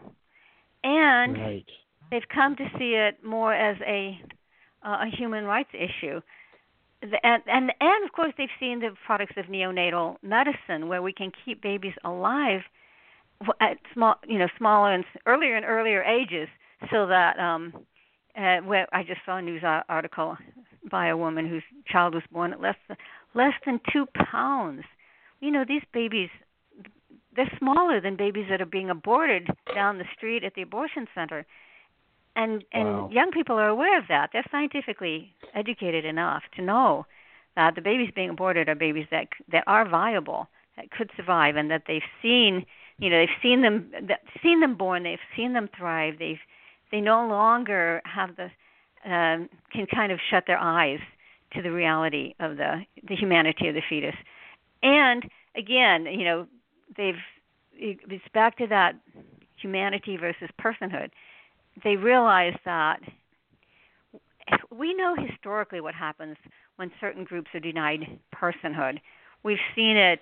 and 0.84 1.38
right. 1.38 1.64
they've 2.10 2.28
come 2.32 2.56
to 2.56 2.64
see 2.78 2.94
it 2.94 3.24
more 3.24 3.54
as 3.54 3.76
a 3.86 4.20
uh, 4.84 5.06
a 5.06 5.16
human 5.16 5.44
rights 5.44 5.70
issue. 5.72 6.20
And, 7.02 7.42
and 7.46 7.72
and 7.80 8.04
of 8.04 8.12
course 8.12 8.32
they've 8.38 8.48
seen 8.60 8.78
the 8.80 8.90
products 9.06 9.34
of 9.36 9.46
neonatal 9.46 10.16
medicine 10.22 10.88
where 10.88 11.02
we 11.02 11.12
can 11.12 11.32
keep 11.44 11.60
babies 11.60 11.94
alive 12.04 12.60
at 13.60 13.78
small 13.92 14.14
you 14.28 14.38
know 14.38 14.46
smaller 14.56 14.92
and 14.92 15.04
earlier 15.26 15.56
and 15.56 15.64
earlier 15.64 16.04
ages 16.04 16.48
so 16.90 17.06
that 17.06 17.38
um 17.38 17.72
uh, 18.36 18.58
where 18.58 18.86
I 18.92 19.02
just 19.02 19.20
saw 19.26 19.36
a 19.36 19.42
news 19.42 19.62
article 19.88 20.36
by 20.90 21.08
a 21.08 21.16
woman 21.16 21.46
whose 21.46 21.62
child 21.86 22.14
was 22.14 22.22
born 22.32 22.54
at 22.54 22.62
less 22.62 22.76
than, 22.88 22.96
less 23.34 23.52
than 23.66 23.78
two 23.92 24.06
pounds. 24.14 24.84
You 25.40 25.50
know 25.50 25.64
these 25.66 25.82
babies 25.92 26.30
they're 27.34 27.50
smaller 27.58 28.00
than 28.00 28.16
babies 28.16 28.46
that 28.50 28.60
are 28.60 28.66
being 28.66 28.90
aborted 28.90 29.48
down 29.74 29.98
the 29.98 30.04
street 30.14 30.44
at 30.44 30.54
the 30.54 30.62
abortion 30.62 31.06
center 31.14 31.46
and 32.36 32.64
and 32.72 32.88
wow. 32.88 33.10
young 33.12 33.30
people 33.30 33.56
are 33.56 33.68
aware 33.68 33.98
of 33.98 34.04
that. 34.08 34.30
They're 34.32 34.44
scientifically 34.50 35.32
educated 35.54 36.04
enough 36.04 36.42
to 36.56 36.62
know 36.62 37.06
that 37.56 37.74
the 37.74 37.80
babies 37.80 38.10
being 38.14 38.30
aborted 38.30 38.68
are 38.68 38.74
babies 38.74 39.06
that 39.10 39.28
that 39.50 39.64
are 39.66 39.88
viable, 39.88 40.48
that 40.76 40.90
could 40.90 41.10
survive, 41.16 41.56
and 41.56 41.70
that 41.70 41.84
they've 41.86 42.02
seen, 42.22 42.64
you 42.98 43.10
know, 43.10 43.18
they've 43.18 43.42
seen 43.42 43.62
them 43.62 43.90
that, 44.08 44.20
seen 44.42 44.60
them 44.60 44.76
born, 44.76 45.02
they've 45.02 45.18
seen 45.36 45.52
them 45.52 45.68
thrive. 45.76 46.14
They've 46.18 46.40
they 46.92 47.00
no 47.00 47.26
longer 47.26 48.00
have 48.04 48.36
the 48.36 48.50
um, 49.04 49.48
can 49.72 49.86
kind 49.92 50.12
of 50.12 50.20
shut 50.30 50.44
their 50.46 50.58
eyes 50.58 51.00
to 51.54 51.62
the 51.62 51.72
reality 51.72 52.34
of 52.38 52.56
the 52.56 52.82
the 53.08 53.16
humanity 53.16 53.68
of 53.68 53.74
the 53.74 53.82
fetus. 53.88 54.14
And 54.82 55.24
again, 55.56 56.06
you 56.06 56.24
know, 56.24 56.46
they've 56.96 57.16
it's 57.74 58.24
back 58.32 58.56
to 58.58 58.66
that 58.68 58.94
humanity 59.56 60.16
versus 60.16 60.48
personhood 60.60 61.10
they 61.84 61.96
realize 61.96 62.54
that 62.64 63.00
we 64.70 64.94
know 64.94 65.14
historically 65.16 65.80
what 65.80 65.94
happens 65.94 66.36
when 66.76 66.90
certain 67.00 67.24
groups 67.24 67.48
are 67.54 67.60
denied 67.60 68.18
personhood. 68.34 68.98
We've 69.42 69.58
seen 69.74 69.96
it, 69.96 70.20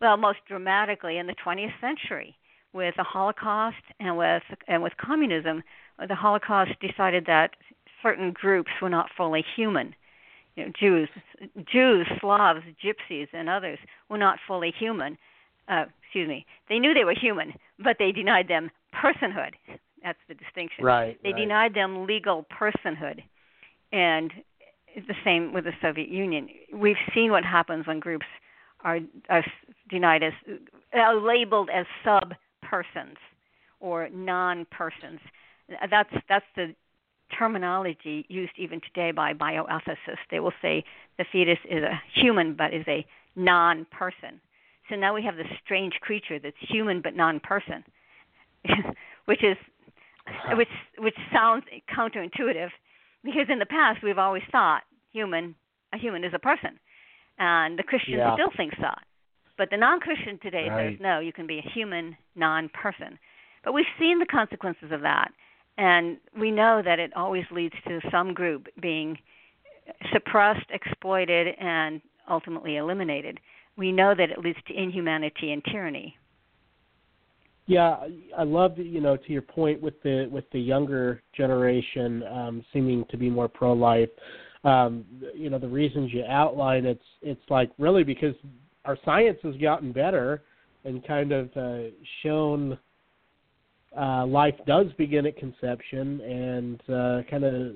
well, 0.00 0.16
most 0.16 0.38
dramatically 0.46 1.18
in 1.18 1.26
the 1.26 1.34
20th 1.44 1.72
century 1.80 2.36
with 2.72 2.94
the 2.96 3.02
Holocaust 3.02 3.76
and 4.00 4.16
with 4.16 4.42
and 4.66 4.82
with 4.82 4.92
communism. 4.96 5.62
The 6.06 6.14
Holocaust 6.14 6.72
decided 6.80 7.26
that 7.26 7.50
certain 8.02 8.32
groups 8.32 8.70
were 8.80 8.90
not 8.90 9.10
fully 9.16 9.44
human. 9.56 9.94
You 10.54 10.66
know, 10.66 10.72
Jews, 10.78 11.08
Jews, 11.70 12.06
Slavs, 12.20 12.62
Gypsies, 12.84 13.28
and 13.32 13.48
others 13.48 13.78
were 14.08 14.18
not 14.18 14.38
fully 14.46 14.72
human. 14.76 15.16
Uh, 15.68 15.84
excuse 16.02 16.28
me. 16.28 16.46
They 16.68 16.78
knew 16.78 16.94
they 16.94 17.04
were 17.04 17.14
human, 17.14 17.54
but 17.82 17.96
they 17.98 18.12
denied 18.12 18.48
them 18.48 18.70
personhood. 18.94 19.52
That's 20.02 20.18
the 20.28 20.34
distinction. 20.34 20.84
Right. 20.84 21.18
They 21.22 21.32
right. 21.32 21.40
denied 21.40 21.74
them 21.74 22.06
legal 22.06 22.46
personhood, 22.50 23.22
and 23.92 24.32
the 24.94 25.14
same 25.24 25.52
with 25.52 25.64
the 25.64 25.72
Soviet 25.82 26.08
Union. 26.08 26.48
We've 26.72 26.96
seen 27.14 27.30
what 27.30 27.44
happens 27.44 27.86
when 27.86 28.00
groups 28.00 28.26
are, 28.84 29.00
are 29.28 29.44
denied 29.88 30.22
as 30.22 30.32
uh, 30.96 31.14
labeled 31.14 31.70
as 31.72 31.86
sub 32.04 32.34
persons 32.62 33.16
or 33.80 34.08
non 34.10 34.66
persons. 34.70 35.20
Uh, 35.70 35.86
that's 35.90 36.12
that's 36.28 36.44
the 36.56 36.74
terminology 37.36 38.24
used 38.28 38.52
even 38.56 38.80
today 38.80 39.10
by 39.10 39.34
bioethicists. 39.34 40.18
They 40.30 40.40
will 40.40 40.52
say 40.62 40.84
the 41.18 41.24
fetus 41.30 41.58
is 41.68 41.82
a 41.82 42.00
human 42.14 42.54
but 42.54 42.72
is 42.72 42.84
a 42.88 43.06
non 43.36 43.86
person. 43.90 44.40
So 44.88 44.96
now 44.96 45.14
we 45.14 45.22
have 45.22 45.36
this 45.36 45.46
strange 45.64 45.94
creature 46.00 46.38
that's 46.38 46.56
human 46.60 47.02
but 47.02 47.14
non 47.14 47.40
person, 47.40 47.84
which 49.26 49.44
is 49.44 49.56
which 50.54 50.68
which 50.98 51.16
sounds 51.32 51.64
counterintuitive 51.94 52.70
because 53.24 53.46
in 53.48 53.58
the 53.58 53.66
past 53.66 54.02
we've 54.02 54.18
always 54.18 54.42
thought 54.50 54.82
human 55.12 55.54
a 55.92 55.98
human 55.98 56.24
is 56.24 56.32
a 56.34 56.38
person, 56.38 56.78
and 57.38 57.78
the 57.78 57.82
Christian 57.82 58.18
yeah. 58.18 58.34
still 58.34 58.50
thinks 58.56 58.76
that. 58.80 59.02
But 59.56 59.70
the 59.70 59.76
non-Christian 59.76 60.38
today 60.40 60.68
right. 60.68 60.92
says 60.92 61.00
no, 61.00 61.18
you 61.18 61.32
can 61.32 61.46
be 61.46 61.58
a 61.58 61.70
human 61.70 62.16
non-person. 62.36 63.18
But 63.64 63.72
we've 63.72 63.86
seen 63.98 64.20
the 64.20 64.26
consequences 64.26 64.92
of 64.92 65.00
that, 65.02 65.32
and 65.78 66.18
we 66.38 66.50
know 66.50 66.82
that 66.84 66.98
it 66.98 67.12
always 67.16 67.44
leads 67.50 67.74
to 67.86 68.00
some 68.10 68.34
group 68.34 68.66
being 68.82 69.16
suppressed, 70.12 70.66
exploited, 70.70 71.54
and 71.58 72.02
ultimately 72.28 72.76
eliminated. 72.76 73.40
We 73.76 73.92
know 73.92 74.12
that 74.14 74.30
it 74.30 74.40
leads 74.40 74.58
to 74.66 74.74
inhumanity 74.74 75.52
and 75.52 75.64
tyranny. 75.64 76.16
Yeah, 77.66 77.96
I 78.36 78.42
love 78.42 78.78
you 78.78 79.00
know 79.00 79.16
to 79.16 79.32
your 79.32 79.42
point 79.42 79.80
with 79.80 80.02
the 80.02 80.28
with 80.32 80.44
the 80.52 80.58
younger 80.58 81.22
generation 81.36 82.22
um, 82.24 82.64
seeming 82.72 83.04
to 83.10 83.16
be 83.16 83.30
more 83.30 83.48
pro-life. 83.48 84.08
Um, 84.64 85.04
you 85.34 85.48
know 85.48 85.58
the 85.58 85.68
reasons 85.68 86.12
you 86.12 86.24
outline 86.28 86.86
it's 86.86 87.00
it's 87.22 87.40
like 87.50 87.70
really 87.78 88.04
because 88.04 88.34
our 88.84 88.98
science 89.04 89.38
has 89.42 89.54
gotten 89.56 89.92
better 89.92 90.42
and 90.84 91.06
kind 91.06 91.30
of 91.30 91.50
uh, 91.56 91.90
shown 92.22 92.78
uh, 93.96 94.26
life 94.26 94.54
does 94.66 94.86
begin 94.96 95.26
at 95.26 95.36
conception 95.36 96.20
and 96.20 96.80
uh, 96.90 97.22
kind 97.30 97.44
of 97.44 97.72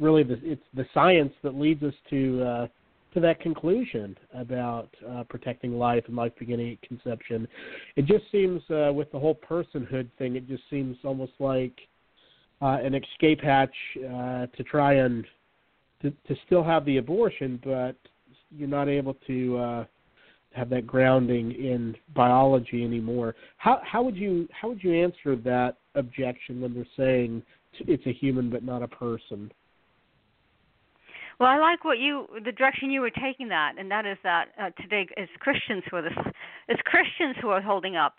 really 0.00 0.22
the, 0.22 0.38
it's 0.42 0.62
the 0.74 0.86
science 0.92 1.32
that 1.42 1.54
leads 1.54 1.82
us 1.82 1.94
to 2.10 2.42
uh, 2.42 2.66
to 3.14 3.20
that 3.20 3.40
conclusion 3.40 4.16
about 4.34 4.88
uh, 5.10 5.22
protecting 5.28 5.78
life 5.78 6.04
and 6.06 6.16
life 6.16 6.32
beginning 6.38 6.72
at 6.72 6.88
conception. 6.88 7.46
It 7.96 8.06
just 8.06 8.24
seems 8.32 8.62
uh, 8.70 8.90
with 8.92 9.12
the 9.12 9.18
whole 9.18 9.34
personhood 9.34 10.08
thing, 10.18 10.36
it 10.36 10.48
just 10.48 10.62
seems 10.70 10.96
almost 11.04 11.32
like 11.38 11.78
uh, 12.62 12.78
an 12.82 12.94
escape 12.94 13.42
hatch 13.42 13.74
uh, 13.98 14.46
to 14.46 14.62
try 14.64 14.94
and 14.94 15.26
to, 16.00 16.10
to 16.10 16.36
still 16.46 16.64
have 16.64 16.84
the 16.84 16.96
abortion, 16.96 17.60
but 17.62 17.96
you're 18.50 18.68
not 18.68 18.88
able 18.88 19.14
to 19.26 19.56
uh, 19.58 19.84
have 20.54 20.68
that 20.70 20.86
grounding 20.86 21.52
in 21.52 21.94
biology 22.14 22.84
anymore. 22.84 23.34
How 23.56 23.80
how 23.84 24.02
would 24.02 24.16
you 24.16 24.48
how 24.52 24.68
would 24.68 24.82
you 24.82 24.94
answer 25.02 25.36
that 25.36 25.76
objection 25.94 26.60
when 26.60 26.74
they're 26.74 26.86
saying 26.96 27.42
it's 27.80 28.06
a 28.06 28.12
human 28.12 28.50
but 28.50 28.62
not 28.62 28.82
a 28.82 28.88
person? 28.88 29.52
Well, 31.40 31.48
I 31.48 31.58
like 31.58 31.84
what 31.84 31.98
you 31.98 32.26
the 32.44 32.52
direction 32.52 32.90
you 32.90 33.00
were 33.00 33.10
taking 33.10 33.48
that, 33.48 33.72
and 33.78 33.90
that 33.90 34.06
is 34.06 34.18
that 34.22 34.46
uh, 34.60 34.70
today 34.80 35.06
it's 35.16 35.32
Christians 35.40 35.82
who 35.90 35.96
are 35.96 36.02
the 36.02 36.32
it's 36.68 36.80
Christians 36.82 37.36
who 37.40 37.48
are 37.48 37.60
holding 37.60 37.96
up 37.96 38.14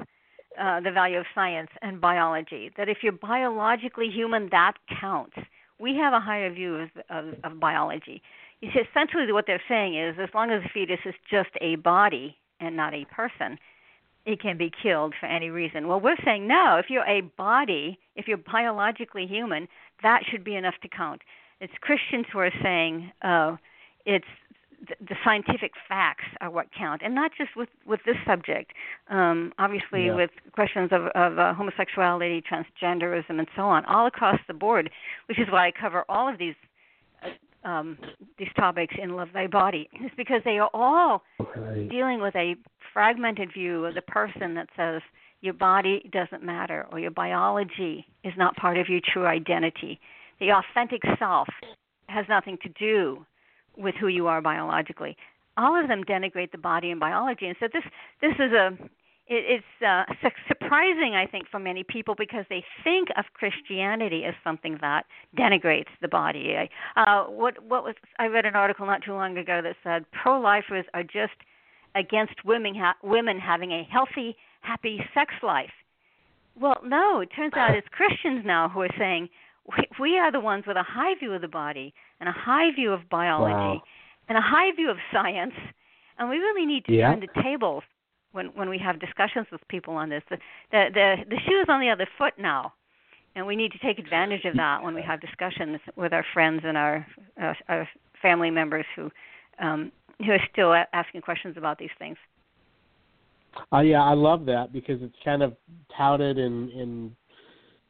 uh, 0.60 0.82
the 0.82 0.92
value 0.92 1.18
of 1.18 1.26
science 1.34 1.70
and 1.82 2.02
biology. 2.02 2.72
That 2.78 2.90
if 2.90 2.98
you're 3.02 3.14
biologically 3.14 4.10
human, 4.10 4.50
that 4.52 4.74
counts. 5.00 5.36
We 5.80 5.96
have 5.96 6.14
a 6.14 6.20
higher 6.20 6.54
view 6.54 6.76
of, 6.76 6.90
of, 7.10 7.34
of 7.44 7.60
biology. 7.60 8.22
You 8.64 8.72
see, 8.74 8.80
essentially 8.80 9.32
what 9.32 9.46
they're 9.46 9.62
saying 9.68 9.98
is, 10.00 10.16
as 10.22 10.30
long 10.34 10.52
as 10.52 10.64
the 10.64 10.70
fetus 10.74 11.00
is 11.06 11.16
just 11.30 11.50
a 11.62 11.76
body 11.76 12.38
and 12.60 12.78
not 12.78 12.94
a 12.94 13.06
person, 13.06 13.58
it 14.26 14.40
can 14.42 14.58
be 14.58 14.72
killed 14.82 15.14
for 15.20 15.26
any 15.26 15.50
reason. 15.50 15.88
Well, 15.88 16.00
we're 16.00 16.16
saying 16.24 16.48
no. 16.48 16.78
If 16.78 16.90
you're 16.90 17.06
a 17.06 17.22
body, 17.22 18.00
if 18.16 18.28
you're 18.28 18.38
biologically 18.38 19.28
human, 19.28 19.68
that 20.02 20.22
should 20.30 20.44
be 20.44 20.56
enough 20.56 20.76
to 20.82 20.88
count 20.88 21.22
it's 21.64 21.74
Christians 21.80 22.26
who 22.32 22.40
are 22.40 22.52
saying 22.62 23.12
uh, 23.22 23.56
it's 24.06 24.26
the 25.00 25.16
scientific 25.24 25.72
facts 25.88 26.26
are 26.42 26.52
what 26.52 26.68
count, 26.78 27.02
and 27.06 27.16
not 27.16 27.32
just 27.38 27.52
with 27.56 27.70
with 27.86 28.02
this 28.06 28.18
subject. 28.28 28.74
Um, 29.10 29.54
obviously, 29.58 30.08
yeah. 30.08 30.16
with 30.16 30.32
questions 30.52 30.90
of, 30.92 31.04
of 31.16 31.40
uh, 31.40 31.54
homosexuality, 31.54 32.44
transgenderism, 32.44 33.40
and 33.40 33.48
so 33.56 33.62
on, 33.62 33.86
all 33.86 34.08
across 34.08 34.40
the 34.46 34.54
board. 34.54 34.90
Which 35.30 35.40
is 35.40 35.48
why 35.50 35.68
I 35.68 35.72
cover 35.72 36.04
all 36.10 36.28
of 36.28 36.38
these 36.38 36.56
um, 37.64 37.98
these 38.38 38.50
topics 38.56 38.94
in 39.02 39.16
Love 39.16 39.30
Thy 39.34 39.48
Body, 39.48 39.90
is 40.04 40.12
because 40.18 40.42
they 40.46 40.58
are 40.58 40.70
all 40.74 41.24
right. 41.56 41.90
dealing 41.90 42.22
with 42.22 42.36
a 42.36 42.56
fragmented 42.94 43.52
view 43.54 43.86
of 43.86 43.96
the 43.96 44.02
person 44.02 44.54
that 44.56 44.70
says 44.76 45.02
your 45.42 45.54
body 45.54 46.10
doesn't 46.12 46.44
matter 46.44 46.86
or 46.92 47.00
your 47.00 47.12
biology 47.12 48.06
is 48.24 48.34
not 48.38 48.56
part 48.56 48.78
of 48.78 48.88
your 48.88 49.02
true 49.12 49.26
identity 49.26 50.00
the 50.40 50.52
authentic 50.52 51.02
self 51.18 51.48
has 52.08 52.26
nothing 52.28 52.58
to 52.64 52.70
do 52.70 53.26
with 53.78 53.96
who 53.96 54.08
you 54.08 54.28
are 54.28 54.42
biologically. 54.42 55.16
All 55.58 55.80
of 55.80 55.88
them 55.88 56.04
denigrate 56.04 56.52
the 56.52 56.58
body 56.58 56.92
and 56.92 57.00
biology, 57.00 57.48
and 57.48 57.56
so 57.60 57.68
this 57.72 57.84
this 58.22 58.34
is 58.36 58.52
a 58.52 58.72
it, 59.28 59.62
it's 59.62 59.84
uh, 59.86 60.04
surprising, 60.48 61.16
I 61.16 61.26
think, 61.26 61.48
for 61.50 61.60
many 61.60 61.84
people 61.84 62.16
because 62.18 62.46
they 62.50 62.64
think 62.84 63.08
of 63.18 63.26
Christianity 63.34 64.24
as 64.26 64.34
something 64.44 64.78
that 64.82 65.06
denigrates 65.38 65.92
the 66.02 66.08
body. 66.08 66.56
Uh, 66.98 67.24
what 67.26 67.64
what 67.64 67.84
was 67.84 67.96
I 68.20 68.26
read 68.26 68.46
an 68.46 68.56
article 68.56 68.86
not 68.86 69.02
too 69.04 69.14
long 69.14 69.38
ago 69.38 69.62
that 69.64 69.76
said 69.84 70.06
pro-lifers 70.12 70.86
are 70.94 71.04
just 71.04 71.34
against 71.96 72.34
women 72.44 72.76
ha- 72.76 72.98
women 73.04 73.40
having 73.40 73.72
a 73.72 73.88
healthy, 73.90 74.36
happy 74.62 75.00
sex 75.14 75.34
life. 75.42 75.72
Well, 76.60 76.78
no, 76.86 77.22
it 77.22 77.30
turns 77.36 77.54
out 77.56 77.76
it's 77.76 77.88
Christians 77.90 78.44
now 78.46 78.70
who 78.70 78.82
are 78.82 78.96
saying 79.00 79.30
we, 79.68 79.86
we 80.00 80.18
are 80.18 80.32
the 80.32 80.40
ones 80.40 80.66
with 80.68 80.78
a 80.78 80.84
high 80.84 81.16
view 81.18 81.34
of 81.34 81.42
the 81.42 81.48
body 81.48 81.94
and 82.20 82.28
a 82.28 82.34
high 82.34 82.72
view 82.76 82.92
of 82.92 83.10
biology 83.10 83.54
wow. 83.54 83.82
and 84.28 84.38
a 84.38 84.42
high 84.42 84.76
view 84.76 84.90
of 84.90 84.98
science, 85.12 85.54
and 86.20 86.30
we 86.30 86.38
really 86.38 86.66
need 86.66 86.86
to 86.86 86.94
yeah. 86.94 87.12
turn 87.12 87.22
the 87.22 87.42
tables 87.42 87.84
when 88.34 88.48
when 88.48 88.70
we 88.70 88.78
have 88.78 89.00
discussions 89.00 89.48
with 89.52 89.66
people 89.70 89.96
on 89.96 90.10
this. 90.10 90.24
The 90.30 90.38
the 90.72 90.90
the, 90.94 91.16
the 91.30 91.38
shoe 91.48 91.62
is 91.62 91.68
on 91.70 91.80
the 91.80 91.90
other 91.90 92.08
foot 92.18 92.34
now, 92.38 92.74
and 93.36 93.48
we 93.48 93.56
need 93.56 93.72
to 93.72 93.80
take 93.80 94.00
advantage 94.00 94.44
of 94.46 94.56
that 94.58 94.84
when 94.84 94.94
we 94.94 95.02
have 95.02 95.22
discussions 95.22 95.80
with 95.96 96.12
our 96.12 96.26
friends 96.34 96.62
and 96.66 96.78
our 96.78 97.08
uh, 97.42 97.54
our 97.70 97.88
family 98.22 98.52
members 98.52 98.86
who 98.96 99.10
um, 99.60 99.92
who 100.20 100.32
are 100.32 100.48
still 100.52 100.76
asking 100.94 101.22
questions 101.22 101.56
about 101.58 101.78
these 101.78 101.94
things. 101.98 102.18
Uh, 103.72 103.80
yeah, 103.80 104.04
I 104.04 104.14
love 104.14 104.46
that 104.46 104.74
because 104.74 105.02
it's 105.02 105.16
kind 105.24 105.44
of 105.44 105.56
touted 105.96 106.38
in 106.38 106.70
in 106.72 107.16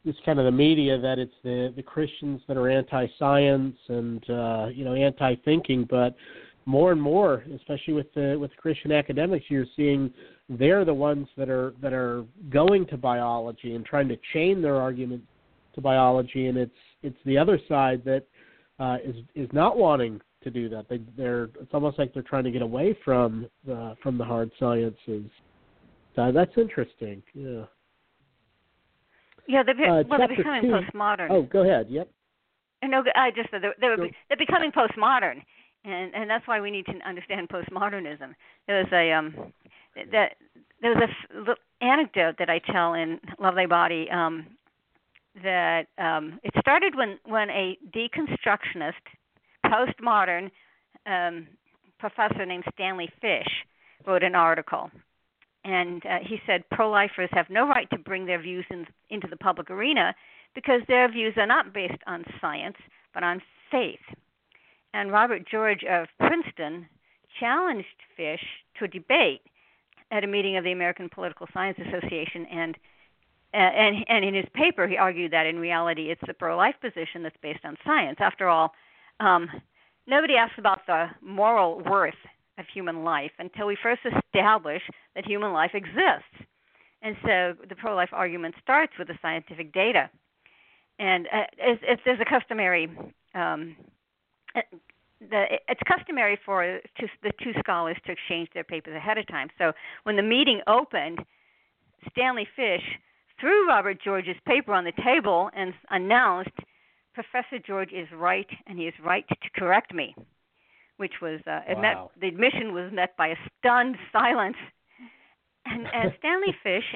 it's 0.06 0.20
kind 0.26 0.38
of 0.38 0.46
the 0.46 0.52
media 0.52 1.00
that 1.00 1.20
it's 1.20 1.34
the 1.44 1.74
the 1.76 1.84
Christians 1.84 2.42
that 2.48 2.58
are 2.58 2.70
anti-science 2.70 3.78
and 3.88 4.30
uh, 4.30 4.68
you 4.74 4.84
know 4.84 4.94
anti-thinking, 4.94 5.88
but 5.90 6.16
more 6.66 6.92
and 6.92 7.02
more, 7.02 7.44
especially 7.56 7.94
with 7.94 8.14
the 8.14 8.38
with 8.40 8.52
the 8.52 8.58
Christian 8.58 8.92
academics, 8.92 9.46
you're 9.50 9.66
seeing 9.76 10.12
they're 10.50 10.86
the 10.86 10.94
ones 10.94 11.28
that 11.38 11.50
are 11.50 11.74
that 11.82 11.94
are 11.94 12.26
going 12.50 12.86
to 12.88 12.98
biology 12.98 13.76
and 13.76 13.86
trying 13.86 14.08
to 14.10 14.18
chain 14.34 14.62
their 14.62 14.78
argument 14.78 15.24
to 15.76 15.82
biology, 15.82 16.48
and 16.48 16.58
it's 16.58 16.72
it's 17.02 17.18
the 17.26 17.38
other 17.38 17.60
side 17.68 18.04
that 18.06 18.26
uh, 18.80 18.98
is 19.04 19.16
is 19.36 19.50
not 19.54 19.78
wanting 19.78 20.22
to 20.44 20.50
do 20.50 20.70
that. 20.70 20.88
They 20.90 21.00
they're 21.18 21.50
it's 21.60 21.74
almost 21.74 22.00
like 22.00 22.14
they're 22.14 22.24
trying 22.24 22.46
to 22.46 22.52
get 22.52 22.62
away 22.62 22.98
from 23.04 23.48
the 23.66 23.96
from 24.02 24.18
the 24.18 24.26
hard 24.26 24.52
sciences. 24.60 25.30
So 26.16 26.32
that's 26.32 26.52
interesting. 26.58 27.24
Yeah. 27.34 27.64
Yeah, 29.46 29.64
they're, 29.64 30.00
uh, 30.00 30.04
well, 30.08 30.20
they're 30.20 30.38
becoming 30.38 30.62
two. 30.62 30.70
postmodern. 30.70 31.28
Oh, 31.30 31.42
go 31.42 31.64
ahead. 31.64 31.88
Yep. 31.90 32.10
No, 32.86 33.04
I 33.16 33.32
just 33.32 33.50
they're 33.52 33.76
they're, 33.80 33.98
they're 33.98 34.38
becoming 34.38 34.72
postmodern, 34.72 35.42
and 35.84 36.14
and 36.14 36.30
that's 36.30 36.48
why 36.48 36.62
we 36.62 36.72
need 36.72 36.86
to 36.86 36.94
understand 37.08 37.50
postmodernism. 37.50 38.34
There 38.68 38.80
was 38.80 38.92
a 38.92 39.12
um 39.12 39.54
that 40.12 40.36
there 40.82 40.92
was 40.92 41.10
a 41.34 41.38
little 41.38 41.56
anecdote 41.82 42.36
that 42.40 42.50
I 42.50 42.60
tell 42.60 42.94
in 42.94 43.20
Love 43.40 43.56
Thy 43.56 43.66
Body 43.66 44.08
um 44.12 44.48
that 45.44 45.88
um 45.98 46.40
it 46.44 46.54
started 46.60 46.96
when 46.96 47.20
when 47.26 47.50
a 47.50 47.78
deconstructionist 47.96 48.94
postmodern 49.66 50.52
um 51.06 51.48
professor 52.00 52.46
named 52.46 52.66
Stanley 52.74 53.10
Fish 53.22 53.48
wrote 54.06 54.24
an 54.24 54.36
article 54.36 54.90
and 55.64 56.06
uh, 56.06 56.18
he 56.22 56.40
said 56.46 56.64
pro-lifers 56.72 57.30
have 57.32 57.50
no 57.50 57.68
right 57.68 57.90
to 57.90 57.98
bring 57.98 58.26
their 58.26 58.42
views 58.42 58.66
in, 58.70 58.86
into 59.10 59.28
the 59.28 59.38
public 59.38 59.72
arena 59.72 60.14
because 60.56 60.82
their 60.88 61.10
views 61.10 61.34
are 61.38 61.48
not 61.48 61.74
based 61.74 62.02
on 62.06 62.24
science 62.42 62.76
but 63.14 63.24
on 63.24 63.42
faith. 63.72 64.00
And 64.94 65.12
Robert 65.12 65.48
George 65.50 65.84
of 65.84 66.08
Princeton 66.20 66.88
challenged 67.40 67.88
Fish 68.16 68.44
to 68.78 68.86
a 68.86 68.88
debate 68.88 69.42
at 70.12 70.24
a 70.24 70.28
meeting 70.28 70.58
of 70.58 70.64
the 70.64 70.72
American 70.72 71.10
Political 71.10 71.48
Science 71.54 71.78
Association, 71.88 72.46
and 72.46 72.78
and 73.54 74.06
and 74.08 74.26
in 74.26 74.34
his 74.34 74.46
paper 74.54 74.88
he 74.88 74.98
argued 74.98 75.32
that 75.32 75.46
in 75.46 75.60
reality 75.60 76.12
it's 76.12 76.22
the 76.28 76.34
pro-life 76.34 76.76
position 76.82 77.24
that's 77.24 77.38
based 77.42 77.66
on 77.66 77.76
science. 77.86 78.18
After 78.20 78.48
all, 78.48 78.72
um, 79.20 79.50
nobody 80.08 80.36
asks 80.36 80.58
about 80.58 80.86
the 80.86 81.08
moral 81.22 81.82
worth 81.90 82.14
of 82.58 82.66
human 82.72 83.04
life 83.04 83.32
until 83.40 83.68
we 83.68 83.78
first 83.82 84.02
establish 84.06 84.82
that 85.16 85.26
human 85.26 85.54
life 85.54 85.72
exists. 85.74 86.48
And 87.02 87.16
so 87.24 87.54
the 87.68 87.76
pro 87.76 87.96
life 87.96 88.10
argument 88.12 88.56
starts 88.62 88.94
with 88.98 89.08
the 89.08 89.18
scientific 89.22 89.74
data. 89.74 90.10
And 91.00 91.28
uh, 91.28 91.44
if 91.58 92.00
there's 92.06 92.20
a 92.22 92.26
customary, 92.26 92.90
um, 93.34 93.76
the, 94.54 95.46
it's 95.68 95.82
customary 95.88 96.38
for 96.46 96.80
two, 97.00 97.08
the 97.22 97.32
two 97.42 97.54
scholars 97.60 97.98
to 98.06 98.12
exchange 98.12 98.50
their 98.54 98.64
papers 98.64 98.96
ahead 98.96 99.18
of 99.18 99.28
time. 99.28 99.50
So 99.58 99.74
when 100.04 100.16
the 100.16 100.24
meeting 100.24 100.62
opened, 100.68 101.20
Stanley 102.12 102.48
Fish 102.56 102.84
threw 103.40 103.68
Robert 103.68 103.98
George's 104.04 104.36
paper 104.46 104.74
on 104.74 104.84
the 104.84 104.94
table 105.04 105.50
and 105.56 105.74
announced, 105.90 106.52
Professor 107.14 107.60
George 107.66 107.92
is 107.94 108.08
right, 108.14 108.48
and 108.68 108.78
he 108.78 108.86
is 108.86 108.94
right 109.04 109.26
to 109.30 109.36
correct 109.56 109.94
me 109.94 110.16
which 110.98 111.14
was 111.22 111.40
uh, 111.48 111.60
wow. 111.70 111.82
met 111.82 112.22
the 112.22 112.28
admission 112.28 112.74
was 112.74 112.92
met 112.94 113.16
by 113.18 113.28
a 113.28 113.36
stunned 113.60 113.98
silence. 114.12 114.58
And, 115.66 115.88
and 115.94 116.14
Stanley 116.20 116.56
Fish 116.62 116.96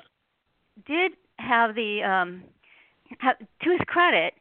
did 0.85 1.13
have 1.37 1.75
the 1.75 2.03
um, 2.03 2.43
have, 3.19 3.37
to 3.39 3.69
his 3.69 3.81
credit, 3.87 4.33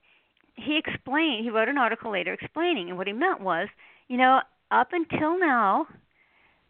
he 0.57 0.79
explained. 0.79 1.45
He 1.45 1.51
wrote 1.51 1.69
an 1.69 1.79
article 1.79 2.13
later 2.13 2.33
explaining, 2.33 2.89
and 2.89 2.99
what 2.99 3.07
he 3.07 3.13
meant 3.13 3.41
was, 3.41 3.69
you 4.09 4.17
know, 4.17 4.41
up 4.71 4.89
until 4.93 5.39
now, 5.39 5.87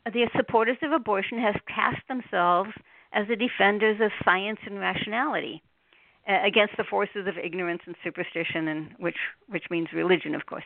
the 0.05 0.29
supporters 0.37 0.77
of 0.83 0.93
abortion 0.93 1.39
have 1.39 1.57
cast 1.67 2.07
themselves 2.09 2.71
as 3.13 3.27
the 3.29 3.37
defenders 3.37 4.01
of 4.01 4.11
science 4.25 4.59
and 4.67 4.79
rationality 4.79 5.63
uh, 6.29 6.39
against 6.45 6.77
the 6.77 6.85
forces 6.85 7.27
of 7.27 7.39
ignorance 7.39 7.83
and 7.87 7.97
superstition, 8.05 8.69
and 8.69 8.91
which 8.99 9.17
which 9.49 9.65
means 9.71 9.89
religion, 9.93 10.35
of 10.35 10.47
course. 10.47 10.65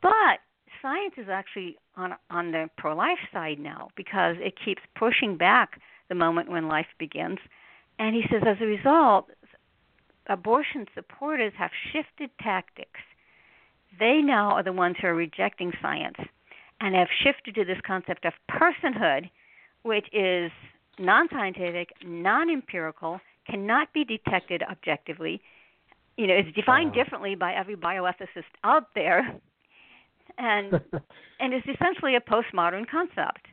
But 0.00 0.40
science 0.80 1.14
is 1.16 1.28
actually 1.28 1.76
on 1.96 2.14
on 2.30 2.52
the 2.52 2.68
pro-life 2.76 3.18
side 3.32 3.58
now 3.58 3.88
because 3.96 4.36
it 4.38 4.54
keeps 4.62 4.82
pushing 4.94 5.36
back 5.36 5.80
the 6.08 6.14
moment 6.14 6.50
when 6.50 6.68
life 6.68 6.86
begins, 6.98 7.38
and 7.98 8.14
he 8.14 8.22
says 8.30 8.42
as 8.46 8.58
a 8.60 8.66
result, 8.66 9.30
abortion 10.28 10.86
supporters 10.94 11.52
have 11.58 11.70
shifted 11.92 12.30
tactics. 12.42 13.00
They 13.98 14.20
now 14.22 14.50
are 14.50 14.62
the 14.62 14.72
ones 14.72 14.96
who 15.00 15.08
are 15.08 15.14
rejecting 15.14 15.72
science 15.80 16.16
and 16.80 16.94
have 16.94 17.08
shifted 17.22 17.54
to 17.54 17.64
this 17.64 17.78
concept 17.86 18.24
of 18.24 18.34
personhood, 18.50 19.30
which 19.82 20.06
is 20.12 20.50
non 20.98 21.28
scientific, 21.30 21.90
non 22.04 22.50
empirical, 22.50 23.20
cannot 23.48 23.92
be 23.92 24.04
detected 24.04 24.62
objectively. 24.70 25.40
You 26.16 26.26
know, 26.26 26.34
it's 26.34 26.54
defined 26.54 26.90
uh-huh. 26.90 27.04
differently 27.04 27.34
by 27.34 27.54
every 27.54 27.76
bioethicist 27.76 28.44
out 28.64 28.88
there, 28.94 29.38
and 30.38 30.72
and 31.40 31.54
it's 31.54 31.66
essentially 31.66 32.16
a 32.16 32.20
postmodern 32.20 32.88
concept. 32.88 33.46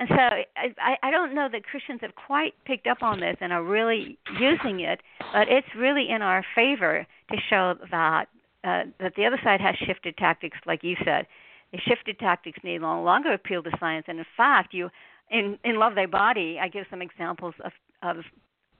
And 0.00 0.08
so 0.08 0.16
I, 0.16 0.96
I 1.02 1.10
don't 1.10 1.34
know 1.34 1.48
that 1.52 1.62
Christians 1.64 2.00
have 2.00 2.14
quite 2.14 2.54
picked 2.64 2.86
up 2.86 3.02
on 3.02 3.20
this 3.20 3.36
and 3.42 3.52
are 3.52 3.62
really 3.62 4.18
using 4.40 4.80
it, 4.80 5.00
but 5.34 5.46
it's 5.48 5.68
really 5.76 6.08
in 6.08 6.22
our 6.22 6.42
favor 6.54 7.06
to 7.30 7.36
show 7.50 7.74
that 7.90 8.24
uh, 8.64 8.84
that 8.98 9.14
the 9.16 9.26
other 9.26 9.38
side 9.44 9.60
has 9.60 9.74
shifted 9.86 10.16
tactics, 10.16 10.56
like 10.66 10.82
you 10.82 10.96
said. 11.04 11.26
They 11.72 11.80
shifted 11.86 12.18
tactics 12.18 12.58
they 12.62 12.78
no 12.78 13.02
longer 13.02 13.32
appeal 13.32 13.62
to 13.62 13.70
science, 13.78 14.06
and 14.08 14.18
in 14.18 14.24
fact, 14.36 14.72
you 14.72 14.88
in 15.30 15.58
in 15.64 15.78
Love 15.78 15.94
Thy 15.94 16.06
Body, 16.06 16.58
I 16.60 16.68
give 16.68 16.86
some 16.88 17.02
examples 17.02 17.54
of 17.62 17.72
of 18.02 18.24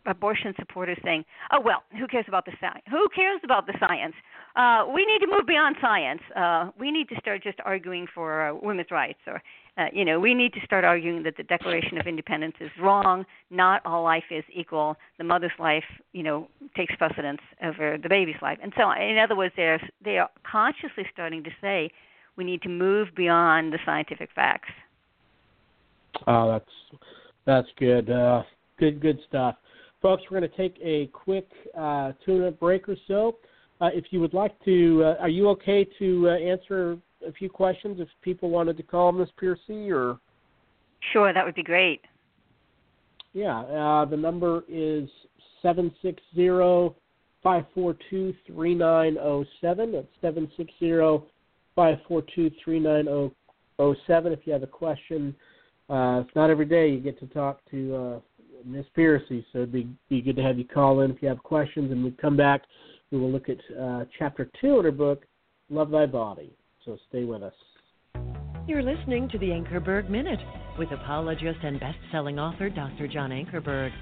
abortion 0.06 0.54
supporters 0.58 0.98
saying, 1.04 1.26
"Oh 1.52 1.60
well, 1.60 1.82
who 1.98 2.06
cares 2.06 2.24
about 2.28 2.46
the 2.46 2.52
science? 2.60 2.82
Who 2.90 3.08
cares 3.14 3.40
about 3.44 3.66
the 3.66 3.74
science? 3.78 4.14
Uh, 4.56 4.86
we 4.92 5.04
need 5.04 5.18
to 5.20 5.26
move 5.26 5.46
beyond 5.46 5.76
science. 5.82 6.22
Uh, 6.34 6.70
we 6.78 6.90
need 6.90 7.10
to 7.10 7.16
start 7.20 7.42
just 7.42 7.58
arguing 7.64 8.06
for 8.14 8.48
uh, 8.48 8.54
women's 8.54 8.90
rights, 8.90 9.20
or 9.26 9.42
uh, 9.78 9.86
you 9.92 10.04
know, 10.04 10.18
we 10.18 10.34
need 10.34 10.52
to 10.52 10.60
start 10.64 10.84
arguing 10.84 11.22
that 11.22 11.36
the 11.36 11.42
Declaration 11.44 11.98
of 11.98 12.06
Independence 12.06 12.54
is 12.60 12.70
wrong. 12.80 13.24
Not 13.50 13.84
all 13.84 14.02
life 14.02 14.24
is 14.30 14.44
equal. 14.52 14.96
The 15.18 15.24
mother's 15.24 15.52
life, 15.58 15.84
you 16.12 16.22
know, 16.22 16.48
takes 16.76 16.94
precedence 16.96 17.40
over 17.62 17.96
the 18.02 18.08
baby's 18.08 18.40
life, 18.42 18.58
and 18.62 18.72
so. 18.76 18.90
In 18.90 19.18
other 19.18 19.36
words, 19.36 19.54
they're 19.56 19.80
they 20.04 20.18
are 20.18 20.30
consciously 20.50 21.04
starting 21.12 21.42
to 21.44 21.50
say 21.60 21.90
we 22.36 22.44
need 22.44 22.62
to 22.62 22.68
move 22.68 23.08
beyond 23.16 23.72
the 23.72 23.78
scientific 23.84 24.30
facts. 24.34 24.70
Oh, 26.26 26.50
that's 26.50 27.00
that's 27.46 27.68
good. 27.78 28.10
Uh, 28.10 28.42
good 28.78 29.00
good 29.00 29.18
stuff. 29.28 29.56
Folks, 30.02 30.22
we're 30.30 30.40
going 30.40 30.50
to 30.50 30.56
take 30.56 30.76
a 30.82 31.06
quick 31.08 31.48
uh, 31.76 32.12
tune-up 32.24 32.58
break 32.58 32.88
or 32.88 32.96
so. 33.06 33.36
Uh, 33.82 33.90
if 33.92 34.06
you 34.10 34.20
would 34.20 34.32
like 34.32 34.52
to, 34.64 35.02
uh, 35.04 35.22
are 35.22 35.28
you 35.28 35.48
okay 35.48 35.86
to 35.98 36.28
uh, 36.28 36.32
answer 36.36 36.96
a 37.26 37.32
few 37.32 37.48
questions 37.48 38.00
if 38.00 38.08
people 38.22 38.50
wanted 38.50 38.76
to 38.76 38.82
call 38.82 39.12
Miss 39.12 39.28
Pearcey 39.40 39.90
or? 39.90 40.18
Sure, 41.12 41.32
that 41.32 41.44
would 41.44 41.54
be 41.54 41.62
great. 41.62 42.00
Yeah, 43.32 43.60
uh, 43.60 44.04
the 44.04 44.16
number 44.16 44.64
is 44.68 45.08
seven 45.62 45.92
six 46.02 46.22
zero 46.34 46.96
five 47.42 47.64
four 47.74 47.96
two 48.10 48.34
three 48.46 48.74
nine 48.74 49.14
zero 49.14 49.44
seven. 49.60 49.92
That's 49.92 50.06
seven 50.20 50.50
six 50.56 50.72
zero 50.78 51.26
five 51.74 51.98
four 52.08 52.22
two 52.34 52.50
three 52.62 52.80
nine 52.80 53.04
zero 53.04 53.32
seven. 54.06 54.32
If 54.32 54.40
you 54.44 54.52
have 54.52 54.62
a 54.62 54.66
question, 54.66 55.34
uh, 55.88 56.22
it's 56.24 56.34
not 56.34 56.50
every 56.50 56.66
day 56.66 56.90
you 56.90 57.00
get 57.00 57.18
to 57.20 57.26
talk 57.26 57.60
to 57.70 57.96
uh, 57.96 58.20
Miss 58.64 58.86
Pearcey, 58.96 59.44
so 59.52 59.58
it'd 59.58 59.72
be 59.72 59.88
be 60.08 60.20
good 60.20 60.36
to 60.36 60.42
have 60.42 60.58
you 60.58 60.66
call 60.66 61.00
in 61.00 61.10
if 61.10 61.22
you 61.22 61.28
have 61.28 61.42
questions, 61.42 61.92
and 61.92 62.04
we 62.04 62.10
come 62.12 62.36
back. 62.36 62.62
We 63.10 63.18
will 63.18 63.30
look 63.30 63.48
at 63.48 63.58
uh, 63.80 64.04
chapter 64.18 64.50
two 64.60 64.78
in 64.78 64.84
her 64.84 64.92
book, 64.92 65.24
"Love 65.70 65.90
Thy 65.90 66.06
Body." 66.06 66.52
So 66.90 66.98
stay 67.08 67.22
with 67.22 67.44
us. 67.44 67.52
You're 68.66 68.82
listening 68.82 69.28
to 69.28 69.38
the 69.38 69.46
Ankerberg 69.46 70.10
Minute 70.10 70.40
with 70.76 70.90
apologist 70.90 71.60
and 71.62 71.78
best-selling 71.78 72.40
author 72.40 72.68
Dr. 72.68 73.06
John 73.06 73.30
Ankerberg. 73.30 73.92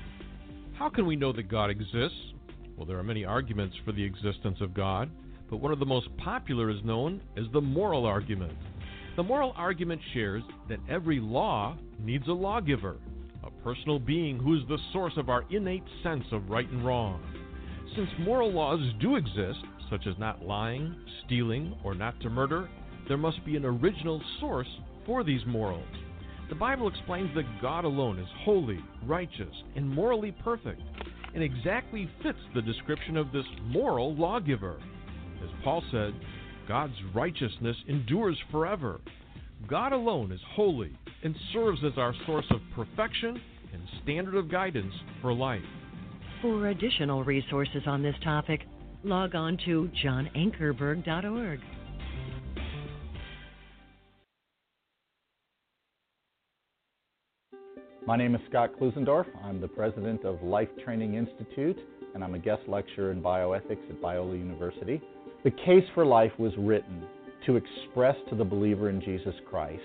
How 0.78 0.88
can 0.88 1.04
we 1.04 1.14
know 1.14 1.30
that 1.34 1.50
God 1.50 1.68
exists? 1.68 2.16
Well, 2.78 2.86
there 2.86 2.98
are 2.98 3.02
many 3.02 3.26
arguments 3.26 3.76
for 3.84 3.92
the 3.92 4.02
existence 4.02 4.56
of 4.62 4.72
God, 4.72 5.10
but 5.50 5.58
one 5.58 5.70
of 5.70 5.80
the 5.80 5.84
most 5.84 6.08
popular 6.16 6.70
is 6.70 6.82
known 6.82 7.20
as 7.36 7.44
the 7.52 7.60
moral 7.60 8.06
argument. 8.06 8.56
The 9.16 9.22
moral 9.22 9.52
argument 9.54 10.00
shares 10.14 10.42
that 10.70 10.78
every 10.88 11.20
law 11.20 11.76
needs 12.00 12.26
a 12.26 12.32
lawgiver 12.32 12.96
a 13.44 13.50
personal 13.62 13.98
being 13.98 14.38
who 14.38 14.56
is 14.56 14.62
the 14.66 14.78
source 14.94 15.12
of 15.18 15.28
our 15.28 15.44
innate 15.50 15.84
sense 16.02 16.24
of 16.32 16.48
right 16.48 16.68
and 16.70 16.86
wrong. 16.86 17.22
Since 17.94 18.08
moral 18.20 18.50
laws 18.50 18.80
do 18.98 19.16
exist, 19.16 19.60
such 19.90 20.06
as 20.06 20.18
not 20.18 20.44
lying, 20.44 20.94
stealing, 21.24 21.74
or 21.84 21.94
not 21.94 22.18
to 22.20 22.30
murder, 22.30 22.68
there 23.08 23.16
must 23.16 23.44
be 23.44 23.56
an 23.56 23.64
original 23.64 24.22
source 24.38 24.68
for 25.06 25.24
these 25.24 25.40
morals. 25.46 25.82
The 26.48 26.54
Bible 26.54 26.88
explains 26.88 27.34
that 27.34 27.60
God 27.60 27.84
alone 27.84 28.18
is 28.18 28.28
holy, 28.44 28.78
righteous, 29.06 29.54
and 29.76 29.88
morally 29.88 30.32
perfect, 30.44 30.80
and 31.34 31.42
exactly 31.42 32.08
fits 32.22 32.38
the 32.54 32.62
description 32.62 33.16
of 33.16 33.32
this 33.32 33.44
moral 33.66 34.14
lawgiver. 34.14 34.80
As 35.42 35.50
Paul 35.62 35.82
said, 35.90 36.14
God's 36.66 36.94
righteousness 37.14 37.76
endures 37.86 38.38
forever. 38.50 39.00
God 39.66 39.92
alone 39.92 40.32
is 40.32 40.40
holy, 40.54 40.96
and 41.22 41.34
serves 41.52 41.80
as 41.84 41.98
our 41.98 42.14
source 42.26 42.46
of 42.50 42.60
perfection 42.74 43.40
and 43.72 43.82
standard 44.02 44.34
of 44.34 44.50
guidance 44.50 44.94
for 45.20 45.32
life. 45.32 45.62
For 46.40 46.68
additional 46.68 47.24
resources 47.24 47.82
on 47.86 48.02
this 48.02 48.14
topic, 48.22 48.60
log 49.02 49.34
on 49.34 49.58
to 49.64 49.90
johnankerberg.org. 50.04 51.60
My 58.08 58.16
name 58.16 58.34
is 58.34 58.40
Scott 58.48 58.70
Klusendorf. 58.80 59.26
I'm 59.44 59.60
the 59.60 59.68
president 59.68 60.24
of 60.24 60.42
Life 60.42 60.70
Training 60.82 61.12
Institute, 61.12 61.76
and 62.14 62.24
I'm 62.24 62.32
a 62.32 62.38
guest 62.38 62.62
lecturer 62.66 63.12
in 63.12 63.20
bioethics 63.20 63.90
at 63.90 64.00
Biola 64.00 64.32
University. 64.32 65.02
The 65.44 65.50
Case 65.50 65.84
for 65.94 66.06
Life 66.06 66.32
was 66.38 66.54
written 66.56 67.02
to 67.44 67.56
express 67.56 68.16
to 68.30 68.34
the 68.34 68.44
believer 68.46 68.88
in 68.88 69.02
Jesus 69.02 69.34
Christ 69.50 69.82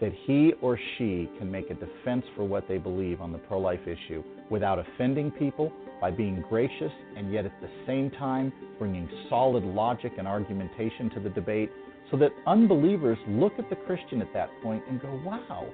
that 0.00 0.12
he 0.24 0.54
or 0.62 0.80
she 0.96 1.28
can 1.38 1.50
make 1.50 1.68
a 1.68 1.74
defense 1.74 2.24
for 2.34 2.44
what 2.44 2.66
they 2.68 2.78
believe 2.78 3.20
on 3.20 3.32
the 3.32 3.38
pro 3.38 3.58
life 3.58 3.86
issue 3.86 4.24
without 4.48 4.78
offending 4.78 5.30
people 5.30 5.70
by 6.00 6.10
being 6.10 6.42
gracious 6.48 6.92
and 7.18 7.30
yet 7.30 7.44
at 7.44 7.60
the 7.60 7.68
same 7.86 8.10
time 8.12 8.50
bringing 8.78 9.06
solid 9.28 9.62
logic 9.62 10.12
and 10.16 10.26
argumentation 10.26 11.10
to 11.10 11.20
the 11.20 11.28
debate 11.28 11.70
so 12.10 12.16
that 12.16 12.32
unbelievers 12.46 13.18
look 13.28 13.52
at 13.58 13.68
the 13.68 13.76
Christian 13.76 14.22
at 14.22 14.32
that 14.32 14.48
point 14.62 14.82
and 14.88 15.02
go, 15.02 15.20
wow, 15.22 15.68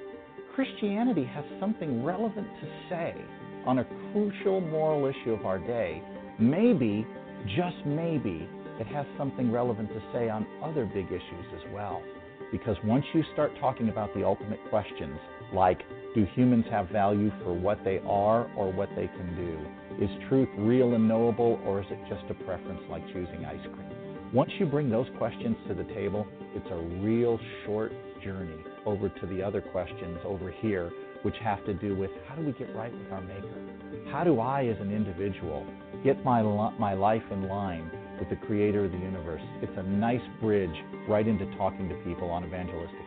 Christianity 0.54 1.24
has 1.24 1.44
something 1.58 2.04
relevant 2.04 2.46
to 2.60 2.68
say 2.88 3.12
on 3.66 3.80
a 3.80 3.86
crucial 4.12 4.60
moral 4.60 5.04
issue 5.06 5.32
of 5.32 5.44
our 5.44 5.58
day. 5.58 6.00
Maybe, 6.38 7.04
just 7.56 7.84
maybe, 7.84 8.48
it 8.78 8.86
has 8.86 9.04
something 9.18 9.50
relevant 9.50 9.88
to 9.88 10.00
say 10.12 10.28
on 10.28 10.46
other 10.62 10.84
big 10.86 11.06
issues 11.06 11.46
as 11.56 11.72
well. 11.72 12.00
Because 12.52 12.76
once 12.84 13.04
you 13.12 13.24
start 13.32 13.50
talking 13.58 13.88
about 13.88 14.14
the 14.14 14.24
ultimate 14.24 14.60
questions, 14.70 15.18
like 15.52 15.80
do 16.14 16.24
humans 16.36 16.66
have 16.70 16.88
value 16.88 17.32
for 17.42 17.52
what 17.52 17.82
they 17.82 17.98
are 18.06 18.48
or 18.56 18.72
what 18.72 18.90
they 18.90 19.08
can 19.08 19.34
do? 19.34 20.04
Is 20.04 20.10
truth 20.28 20.48
real 20.56 20.94
and 20.94 21.08
knowable 21.08 21.60
or 21.66 21.80
is 21.80 21.86
it 21.90 21.98
just 22.08 22.30
a 22.30 22.44
preference 22.44 22.82
like 22.88 23.04
choosing 23.08 23.44
ice 23.44 23.58
cream? 23.74 23.90
Once 24.32 24.52
you 24.60 24.66
bring 24.66 24.88
those 24.88 25.08
questions 25.18 25.56
to 25.66 25.74
the 25.74 25.84
table, 25.94 26.28
it's 26.54 26.70
a 26.70 27.02
real 27.02 27.40
short 27.66 27.92
journey 28.22 28.62
over 28.86 29.08
to 29.08 29.26
the 29.26 29.42
other 29.42 29.60
questions 29.60 30.18
over 30.24 30.50
here, 30.50 30.90
which 31.22 31.36
have 31.42 31.64
to 31.66 31.74
do 31.74 31.96
with 31.96 32.10
how 32.28 32.34
do 32.34 32.42
we 32.42 32.52
get 32.52 32.74
right 32.74 32.92
with 32.92 33.12
our 33.12 33.22
Maker? 33.22 34.10
How 34.10 34.24
do 34.24 34.40
I, 34.40 34.66
as 34.66 34.80
an 34.80 34.92
individual, 34.92 35.66
get 36.02 36.22
my, 36.24 36.42
my 36.78 36.94
life 36.94 37.22
in 37.30 37.48
line 37.48 37.90
with 38.18 38.30
the 38.30 38.46
creator 38.46 38.84
of 38.84 38.92
the 38.92 38.98
universe. 38.98 39.42
It's 39.62 39.76
a 39.76 39.82
nice 39.82 40.22
bridge 40.40 40.74
right 41.08 41.26
into 41.26 41.46
talking 41.56 41.88
to 41.88 41.94
people 41.96 42.30
on 42.30 42.44
evangelistic 42.44 43.03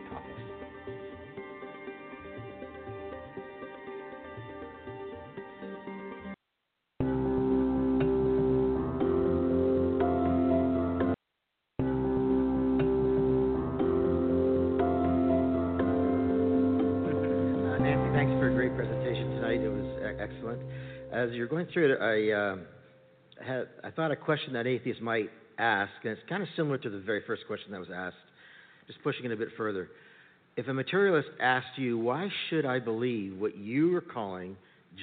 you're 21.38 21.46
going 21.46 21.66
through 21.72 21.92
it, 21.92 22.00
I 22.00 22.32
uh, 22.32 22.56
had 23.44 23.68
I 23.84 23.90
thought 23.90 24.10
a 24.10 24.16
question 24.16 24.52
that 24.54 24.66
atheists 24.66 25.00
might 25.00 25.30
ask, 25.58 25.92
and 26.02 26.12
it's 26.12 26.28
kind 26.28 26.42
of 26.42 26.48
similar 26.56 26.78
to 26.78 26.90
the 26.90 26.98
very 26.98 27.22
first 27.26 27.46
question 27.46 27.70
that 27.72 27.80
was 27.80 27.88
asked, 27.94 28.16
just 28.86 29.02
pushing 29.02 29.24
it 29.24 29.32
a 29.32 29.36
bit 29.36 29.48
further. 29.56 29.88
If 30.56 30.66
a 30.66 30.74
materialist 30.74 31.28
asked 31.40 31.76
you, 31.78 31.98
why 31.98 32.28
should 32.50 32.66
I 32.66 32.80
believe 32.80 33.38
what 33.38 33.56
you 33.56 33.94
are 33.96 34.00
calling 34.00 34.56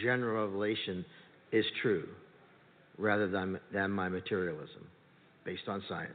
general 0.04 0.46
revelation 0.46 1.06
is 1.52 1.66
true, 1.82 2.08
rather 2.98 3.30
than, 3.30 3.60
than 3.74 3.92
my 3.92 4.10
materialism, 4.10 4.86
based 5.46 5.68
on 5.68 5.82
science, 5.88 6.12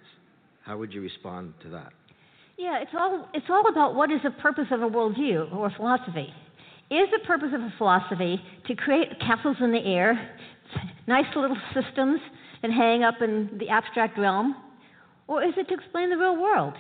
how 0.62 0.76
would 0.76 0.92
you 0.92 1.00
respond 1.00 1.54
to 1.62 1.70
that? 1.70 1.92
Yeah, 2.58 2.78
it's 2.82 2.90
all 2.94 3.26
it's 3.32 3.46
all 3.48 3.66
about 3.70 3.94
what 3.94 4.12
is 4.12 4.20
the 4.22 4.32
purpose 4.32 4.66
of 4.70 4.82
a 4.82 4.88
worldview 4.88 5.50
or 5.54 5.72
philosophy. 5.74 6.28
Is 6.90 7.08
the 7.12 7.24
purpose 7.24 7.50
of 7.54 7.60
a 7.60 7.72
philosophy 7.78 8.40
to 8.66 8.74
create 8.74 9.08
castles 9.20 9.56
in 9.60 9.70
the 9.70 9.78
air, 9.78 10.36
nice 11.06 11.26
little 11.36 11.56
systems 11.72 12.20
that 12.62 12.72
hang 12.72 13.04
up 13.04 13.22
in 13.22 13.58
the 13.58 13.68
abstract 13.68 14.18
realm, 14.18 14.56
or 15.28 15.44
is 15.44 15.52
it 15.56 15.68
to 15.68 15.74
explain 15.74 16.10
the 16.10 16.16
real 16.16 16.36
world? 16.36 16.74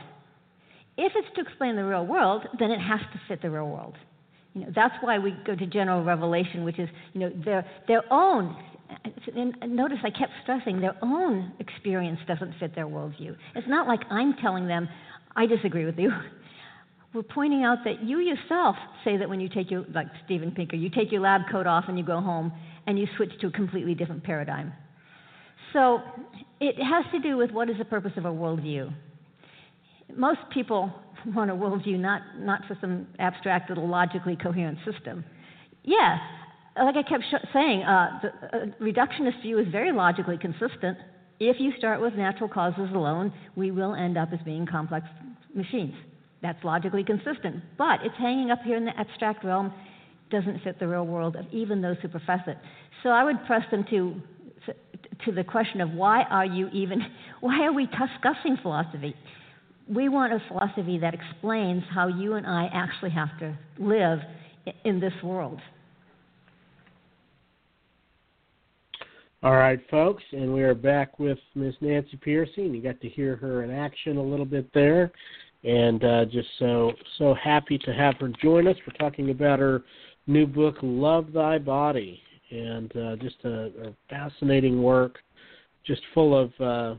If 0.96 1.12
it's 1.14 1.28
to 1.36 1.40
explain 1.40 1.76
the 1.76 1.84
real 1.84 2.04
world, 2.04 2.42
then 2.58 2.72
it 2.72 2.80
has 2.80 2.98
to 3.12 3.20
fit 3.28 3.40
the 3.40 3.50
real 3.50 3.68
world. 3.68 3.94
You 4.54 4.62
know, 4.62 4.72
that's 4.74 4.94
why 5.00 5.20
we 5.20 5.32
go 5.46 5.54
to 5.54 5.66
general 5.66 6.02
revelation, 6.02 6.64
which 6.64 6.80
is 6.80 6.88
you 7.12 7.20
know 7.20 7.30
their 7.44 7.64
their 7.86 8.02
own. 8.12 8.56
And 9.36 9.54
notice 9.76 9.98
I 10.02 10.10
kept 10.10 10.32
stressing 10.42 10.80
their 10.80 10.96
own 11.02 11.52
experience 11.60 12.18
doesn't 12.26 12.54
fit 12.58 12.74
their 12.74 12.88
worldview. 12.88 13.36
It's 13.54 13.68
not 13.68 13.86
like 13.86 14.00
I'm 14.10 14.34
telling 14.42 14.66
them 14.66 14.88
I 15.36 15.46
disagree 15.46 15.84
with 15.84 15.96
you. 15.96 16.10
We're 17.12 17.22
pointing 17.22 17.64
out 17.64 17.78
that 17.84 18.04
you 18.04 18.18
yourself 18.20 18.76
say 19.04 19.16
that 19.16 19.28
when 19.28 19.40
you 19.40 19.48
take 19.48 19.70
your, 19.70 19.84
like 19.92 20.06
Steven 20.24 20.52
Pinker, 20.52 20.76
you 20.76 20.88
take 20.90 21.10
your 21.10 21.22
lab 21.22 21.42
coat 21.50 21.66
off 21.66 21.84
and 21.88 21.98
you 21.98 22.04
go 22.04 22.20
home 22.20 22.52
and 22.86 22.98
you 22.98 23.06
switch 23.16 23.32
to 23.40 23.48
a 23.48 23.50
completely 23.50 23.94
different 23.94 24.22
paradigm. 24.22 24.72
So 25.72 26.00
it 26.60 26.76
has 26.76 27.04
to 27.12 27.18
do 27.18 27.36
with 27.36 27.50
what 27.50 27.68
is 27.68 27.78
the 27.78 27.84
purpose 27.84 28.12
of 28.16 28.26
a 28.26 28.30
worldview. 28.30 28.92
Most 30.16 30.40
people 30.52 30.92
want 31.34 31.50
a 31.50 31.54
worldview 31.54 31.98
not, 31.98 32.22
not 32.38 32.62
for 32.68 32.76
some 32.80 33.08
abstract 33.18 33.70
little 33.70 33.88
logically 33.88 34.36
coherent 34.36 34.78
system. 34.84 35.24
Yeah, 35.82 36.18
like 36.76 36.94
I 36.96 37.02
kept 37.02 37.24
saying, 37.52 37.82
uh, 37.82 38.20
the 38.22 38.28
uh, 38.28 38.66
reductionist 38.80 39.42
view 39.42 39.58
is 39.58 39.66
very 39.68 39.92
logically 39.92 40.38
consistent. 40.38 40.96
If 41.40 41.56
you 41.58 41.72
start 41.78 42.00
with 42.00 42.14
natural 42.14 42.48
causes 42.48 42.90
alone, 42.94 43.32
we 43.56 43.70
will 43.70 43.94
end 43.94 44.16
up 44.16 44.28
as 44.32 44.38
being 44.44 44.66
complex 44.66 45.06
machines. 45.54 45.94
That's 46.42 46.62
logically 46.64 47.04
consistent. 47.04 47.62
But 47.76 48.00
it's 48.04 48.14
hanging 48.18 48.50
up 48.50 48.60
here 48.64 48.76
in 48.76 48.84
the 48.84 48.98
abstract 48.98 49.44
realm, 49.44 49.72
doesn't 50.30 50.62
fit 50.62 50.78
the 50.78 50.88
real 50.88 51.06
world 51.06 51.36
of 51.36 51.44
even 51.52 51.82
those 51.82 51.96
who 52.02 52.08
profess 52.08 52.40
it. 52.46 52.56
So 53.02 53.10
I 53.10 53.24
would 53.24 53.44
press 53.46 53.62
them 53.70 53.84
to 53.90 54.20
to 55.24 55.32
the 55.32 55.44
question 55.44 55.80
of 55.80 55.90
why 55.90 56.22
are 56.22 56.46
you 56.46 56.68
even 56.68 57.02
why 57.40 57.64
are 57.64 57.72
we 57.72 57.86
discussing 57.86 58.56
philosophy? 58.62 59.14
We 59.88 60.08
want 60.08 60.32
a 60.32 60.40
philosophy 60.48 60.98
that 60.98 61.14
explains 61.14 61.82
how 61.92 62.06
you 62.06 62.34
and 62.34 62.46
I 62.46 62.68
actually 62.72 63.10
have 63.10 63.36
to 63.40 63.58
live 63.78 64.20
in 64.84 65.00
this 65.00 65.12
world. 65.22 65.60
All 69.42 69.56
right, 69.56 69.80
folks, 69.90 70.22
and 70.32 70.52
we 70.52 70.62
are 70.62 70.74
back 70.74 71.18
with 71.18 71.38
Miss 71.54 71.74
Nancy 71.80 72.18
Pearcey, 72.24 72.58
and 72.58 72.76
you 72.76 72.82
got 72.82 73.00
to 73.00 73.08
hear 73.08 73.36
her 73.36 73.64
in 73.64 73.70
action 73.70 74.18
a 74.18 74.22
little 74.22 74.44
bit 74.44 74.70
there, 74.74 75.10
and 75.64 76.04
uh, 76.04 76.24
just 76.26 76.48
so 76.58 76.92
so 77.18 77.34
happy 77.34 77.78
to 77.78 77.92
have 77.92 78.16
her 78.16 78.32
join 78.42 78.66
us. 78.66 78.76
We're 78.86 78.96
talking 78.98 79.30
about 79.30 79.58
her 79.58 79.82
new 80.26 80.46
book, 80.46 80.76
Love 80.82 81.32
Thy 81.32 81.58
Body, 81.58 82.20
and 82.50 82.94
uh, 82.96 83.16
just 83.16 83.36
a, 83.44 83.66
a, 83.66 83.94
fascinating 84.08 84.82
work, 84.82 85.18
just 85.86 86.02
full 86.14 86.38
of 86.38 86.52
uh, 86.60 86.98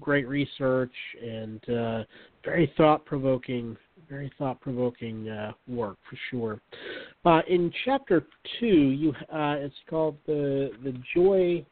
great 0.00 0.28
research 0.28 0.92
and 1.22 1.68
uh, 1.68 2.04
very 2.44 2.72
thought 2.76 3.04
provoking. 3.04 3.76
Very 4.06 4.30
thought-provoking 4.36 5.30
uh, 5.30 5.52
work 5.66 5.96
for 6.08 6.18
sure. 6.30 6.60
Uh, 7.24 7.40
in 7.48 7.72
chapter 7.86 8.26
two, 8.60 8.66
you 8.66 9.14
it's 9.32 9.74
called 9.88 10.18
the 10.26 10.72
the 10.84 10.92
joy 11.14 11.64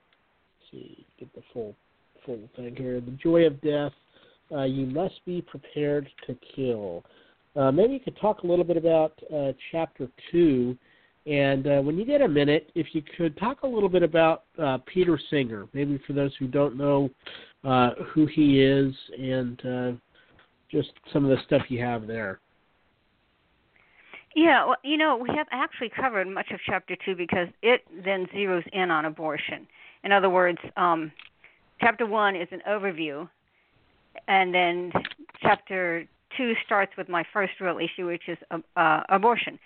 see, 0.72 1.06
get 1.18 1.32
the 1.34 1.42
full 1.52 1.76
full 2.24 2.40
thing 2.56 2.74
here. 2.74 3.00
The 3.00 3.16
joy 3.22 3.46
of 3.46 3.60
death. 3.60 3.92
Uh, 4.52 4.64
you 4.64 4.86
must 4.86 5.24
be 5.24 5.40
prepared 5.42 6.08
to 6.26 6.36
kill. 6.54 7.04
Uh, 7.56 7.70
maybe 7.70 7.94
you 7.94 8.00
could 8.00 8.16
talk 8.18 8.42
a 8.42 8.46
little 8.46 8.64
bit 8.64 8.76
about 8.76 9.12
uh, 9.34 9.52
chapter 9.70 10.08
two, 10.30 10.76
and 11.26 11.66
uh, 11.66 11.80
when 11.80 11.96
you 11.96 12.04
get 12.04 12.20
a 12.20 12.28
minute, 12.28 12.70
if 12.74 12.88
you 12.92 13.02
could 13.16 13.36
talk 13.38 13.62
a 13.62 13.66
little 13.66 13.88
bit 13.88 14.02
about 14.02 14.44
uh, 14.62 14.78
Peter 14.86 15.18
Singer, 15.30 15.66
maybe 15.72 16.00
for 16.06 16.12
those 16.12 16.32
who 16.38 16.46
don't 16.46 16.76
know 16.76 17.10
uh, 17.64 17.90
who 18.12 18.26
he 18.26 18.60
is, 18.60 18.94
and 19.18 20.00
just 20.70 20.90
some 21.12 21.24
of 21.24 21.30
the 21.30 21.42
stuff 21.44 21.62
you 21.68 21.80
have 21.80 22.06
there. 22.06 22.40
Yeah, 24.34 24.64
well, 24.64 24.76
you 24.82 24.96
know, 24.96 25.16
we 25.16 25.28
have 25.36 25.46
actually 25.52 25.90
covered 25.90 26.26
much 26.26 26.50
of 26.52 26.60
chapter 26.64 26.96
two 27.04 27.14
because 27.14 27.48
it 27.62 27.82
then 28.04 28.26
zeroes 28.34 28.66
in 28.72 28.90
on 28.90 29.04
abortion. 29.04 29.66
In 30.04 30.12
other 30.12 30.30
words, 30.30 30.58
um, 30.76 31.12
chapter 31.80 32.06
one 32.06 32.34
is 32.34 32.48
an 32.50 32.62
overview, 32.66 33.28
and 34.28 34.54
then 34.54 34.92
chapter 35.40 36.06
two 36.36 36.54
starts 36.64 36.92
with 36.96 37.08
my 37.08 37.24
first 37.32 37.52
real 37.60 37.78
issue, 37.78 38.06
which 38.06 38.28
is 38.28 38.38
uh, 38.50 38.58
uh, 38.76 39.02
abortion. 39.08 39.58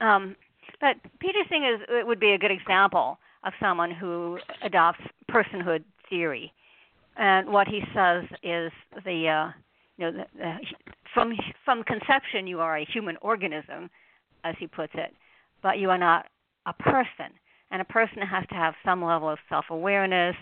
Um, 0.00 0.36
but 0.80 0.96
Peter 1.20 1.40
Singer 1.48 1.74
is, 1.74 1.80
would 2.06 2.20
be 2.20 2.32
a 2.32 2.38
good 2.38 2.50
example 2.50 3.18
of 3.44 3.52
someone 3.60 3.90
who 3.90 4.38
adopts 4.62 5.00
personhood 5.30 5.84
theory, 6.08 6.52
and 7.16 7.48
what 7.48 7.68
he 7.68 7.80
says 7.94 8.24
is 8.42 8.72
the 9.04 9.28
uh, 9.28 9.52
you 9.96 10.04
know 10.04 10.12
the, 10.12 10.24
the, 10.36 10.56
from 11.12 11.32
from 11.64 11.84
conception 11.84 12.46
you 12.46 12.60
are 12.60 12.78
a 12.78 12.84
human 12.84 13.16
organism, 13.22 13.90
as 14.44 14.54
he 14.58 14.66
puts 14.66 14.92
it, 14.94 15.14
but 15.62 15.78
you 15.78 15.90
are 15.90 15.98
not 15.98 16.26
a 16.66 16.72
person 16.72 17.32
and 17.74 17.82
a 17.82 17.84
person 17.84 18.18
has 18.22 18.46
to 18.48 18.54
have 18.54 18.74
some 18.84 19.04
level 19.04 19.28
of 19.28 19.38
self 19.48 19.64
awareness. 19.68 20.36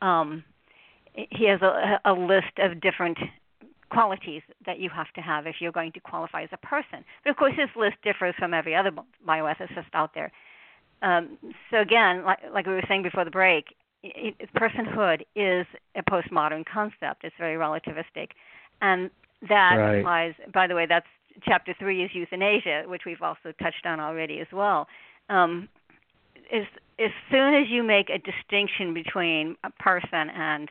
Um, 0.00 0.42
he 1.14 1.46
has 1.48 1.60
a, 1.62 2.00
a 2.04 2.12
list 2.12 2.58
of 2.58 2.80
different 2.80 3.18
qualities 3.90 4.42
that 4.64 4.78
you 4.78 4.88
have 4.88 5.12
to 5.14 5.20
have 5.20 5.46
if 5.46 5.56
you're 5.60 5.72
going 5.72 5.92
to 5.92 6.00
qualify 6.00 6.42
as 6.42 6.48
a 6.52 6.56
person. 6.56 7.04
But 7.22 7.30
of 7.30 7.36
course, 7.36 7.52
his 7.56 7.68
list 7.76 7.96
differs 8.02 8.34
from 8.38 8.54
every 8.54 8.74
other 8.74 8.90
bioethicist 9.26 9.92
out 9.92 10.14
there. 10.14 10.32
Um, 11.02 11.36
so 11.70 11.80
again, 11.80 12.24
like, 12.24 12.38
like 12.52 12.66
we 12.66 12.72
were 12.72 12.84
saying 12.88 13.02
before 13.02 13.24
the 13.24 13.30
break, 13.30 13.74
it, 14.02 14.34
personhood 14.56 15.22
is 15.36 15.66
a 15.94 16.02
postmodern 16.02 16.64
concept. 16.64 17.24
It's 17.24 17.34
very 17.38 17.56
relativistic, 17.56 18.30
and 18.80 19.10
that 19.48 19.74
right. 19.76 19.96
applies. 19.98 20.34
By 20.52 20.66
the 20.66 20.74
way, 20.74 20.86
that's 20.86 21.06
chapter 21.44 21.74
three 21.78 22.02
is 22.02 22.10
euthanasia, 22.14 22.84
which 22.86 23.02
we've 23.04 23.22
also 23.22 23.52
touched 23.60 23.84
on 23.84 24.00
already 24.00 24.40
as 24.40 24.48
well. 24.52 24.88
Um, 25.28 25.68
is 26.52 26.66
as 26.98 27.10
soon 27.30 27.54
as 27.54 27.68
you 27.68 27.82
make 27.82 28.10
a 28.10 28.18
distinction 28.18 28.94
between 28.94 29.56
a 29.64 29.70
person 29.70 30.30
and 30.30 30.68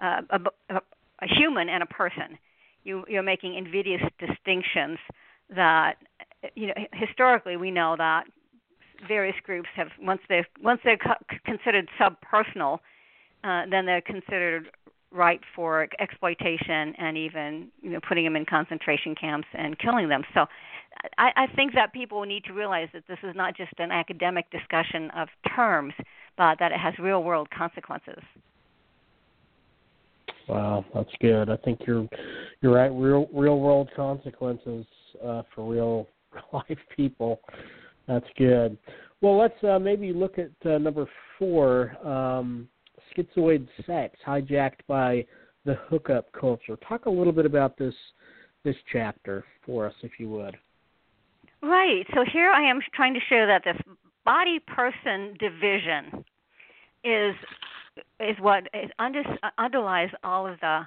uh, 0.00 0.22
a, 0.30 0.74
a 1.20 1.26
human 1.26 1.68
and 1.68 1.82
a 1.82 1.86
person, 1.86 2.38
you, 2.84 3.04
you're 3.08 3.22
making 3.22 3.54
invidious 3.54 4.02
distinctions 4.18 4.98
that 5.54 5.94
you 6.54 6.66
know 6.66 6.74
historically 6.92 7.56
we 7.56 7.70
know 7.70 7.94
that 7.96 8.24
various 9.06 9.36
groups 9.44 9.68
have 9.74 9.88
once 10.00 10.20
they 10.28 10.44
once 10.62 10.80
they're 10.84 10.96
co- 10.96 11.14
considered 11.44 11.88
subpersonal, 12.00 12.78
uh, 13.42 13.62
then 13.70 13.86
they're 13.86 14.00
considered 14.00 14.70
right 15.10 15.40
for 15.54 15.88
exploitation 16.00 16.94
and 16.98 17.16
even 17.16 17.68
you 17.82 17.90
know 17.90 18.00
putting 18.06 18.24
them 18.24 18.36
in 18.36 18.44
concentration 18.44 19.14
camps 19.14 19.48
and 19.54 19.78
killing 19.78 20.08
them. 20.08 20.24
So 20.34 20.46
I, 21.18 21.30
I 21.36 21.46
think 21.54 21.74
that 21.74 21.92
people 21.92 22.22
need 22.24 22.44
to 22.44 22.52
realize 22.52 22.88
that 22.92 23.04
this 23.08 23.18
is 23.22 23.34
not 23.34 23.56
just 23.56 23.72
an 23.78 23.90
academic 23.90 24.50
discussion 24.50 25.10
of 25.10 25.28
terms, 25.54 25.94
but 26.36 26.58
that 26.58 26.72
it 26.72 26.78
has 26.78 26.94
real 26.98 27.22
world 27.22 27.48
consequences. 27.50 28.22
Wow, 30.48 30.84
that's 30.94 31.10
good. 31.20 31.48
I 31.48 31.56
think 31.58 31.80
you're 31.86 32.08
you're 32.60 32.74
right. 32.74 32.90
Real 32.92 33.28
real 33.32 33.58
world 33.58 33.88
consequences 33.96 34.86
uh, 35.24 35.42
for 35.54 35.70
real 35.70 36.06
life 36.52 36.78
people. 36.94 37.40
That's 38.06 38.26
good. 38.36 38.76
Well, 39.20 39.38
let's 39.38 39.64
uh, 39.64 39.78
maybe 39.78 40.12
look 40.12 40.38
at 40.38 40.50
uh, 40.70 40.76
number 40.78 41.06
four, 41.38 41.96
um, 42.06 42.68
schizoid 43.16 43.66
sex 43.86 44.18
hijacked 44.26 44.80
by 44.86 45.24
the 45.64 45.74
hookup 45.88 46.30
culture. 46.32 46.76
Talk 46.86 47.06
a 47.06 47.10
little 47.10 47.32
bit 47.32 47.46
about 47.46 47.78
this 47.78 47.94
this 48.64 48.76
chapter 48.92 49.44
for 49.64 49.86
us, 49.86 49.94
if 50.02 50.12
you 50.18 50.28
would. 50.30 50.56
Right. 51.62 52.06
So 52.14 52.24
here 52.30 52.50
I 52.50 52.68
am 52.68 52.80
trying 52.94 53.14
to 53.14 53.20
show 53.28 53.46
that 53.46 53.62
this 53.64 53.80
body 54.24 54.58
person 54.66 55.36
division 55.38 56.24
is 57.04 57.34
is 58.20 58.36
what 58.40 58.64
is 58.74 58.90
under, 58.98 59.22
underlies 59.58 60.10
all 60.22 60.46
of 60.46 60.60
the 60.60 60.82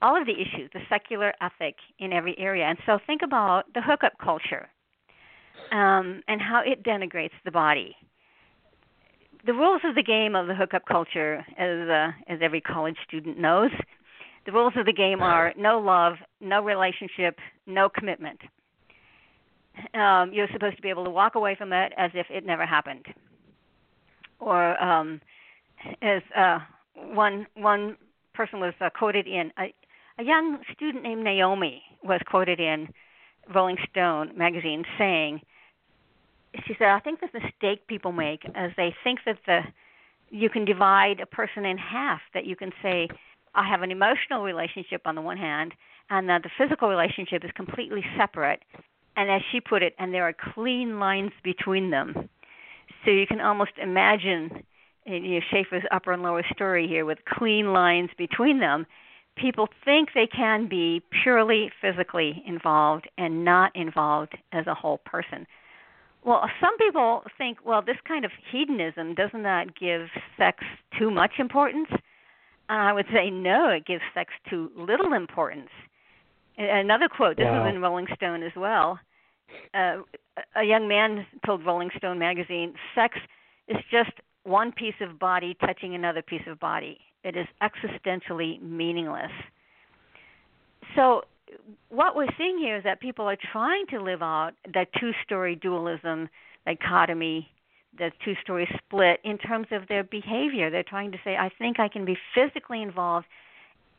all 0.00 0.16
of 0.20 0.26
the 0.26 0.32
issues, 0.32 0.70
the 0.72 0.80
secular 0.88 1.32
ethic 1.40 1.74
in 1.98 2.12
every 2.12 2.38
area. 2.38 2.64
And 2.64 2.78
so 2.86 2.98
think 3.06 3.22
about 3.22 3.64
the 3.74 3.82
hookup 3.82 4.12
culture. 4.18 4.68
um, 5.72 6.22
and 6.28 6.40
how 6.40 6.62
it 6.64 6.82
denigrates 6.82 7.36
the 7.44 7.50
body. 7.50 7.96
The 9.46 9.52
rules 9.52 9.82
of 9.84 9.94
the 9.94 10.02
game 10.02 10.34
of 10.34 10.46
the 10.46 10.54
hookup 10.54 10.84
culture, 10.86 11.44
as 11.56 11.88
uh, 11.88 12.10
as 12.32 12.40
every 12.42 12.60
college 12.60 12.96
student 13.06 13.38
knows, 13.38 13.70
the 14.46 14.52
rules 14.52 14.72
of 14.76 14.86
the 14.86 14.92
game 14.92 15.22
are 15.22 15.52
no 15.56 15.78
love, 15.78 16.14
no 16.40 16.62
relationship, 16.62 17.38
no 17.66 17.88
commitment. 17.88 18.40
Um, 19.94 20.32
you're 20.32 20.48
supposed 20.52 20.76
to 20.76 20.82
be 20.82 20.90
able 20.90 21.04
to 21.04 21.10
walk 21.10 21.34
away 21.36 21.54
from 21.54 21.72
it 21.72 21.92
as 21.96 22.10
if 22.14 22.26
it 22.30 22.44
never 22.44 22.66
happened, 22.66 23.06
or 24.40 24.82
um, 24.82 25.20
as 26.02 26.22
uh, 26.36 26.58
one 26.94 27.46
one 27.54 27.96
person 28.34 28.60
was 28.60 28.74
uh, 28.80 28.90
quoted 28.90 29.26
in 29.26 29.52
a, 29.58 29.72
a 30.18 30.24
young 30.24 30.58
student 30.72 31.02
named 31.02 31.24
Naomi 31.24 31.82
was 32.02 32.20
quoted 32.26 32.60
in 32.60 32.88
Rolling 33.54 33.78
Stone 33.90 34.36
magazine 34.36 34.84
saying, 34.96 35.40
she 36.66 36.74
said, 36.78 36.88
I 36.88 37.00
think 37.00 37.20
the 37.20 37.28
mistake 37.32 37.86
people 37.86 38.12
make 38.12 38.44
is 38.44 38.72
they 38.76 38.94
think 39.04 39.20
that 39.26 39.38
the 39.46 39.60
you 40.30 40.50
can 40.50 40.64
divide 40.64 41.20
a 41.20 41.26
person 41.26 41.64
in 41.64 41.78
half. 41.78 42.20
That 42.34 42.44
you 42.44 42.56
can 42.56 42.72
say, 42.82 43.08
I 43.54 43.66
have 43.66 43.82
an 43.82 43.90
emotional 43.90 44.42
relationship 44.42 45.02
on 45.06 45.14
the 45.14 45.22
one 45.22 45.38
hand, 45.38 45.72
and 46.10 46.28
that 46.28 46.42
the 46.42 46.50
physical 46.56 46.88
relationship 46.88 47.44
is 47.44 47.50
completely 47.54 48.04
separate. 48.16 48.62
And 49.16 49.30
as 49.30 49.42
she 49.50 49.60
put 49.60 49.82
it, 49.82 49.94
and 49.98 50.12
there 50.14 50.24
are 50.24 50.34
clean 50.54 51.00
lines 51.00 51.32
between 51.42 51.90
them. 51.90 52.28
So 53.04 53.10
you 53.10 53.26
can 53.26 53.40
almost 53.40 53.72
imagine 53.82 54.64
you 55.08 55.34
know, 55.34 55.40
Schaeffer's 55.50 55.84
upper 55.90 56.12
and 56.12 56.22
lower 56.22 56.44
story 56.54 56.86
here 56.86 57.04
with 57.04 57.18
clean 57.26 57.72
lines 57.72 58.10
between 58.16 58.60
them 58.60 58.86
people 59.38 59.68
think 59.84 60.10
they 60.14 60.26
can 60.26 60.68
be 60.68 61.02
purely 61.22 61.70
physically 61.80 62.42
involved 62.46 63.08
and 63.16 63.44
not 63.44 63.74
involved 63.74 64.36
as 64.52 64.66
a 64.66 64.74
whole 64.74 64.98
person. 64.98 65.46
Well, 66.24 66.42
some 66.60 66.76
people 66.78 67.22
think, 67.38 67.58
well, 67.64 67.80
this 67.80 67.96
kind 68.06 68.24
of 68.24 68.32
hedonism 68.50 69.14
doesn't 69.14 69.44
that 69.44 69.76
give 69.78 70.08
sex 70.36 70.64
too 70.98 71.10
much 71.10 71.32
importance? 71.38 71.88
And 72.68 72.82
I 72.82 72.92
would 72.92 73.06
say 73.12 73.30
no, 73.30 73.68
it 73.68 73.86
gives 73.86 74.02
sex 74.12 74.32
too 74.50 74.70
little 74.76 75.12
importance. 75.12 75.70
Another 76.58 77.08
quote. 77.08 77.36
This 77.36 77.44
wow. 77.44 77.64
was 77.64 77.74
in 77.74 77.80
Rolling 77.80 78.08
Stone 78.16 78.42
as 78.42 78.52
well. 78.56 78.98
Uh, 79.72 79.98
a 80.56 80.64
young 80.64 80.88
man 80.88 81.24
told 81.46 81.64
Rolling 81.64 81.90
Stone 81.96 82.18
magazine, 82.18 82.74
"Sex 82.96 83.16
is 83.68 83.78
just 83.90 84.10
one 84.48 84.72
piece 84.72 84.94
of 85.00 85.18
body 85.18 85.56
touching 85.60 85.94
another 85.94 86.22
piece 86.22 86.42
of 86.46 86.58
body. 86.58 86.98
It 87.24 87.36
is 87.36 87.46
existentially 87.62 88.60
meaningless. 88.62 89.30
So, 90.96 91.22
what 91.88 92.16
we're 92.16 92.32
seeing 92.36 92.58
here 92.58 92.76
is 92.76 92.84
that 92.84 93.00
people 93.00 93.28
are 93.28 93.36
trying 93.52 93.86
to 93.88 94.00
live 94.00 94.22
out 94.22 94.52
that 94.74 94.88
two 94.98 95.12
story 95.24 95.56
dualism, 95.56 96.28
dichotomy, 96.66 97.48
the 97.96 98.10
two 98.24 98.34
story 98.42 98.68
split 98.78 99.20
in 99.24 99.38
terms 99.38 99.66
of 99.70 99.88
their 99.88 100.04
behavior. 100.04 100.70
They're 100.70 100.82
trying 100.82 101.12
to 101.12 101.18
say, 101.24 101.36
I 101.36 101.50
think 101.58 101.80
I 101.80 101.88
can 101.88 102.04
be 102.04 102.16
physically 102.34 102.82
involved 102.82 103.26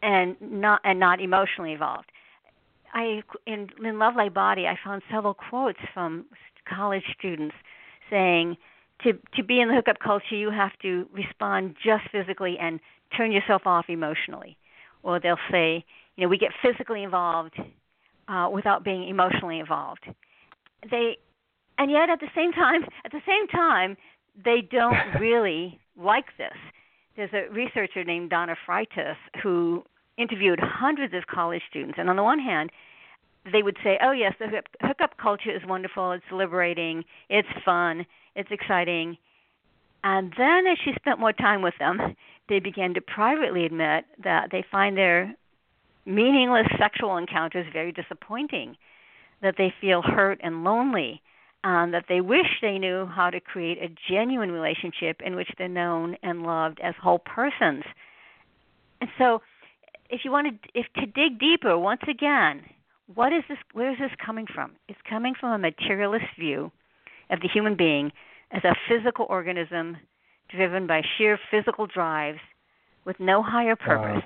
and 0.01 0.35
not 0.41 0.81
and 0.83 0.99
not 0.99 1.19
emotionally 1.21 1.73
involved. 1.73 2.11
I 2.93 3.21
in 3.45 3.69
in 3.83 3.99
Love 3.99 4.15
Thy 4.15 4.29
Body 4.29 4.67
I 4.67 4.77
found 4.83 5.01
several 5.11 5.33
quotes 5.33 5.79
from 5.93 6.25
college 6.67 7.03
students 7.17 7.55
saying 8.09 8.57
to 9.03 9.13
to 9.35 9.43
be 9.43 9.61
in 9.61 9.69
the 9.69 9.75
hookup 9.75 9.99
culture 9.99 10.35
you 10.35 10.51
have 10.51 10.71
to 10.81 11.07
respond 11.13 11.75
just 11.83 12.03
physically 12.11 12.57
and 12.59 12.79
turn 13.15 13.31
yourself 13.31 13.63
off 13.65 13.85
emotionally. 13.89 14.57
Or 15.03 15.19
they'll 15.19 15.37
say, 15.49 15.85
you 16.15 16.23
know, 16.23 16.29
we 16.29 16.37
get 16.37 16.51
physically 16.61 17.03
involved 17.03 17.55
uh, 18.27 18.49
without 18.51 18.83
being 18.83 19.07
emotionally 19.07 19.59
involved. 19.59 20.05
They, 20.89 21.17
and 21.77 21.89
yet 21.89 22.09
at 22.09 22.19
the 22.19 22.27
same 22.35 22.51
time, 22.51 22.83
at 23.05 23.11
the 23.11 23.21
same 23.25 23.47
time, 23.47 23.97
they 24.43 24.61
don't 24.69 24.97
really 25.19 25.79
like 25.97 26.25
this. 26.37 26.57
There's 27.15 27.31
a 27.33 27.51
researcher 27.51 28.03
named 28.03 28.29
Donna 28.29 28.55
Freitas 28.67 29.15
who 29.41 29.83
interviewed 30.17 30.59
hundreds 30.61 31.13
of 31.13 31.27
college 31.27 31.61
students, 31.69 31.97
and 31.97 32.09
on 32.09 32.15
the 32.15 32.23
one 32.23 32.39
hand, 32.39 32.71
they 33.51 33.63
would 33.63 33.77
say, 33.83 33.97
"Oh 34.01 34.11
yes, 34.11 34.33
the 34.39 34.63
hookup 34.81 35.17
culture 35.17 35.51
is 35.51 35.65
wonderful. 35.65 36.11
It's 36.11 36.31
liberating. 36.31 37.05
It's 37.29 37.47
fun. 37.63 38.05
It's 38.35 38.51
exciting." 38.51 39.17
And 40.03 40.33
then, 40.37 40.65
as 40.67 40.77
she 40.79 40.93
spent 40.93 41.19
more 41.19 41.33
time 41.33 41.61
with 41.61 41.77
them, 41.77 42.15
they 42.47 42.59
began 42.59 42.93
to 42.93 43.01
privately 43.01 43.65
admit 43.65 44.05
that 44.23 44.49
they 44.51 44.61
find 44.71 44.97
their 44.97 45.35
meaningless 46.05 46.67
sexual 46.77 47.17
encounters 47.17 47.67
very 47.71 47.91
disappointing, 47.91 48.77
that 49.41 49.55
they 49.57 49.73
feel 49.81 50.01
hurt 50.01 50.39
and 50.41 50.63
lonely, 50.63 51.21
and 51.63 51.93
that 51.93 52.05
they 52.07 52.21
wish 52.21 52.47
they 52.61 52.79
knew 52.79 53.05
how 53.05 53.29
to 53.29 53.39
create 53.39 53.77
a 53.81 53.93
genuine 54.09 54.51
relationship 54.51 55.21
in 55.21 55.35
which 55.35 55.49
they're 55.57 55.67
known 55.67 56.15
and 56.23 56.43
loved 56.43 56.79
as 56.79 56.95
whole 56.95 57.19
persons. 57.19 57.83
And 59.01 59.09
so, 59.17 59.41
if 60.09 60.21
you 60.23 60.31
want 60.31 60.47
to, 60.47 60.69
if 60.73 60.87
to 60.93 61.05
dig 61.05 61.39
deeper, 61.39 61.77
once 61.77 62.01
again, 62.07 62.63
what 63.15 63.33
is 63.33 63.43
this? 63.49 63.57
Where 63.73 63.91
is 63.91 63.97
this 63.99 64.11
coming 64.23 64.45
from? 64.53 64.73
It's 64.87 64.99
coming 65.09 65.33
from 65.39 65.51
a 65.51 65.57
materialist 65.57 66.25
view 66.37 66.71
of 67.29 67.39
the 67.41 67.49
human 67.51 67.75
being 67.75 68.11
as 68.51 68.63
a 68.63 68.75
physical 68.87 69.25
organism 69.29 69.97
driven 70.49 70.87
by 70.87 71.01
sheer 71.17 71.39
physical 71.51 71.87
drives 71.87 72.39
with 73.05 73.19
no 73.19 73.43
higher 73.43 73.75
purpose. 73.75 74.23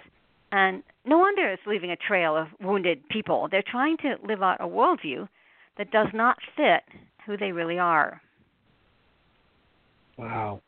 And 0.51 0.83
no 1.05 1.17
wonder 1.17 1.49
it's 1.49 1.63
leaving 1.65 1.91
a 1.91 1.95
trail 1.95 2.37
of 2.37 2.47
wounded 2.61 3.07
people. 3.09 3.47
They're 3.49 3.63
trying 3.65 3.97
to 3.97 4.15
live 4.27 4.41
out 4.41 4.61
a 4.61 4.67
worldview 4.67 5.27
that 5.77 5.91
does 5.91 6.07
not 6.13 6.37
fit 6.55 6.83
who 7.25 7.37
they 7.37 7.51
really 7.51 7.79
are. 7.79 8.21
Wow. 10.17 10.61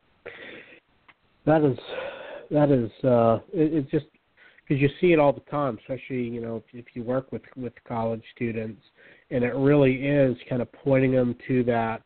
That 1.45 1.63
is 1.63 1.77
that 2.49 2.71
is 2.71 2.89
uh 3.03 3.39
it, 3.53 3.73
it's 3.73 3.91
just 3.91 4.05
because 4.67 4.81
you 4.81 4.89
see 4.99 5.13
it 5.13 5.19
all 5.19 5.33
the 5.33 5.39
time, 5.51 5.77
especially 5.79 6.23
you 6.23 6.41
know 6.41 6.57
if, 6.57 6.63
if 6.73 6.95
you 6.95 7.03
work 7.03 7.31
with 7.31 7.43
with 7.55 7.73
college 7.87 8.23
students, 8.35 8.81
and 9.31 9.43
it 9.43 9.55
really 9.55 9.95
is 10.05 10.35
kind 10.49 10.61
of 10.61 10.71
pointing 10.71 11.11
them 11.11 11.35
to 11.47 11.63
that 11.63 12.01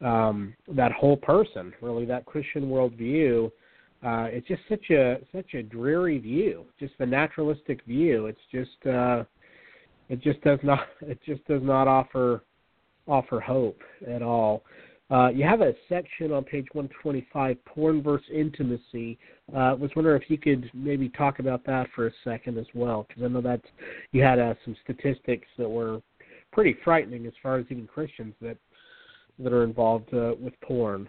um, 0.00 0.54
that 0.68 0.92
whole 0.92 1.16
person, 1.16 1.72
really 1.80 2.04
that 2.06 2.26
Christian 2.26 2.64
worldview. 2.64 3.50
Uh, 4.00 4.28
it's 4.30 4.46
just 4.46 4.62
such 4.68 4.90
a 4.90 5.16
such 5.32 5.54
a 5.54 5.62
dreary 5.62 6.18
view, 6.18 6.64
just 6.78 6.94
the 6.98 7.06
naturalistic 7.06 7.84
view. 7.84 8.26
It's 8.26 8.38
just 8.52 8.86
uh, 8.86 9.24
it 10.08 10.22
just 10.22 10.40
does 10.42 10.60
not 10.62 10.80
it 11.02 11.18
just 11.24 11.44
does 11.46 11.62
not 11.62 11.88
offer 11.88 12.42
offer 13.06 13.40
hope 13.40 13.80
at 14.06 14.22
all. 14.22 14.62
Uh, 15.10 15.28
you 15.28 15.42
have 15.42 15.62
a 15.62 15.72
section 15.88 16.32
on 16.32 16.44
page 16.44 16.66
125, 16.72 17.64
porn 17.64 18.02
versus 18.02 18.26
intimacy. 18.32 19.18
I 19.54 19.68
uh, 19.68 19.76
was 19.76 19.90
wondering 19.96 20.20
if 20.20 20.28
you 20.28 20.36
could 20.36 20.70
maybe 20.74 21.08
talk 21.08 21.38
about 21.38 21.64
that 21.64 21.86
for 21.94 22.08
a 22.08 22.12
second 22.24 22.58
as 22.58 22.66
well, 22.74 23.06
because 23.08 23.22
I 23.22 23.28
know 23.28 23.40
that 23.40 23.62
you 24.12 24.22
had 24.22 24.38
uh, 24.38 24.54
some 24.64 24.76
statistics 24.84 25.46
that 25.56 25.68
were 25.68 26.02
pretty 26.52 26.76
frightening 26.84 27.26
as 27.26 27.32
far 27.42 27.56
as 27.56 27.66
even 27.70 27.86
Christians 27.86 28.34
that 28.42 28.58
that 29.38 29.52
are 29.52 29.62
involved 29.62 30.12
uh, 30.12 30.34
with 30.40 30.52
porn. 30.62 31.08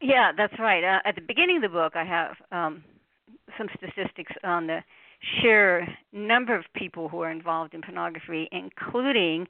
Yeah, 0.00 0.32
that's 0.36 0.52
right. 0.58 0.84
Uh, 0.84 0.98
at 1.06 1.14
the 1.14 1.22
beginning 1.22 1.56
of 1.56 1.62
the 1.62 1.68
book, 1.70 1.94
I 1.96 2.04
have 2.04 2.36
um, 2.52 2.84
some 3.56 3.68
statistics 3.76 4.32
on 4.44 4.66
the 4.66 4.80
sheer 5.40 5.86
number 6.12 6.54
of 6.54 6.64
people 6.76 7.08
who 7.08 7.20
are 7.20 7.30
involved 7.30 7.74
in 7.74 7.80
pornography, 7.80 8.48
including 8.52 9.46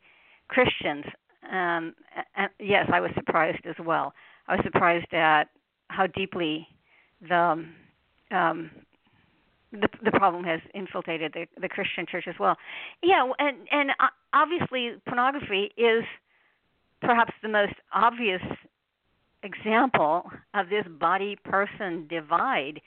Christians. 0.49 1.05
Um, 1.51 1.95
and 2.37 2.51
yes, 2.59 2.89
I 2.93 3.01
was 3.01 3.11
surprised 3.15 3.67
as 3.67 3.77
well. 3.85 4.13
I 4.49 4.57
was 4.57 4.65
surprised 4.65 5.13
at 5.13 5.45
how 5.89 6.07
deeply 6.07 6.67
the 7.29 7.65
um, 8.31 8.71
the, 9.73 9.89
the 10.05 10.13
problem 10.13 10.45
has 10.45 10.61
infiltrated 10.73 11.33
the, 11.35 11.47
the 11.61 11.69
Christian 11.69 12.07
church 12.11 12.25
as 12.29 12.35
well. 12.39 12.57
Yeah, 13.03 13.31
and 13.39 13.57
and 13.71 13.91
uh, 13.91 14.09
obviously 14.33 14.93
pornography 15.07 15.71
is 15.77 16.05
perhaps 17.01 17.33
the 17.43 17.49
most 17.49 17.75
obvious 17.93 18.43
example 19.43 20.31
of 20.55 20.71
this 20.71 20.85
body 20.99 21.37
person 21.45 22.07
divide 22.09 22.81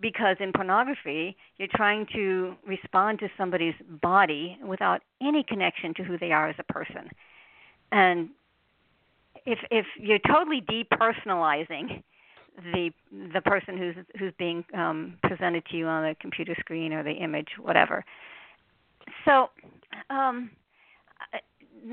because 0.00 0.36
in 0.40 0.52
pornography 0.52 1.36
you're 1.58 1.68
trying 1.74 2.06
to 2.12 2.54
respond 2.66 3.18
to 3.20 3.28
somebody's 3.36 3.74
body 4.00 4.58
without 4.64 5.02
any 5.20 5.44
connection 5.46 5.94
to 5.94 6.02
who 6.02 6.18
they 6.18 6.32
are 6.32 6.48
as 6.48 6.56
a 6.58 6.72
person 6.72 7.08
and 7.92 8.28
if 9.46 9.58
if 9.70 9.86
you're 9.98 10.18
totally 10.26 10.62
depersonalizing 10.62 12.02
the 12.72 12.90
the 13.32 13.40
person 13.42 13.78
who's 13.78 13.94
who's 14.18 14.32
being 14.38 14.64
um, 14.74 15.16
presented 15.22 15.64
to 15.66 15.76
you 15.76 15.86
on 15.86 16.02
the 16.02 16.14
computer 16.20 16.54
screen 16.58 16.92
or 16.92 17.02
the 17.02 17.12
image 17.12 17.48
whatever 17.58 18.04
so 19.24 19.48
um, 20.10 20.50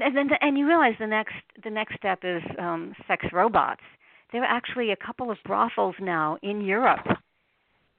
and 0.02 0.16
then 0.16 0.30
and 0.42 0.58
you 0.58 0.68
realize 0.68 0.94
the 1.00 1.08
next 1.08 1.34
the 1.64 1.70
next 1.70 1.96
step 1.96 2.20
is 2.24 2.42
um, 2.60 2.94
sex 3.08 3.26
robots. 3.34 3.82
There 4.32 4.44
are 4.44 4.58
actually 4.58 4.92
a 4.92 4.96
couple 4.96 5.32
of 5.32 5.38
brothels 5.46 5.96
now 6.00 6.38
in 6.44 6.62
Europe 6.62 7.06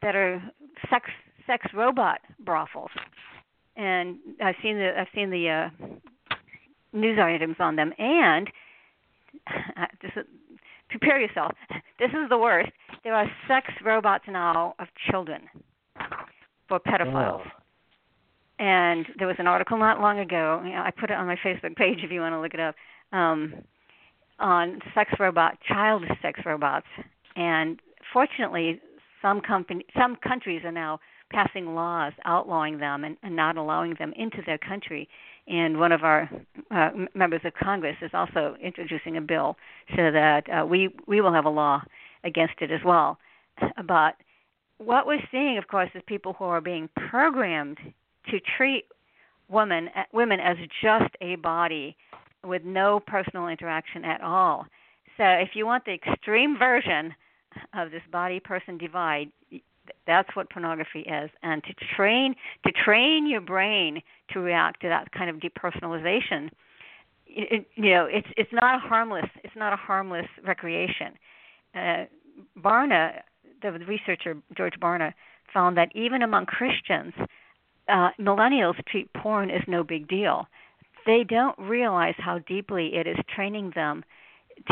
that 0.02 0.14
are 0.14 0.42
sex 0.88 1.10
sex 1.46 1.66
robot 1.74 2.20
brothels, 2.44 2.90
and 3.76 4.16
I've 4.42 4.54
seen 4.62 4.78
the 4.78 4.92
I've 4.98 5.08
seen 5.14 5.30
the 5.30 5.48
uh, 5.48 5.86
news 6.92 7.18
items 7.20 7.56
on 7.58 7.76
them, 7.76 7.92
and 7.98 8.48
this 10.02 10.12
is, 10.16 10.24
prepare 10.88 11.20
yourself. 11.20 11.52
This 11.98 12.12
is 12.12 12.30
the 12.30 12.38
worst. 12.38 12.70
There 13.04 13.14
are 13.14 13.26
sex 13.46 13.66
robots 13.84 14.24
now 14.26 14.74
of 14.78 14.88
children 15.10 15.42
for 16.66 16.80
pedophiles. 16.80 17.42
Oh. 17.44 17.50
And 18.58 19.04
there 19.18 19.26
was 19.26 19.36
an 19.38 19.46
article 19.46 19.76
not 19.76 20.00
long 20.00 20.18
ago. 20.18 20.62
You 20.64 20.70
know, 20.70 20.82
I 20.82 20.90
put 20.90 21.10
it 21.10 21.12
on 21.18 21.26
my 21.26 21.36
Facebook 21.44 21.76
page 21.76 21.98
if 22.02 22.10
you 22.10 22.20
want 22.20 22.32
to 22.32 22.40
look 22.40 22.54
it 22.54 22.60
up. 22.60 22.74
Um, 23.12 23.52
on 24.38 24.80
sex 24.94 25.10
robot, 25.20 25.58
child 25.68 26.04
sex 26.22 26.40
robots, 26.46 26.86
and 27.36 27.78
fortunately, 28.12 28.80
some 29.20 29.40
company, 29.40 29.84
some 29.94 30.16
countries 30.16 30.62
are 30.64 30.72
now 30.72 30.98
passing 31.30 31.74
laws 31.74 32.12
outlawing 32.24 32.78
them 32.78 33.04
and, 33.04 33.16
and 33.22 33.36
not 33.36 33.56
allowing 33.56 33.94
them 33.98 34.12
into 34.16 34.38
their 34.46 34.58
country. 34.58 35.08
And 35.50 35.80
one 35.80 35.90
of 35.90 36.04
our 36.04 36.30
uh, 36.70 36.90
members 37.14 37.40
of 37.44 37.52
Congress 37.54 37.96
is 38.00 38.12
also 38.14 38.54
introducing 38.62 39.16
a 39.16 39.20
bill 39.20 39.56
so 39.96 40.10
that 40.12 40.44
uh, 40.48 40.64
we 40.64 40.90
we 41.08 41.20
will 41.20 41.32
have 41.32 41.44
a 41.44 41.50
law 41.50 41.82
against 42.22 42.54
it 42.60 42.70
as 42.70 42.80
well. 42.84 43.18
But 43.86 44.14
what 44.78 45.06
we're 45.06 45.26
seeing, 45.30 45.58
of 45.58 45.66
course, 45.66 45.90
is 45.94 46.02
people 46.06 46.34
who 46.38 46.44
are 46.44 46.60
being 46.60 46.88
programmed 47.10 47.78
to 48.30 48.38
treat 48.56 48.84
women 49.48 49.88
women 50.12 50.38
as 50.38 50.56
just 50.80 51.12
a 51.20 51.34
body 51.36 51.96
with 52.44 52.62
no 52.64 53.00
personal 53.00 53.48
interaction 53.48 54.04
at 54.04 54.22
all. 54.22 54.66
So 55.16 55.24
if 55.24 55.50
you 55.54 55.66
want 55.66 55.84
the 55.84 55.94
extreme 55.94 56.56
version 56.56 57.12
of 57.74 57.90
this 57.90 58.02
body 58.12 58.38
person 58.40 58.78
divide, 58.78 59.30
that's 60.06 60.34
what 60.34 60.50
pornography 60.50 61.00
is. 61.00 61.30
And 61.42 61.62
to 61.64 61.74
train 61.96 62.34
to 62.66 62.72
train 62.72 63.28
your 63.28 63.40
brain 63.40 64.02
to 64.30 64.40
react 64.40 64.82
to 64.82 64.88
that 64.88 65.12
kind 65.12 65.30
of 65.30 65.36
depersonalization, 65.36 66.50
it, 67.26 67.66
you 67.74 67.90
know, 67.90 68.06
it's 68.10 68.28
it's 68.36 68.52
not 68.52 68.76
a 68.76 68.78
harmless 68.78 69.28
it's 69.44 69.56
not 69.56 69.72
a 69.72 69.76
harmless 69.76 70.26
recreation. 70.44 71.14
Uh, 71.74 72.04
Barna, 72.58 73.20
the 73.62 73.72
researcher 73.72 74.36
George 74.56 74.74
Barna, 74.80 75.12
found 75.52 75.76
that 75.76 75.90
even 75.94 76.22
among 76.22 76.46
Christians, 76.46 77.12
uh, 77.88 78.10
millennials 78.18 78.74
treat 78.86 79.12
porn 79.12 79.50
as 79.50 79.62
no 79.66 79.82
big 79.84 80.08
deal. 80.08 80.46
They 81.06 81.24
don't 81.24 81.58
realize 81.58 82.14
how 82.18 82.38
deeply 82.40 82.94
it 82.94 83.06
is 83.06 83.16
training 83.34 83.72
them 83.74 84.04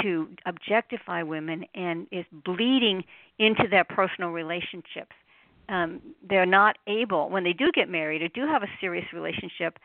to 0.03 0.29
objectify 0.47 1.23
women 1.23 1.65
and 1.75 2.07
is 2.13 2.25
bleeding 2.45 3.05
into 3.39 3.65
their 3.71 3.85
personal 3.85 4.31
relationships. 4.31 5.13
Um, 5.69 6.01
they're 6.29 6.47
not 6.47 6.79
able, 6.87 7.29
when 7.29 7.45
they 7.45 7.53
do 7.53 7.71
get 7.73 7.89
married 7.89 8.23
or 8.23 8.29
do 8.29 8.47
have 8.47 8.63
a 8.63 8.69
serious 8.81 9.05
relationship, 9.13 9.79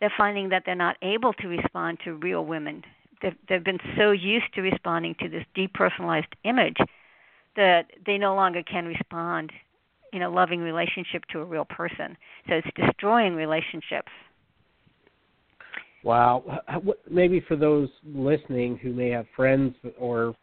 they're 0.00 0.12
finding 0.16 0.48
that 0.50 0.64
they're 0.66 0.74
not 0.74 0.96
able 1.00 1.32
to 1.34 1.48
respond 1.48 1.98
to 2.04 2.14
real 2.14 2.44
women. 2.44 2.82
They've, 3.22 3.36
they've 3.48 3.64
been 3.64 3.78
so 3.96 4.10
used 4.10 4.52
to 4.54 4.60
responding 4.60 5.14
to 5.20 5.28
this 5.28 5.44
depersonalized 5.56 6.32
image 6.44 6.76
that 7.56 7.86
they 8.04 8.18
no 8.18 8.34
longer 8.34 8.62
can 8.62 8.84
respond 8.84 9.52
in 10.12 10.22
a 10.22 10.28
loving 10.28 10.60
relationship 10.60 11.24
to 11.32 11.40
a 11.40 11.44
real 11.44 11.64
person. 11.64 12.16
So 12.48 12.54
it's 12.54 12.68
destroying 12.74 13.34
relationships. 13.34 14.10
Wow. 16.04 16.60
Maybe 17.08 17.40
for 17.46 17.56
those 17.56 17.88
listening 18.04 18.76
who 18.78 18.92
may 18.92 19.10
have 19.10 19.26
friends 19.36 19.74
or 19.98 20.34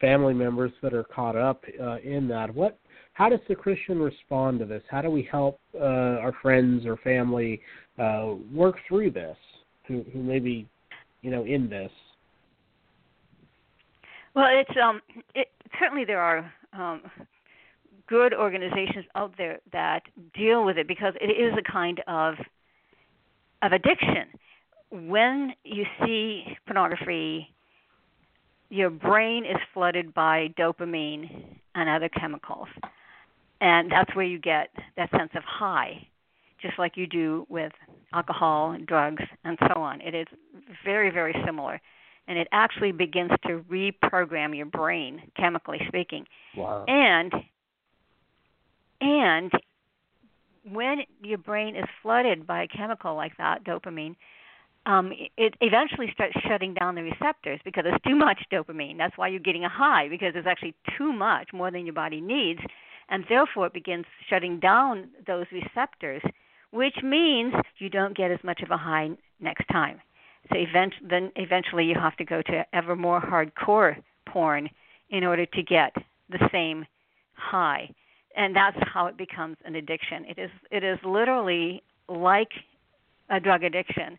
family 0.00 0.34
members 0.34 0.72
that 0.82 0.94
are 0.94 1.04
caught 1.04 1.36
up 1.36 1.62
uh, 1.80 1.98
in 1.98 2.28
that, 2.28 2.54
what 2.54 2.78
how 3.12 3.28
does 3.28 3.40
the 3.48 3.54
Christian 3.54 3.98
respond 3.98 4.60
to 4.60 4.64
this? 4.64 4.82
How 4.90 5.02
do 5.02 5.10
we 5.10 5.28
help 5.30 5.60
uh, 5.74 5.84
our 5.84 6.32
friends 6.40 6.86
or 6.86 6.96
family 6.98 7.60
uh, 7.98 8.34
work 8.52 8.76
through 8.88 9.10
this 9.10 9.36
who 9.86 10.04
who 10.12 10.22
may 10.22 10.38
be, 10.38 10.66
you 11.22 11.30
know, 11.30 11.44
in 11.44 11.68
this? 11.68 11.90
Well, 14.34 14.46
it's 14.48 14.78
um 14.82 15.00
it 15.34 15.48
certainly 15.78 16.04
there 16.04 16.20
are 16.20 16.52
um 16.72 17.02
good 18.06 18.32
organizations 18.32 19.04
out 19.14 19.32
there 19.36 19.58
that 19.72 20.00
deal 20.34 20.64
with 20.64 20.78
it 20.78 20.88
because 20.88 21.14
it 21.20 21.26
is 21.26 21.52
a 21.58 21.72
kind 21.72 22.00
of 22.06 22.34
of 23.62 23.72
addiction. 23.72 24.28
When 24.90 25.52
you 25.64 25.84
see 26.04 26.44
pornography, 26.66 27.48
your 28.70 28.90
brain 28.90 29.44
is 29.44 29.56
flooded 29.74 30.14
by 30.14 30.48
dopamine 30.58 31.44
and 31.74 31.88
other 31.88 32.08
chemicals. 32.08 32.68
And 33.60 33.90
that's 33.90 34.14
where 34.14 34.24
you 34.24 34.38
get 34.38 34.70
that 34.96 35.10
sense 35.10 35.30
of 35.34 35.42
high, 35.44 36.06
just 36.62 36.78
like 36.78 36.96
you 36.96 37.06
do 37.06 37.46
with 37.48 37.72
alcohol, 38.14 38.72
and 38.72 38.86
drugs, 38.86 39.22
and 39.44 39.58
so 39.68 39.80
on. 39.80 40.00
It 40.00 40.14
is 40.14 40.26
very, 40.84 41.10
very 41.10 41.34
similar. 41.44 41.80
And 42.26 42.38
it 42.38 42.48
actually 42.52 42.92
begins 42.92 43.32
to 43.46 43.64
reprogram 43.70 44.56
your 44.56 44.66
brain, 44.66 45.22
chemically 45.36 45.80
speaking. 45.88 46.26
Wow. 46.56 46.84
And 46.86 47.32
and 49.00 49.50
when 50.70 51.00
your 51.22 51.38
brain 51.38 51.74
is 51.74 51.86
flooded 52.02 52.46
by 52.46 52.64
a 52.64 52.68
chemical 52.68 53.14
like 53.14 53.36
that, 53.38 53.64
dopamine, 53.64 54.14
um, 54.86 55.12
it 55.36 55.54
eventually 55.60 56.10
starts 56.12 56.34
shutting 56.48 56.74
down 56.74 56.94
the 56.94 57.02
receptors 57.02 57.60
because 57.64 57.84
there's 57.84 58.00
too 58.06 58.16
much 58.16 58.38
dopamine. 58.50 58.96
That's 58.96 59.16
why 59.16 59.28
you're 59.28 59.40
getting 59.40 59.64
a 59.64 59.68
high 59.68 60.08
because 60.08 60.32
there's 60.32 60.46
actually 60.46 60.74
too 60.96 61.12
much, 61.12 61.52
more 61.52 61.70
than 61.70 61.84
your 61.84 61.94
body 61.94 62.20
needs, 62.20 62.60
and 63.08 63.24
therefore 63.28 63.66
it 63.66 63.72
begins 63.72 64.06
shutting 64.28 64.58
down 64.58 65.08
those 65.26 65.46
receptors, 65.52 66.22
which 66.70 66.96
means 67.02 67.54
you 67.78 67.90
don't 67.90 68.16
get 68.16 68.30
as 68.30 68.38
much 68.42 68.62
of 68.62 68.70
a 68.70 68.76
high 68.76 69.10
next 69.40 69.66
time. 69.68 70.00
So 70.50 70.58
event- 70.58 70.94
then 71.02 71.30
eventually 71.36 71.84
you 71.84 71.94
have 71.94 72.16
to 72.16 72.24
go 72.24 72.40
to 72.42 72.64
ever 72.72 72.96
more 72.96 73.20
hardcore 73.20 73.96
porn 74.26 74.70
in 75.10 75.24
order 75.24 75.44
to 75.44 75.62
get 75.62 75.94
the 76.30 76.48
same 76.52 76.86
high 77.34 77.90
and 78.36 78.54
that's 78.54 78.76
how 78.92 79.06
it 79.06 79.16
becomes 79.16 79.56
an 79.64 79.74
addiction. 79.74 80.24
It 80.24 80.38
is 80.38 80.50
it 80.70 80.84
is 80.84 80.98
literally 81.04 81.82
like 82.08 82.50
a 83.28 83.40
drug 83.40 83.64
addiction 83.64 84.18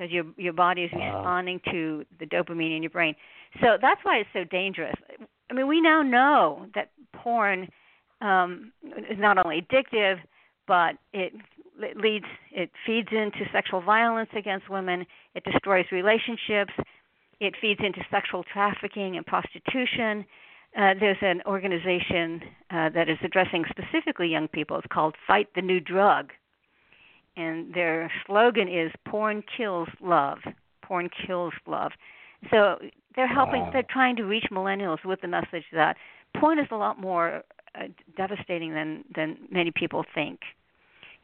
because 0.00 0.12
your 0.12 0.24
your 0.36 0.52
body 0.52 0.84
is 0.84 0.90
responding 0.92 1.60
to 1.70 2.04
the 2.18 2.26
dopamine 2.26 2.76
in 2.76 2.82
your 2.82 2.90
brain. 2.90 3.14
So 3.60 3.76
that's 3.80 4.00
why 4.02 4.18
it's 4.18 4.28
so 4.32 4.44
dangerous. 4.44 4.94
I 5.50 5.54
mean, 5.54 5.68
we 5.68 5.80
now 5.80 6.02
know 6.02 6.66
that 6.74 6.90
porn 7.12 7.68
um, 8.20 8.72
is 8.82 9.18
not 9.18 9.44
only 9.44 9.60
addictive, 9.62 10.16
but 10.66 10.94
it, 11.12 11.34
it 11.78 11.96
leads 11.96 12.24
it 12.50 12.70
feeds 12.86 13.08
into 13.12 13.44
sexual 13.52 13.82
violence 13.82 14.30
against 14.36 14.70
women. 14.70 15.04
It 15.34 15.44
destroys 15.44 15.84
relationships. 15.92 16.72
It 17.40 17.54
feeds 17.60 17.80
into 17.84 18.00
sexual 18.10 18.44
trafficking 18.52 19.16
and 19.16 19.26
prostitution 19.26 20.24
uh, 20.76 20.94
there's 21.00 21.18
an 21.20 21.42
organization 21.46 22.40
uh, 22.70 22.90
that 22.90 23.08
is 23.08 23.18
addressing 23.24 23.64
specifically 23.70 24.28
young 24.28 24.46
people. 24.46 24.78
It's 24.78 24.86
called 24.92 25.16
Fight 25.26 25.48
the 25.56 25.62
New 25.62 25.80
Drug. 25.80 26.30
And 27.36 27.72
their 27.74 28.10
slogan 28.26 28.68
is 28.68 28.90
Porn 29.06 29.42
Kills 29.56 29.88
Love. 30.02 30.38
Porn 30.82 31.08
Kills 31.26 31.54
Love. 31.66 31.92
So 32.50 32.76
they're 33.14 33.28
helping, 33.28 33.62
wow. 33.62 33.70
they're 33.72 33.86
trying 33.88 34.16
to 34.16 34.24
reach 34.24 34.46
millennials 34.50 35.04
with 35.04 35.20
the 35.20 35.28
message 35.28 35.64
that 35.72 35.96
porn 36.38 36.58
is 36.58 36.66
a 36.70 36.76
lot 36.76 37.00
more 37.00 37.42
uh, 37.74 37.84
devastating 38.16 38.74
than, 38.74 39.04
than 39.14 39.36
many 39.50 39.70
people 39.74 40.04
think. 40.14 40.40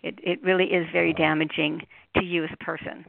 It, 0.03 0.19
it 0.23 0.43
really 0.43 0.67
is 0.67 0.87
very 0.93 1.13
damaging 1.13 1.81
to 2.17 2.25
you 2.25 2.45
as 2.45 2.51
a 2.53 2.65
person. 2.65 3.05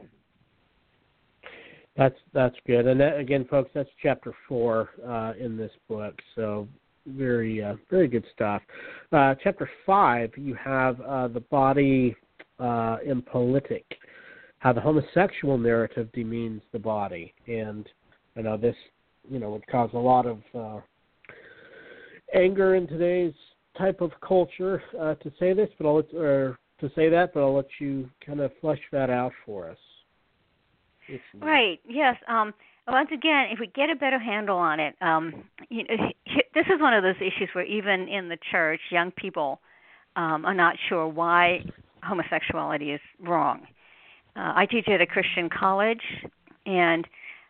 That's 1.96 2.16
that's 2.32 2.54
good. 2.64 2.86
And 2.86 3.00
that, 3.00 3.18
again, 3.18 3.44
folks, 3.50 3.70
that's 3.74 3.88
chapter 4.00 4.32
four 4.48 4.90
uh, 5.06 5.32
in 5.38 5.56
this 5.56 5.72
book. 5.88 6.14
So 6.36 6.68
very 7.06 7.62
uh, 7.62 7.74
very 7.90 8.06
good 8.06 8.24
stuff. 8.32 8.62
Uh, 9.12 9.34
chapter 9.42 9.68
five, 9.84 10.30
you 10.36 10.54
have 10.54 11.00
uh, 11.00 11.26
the 11.26 11.40
body 11.40 12.14
uh, 12.58 12.98
in 13.04 13.22
politic, 13.22 13.84
how 14.58 14.72
the 14.72 14.80
homosexual 14.80 15.58
narrative 15.58 16.08
demeans 16.12 16.62
the 16.72 16.78
body, 16.78 17.32
and 17.46 17.88
I 18.36 18.42
know 18.42 18.56
this 18.56 18.76
you 19.30 19.38
know 19.38 19.50
would 19.50 19.66
cause 19.66 19.90
a 19.94 19.98
lot 19.98 20.26
of 20.26 20.38
uh, 20.54 20.80
anger 22.34 22.74
in 22.74 22.86
today's 22.86 23.34
type 23.76 24.00
of 24.00 24.10
culture 24.26 24.82
uh, 25.00 25.14
to 25.14 25.32
say 25.38 25.52
this, 25.52 25.68
but 25.78 25.86
I'll 25.86 25.96
let, 25.96 26.14
or 26.14 26.58
to 26.80 26.90
say 26.94 27.08
that, 27.08 27.32
but 27.34 27.40
I'll 27.40 27.54
let 27.54 27.68
you 27.80 28.08
kind 28.24 28.40
of 28.40 28.50
flesh 28.60 28.80
that 28.92 29.10
out 29.10 29.32
for 29.46 29.70
us. 29.70 29.78
Right. 31.40 31.80
Yes. 31.88 32.16
Um, 32.28 32.52
once 32.86 33.08
again, 33.12 33.46
if 33.50 33.58
we 33.58 33.68
get 33.68 33.90
a 33.90 33.96
better 33.96 34.18
handle 34.18 34.56
on 34.56 34.80
it, 34.80 34.94
um, 35.00 35.44
you 35.68 35.84
know, 35.84 35.94
this 36.54 36.66
is 36.66 36.80
one 36.80 36.94
of 36.94 37.02
those 37.02 37.16
issues 37.16 37.48
where 37.52 37.64
even 37.64 38.08
in 38.08 38.28
the 38.28 38.38
church, 38.50 38.80
young 38.90 39.10
people 39.12 39.60
um, 40.16 40.44
are 40.44 40.54
not 40.54 40.76
sure 40.88 41.06
why 41.06 41.64
homosexuality 42.02 42.92
is 42.94 43.00
wrong. 43.20 43.66
Uh, 44.36 44.52
I 44.54 44.66
teach 44.66 44.88
at 44.88 45.00
a 45.00 45.06
Christian 45.06 45.48
college, 45.48 46.02
and 46.66 47.06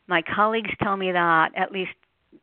my 0.06 0.22
colleagues 0.22 0.70
tell 0.82 0.96
me 0.96 1.12
that 1.12 1.50
at 1.56 1.72
least 1.72 1.90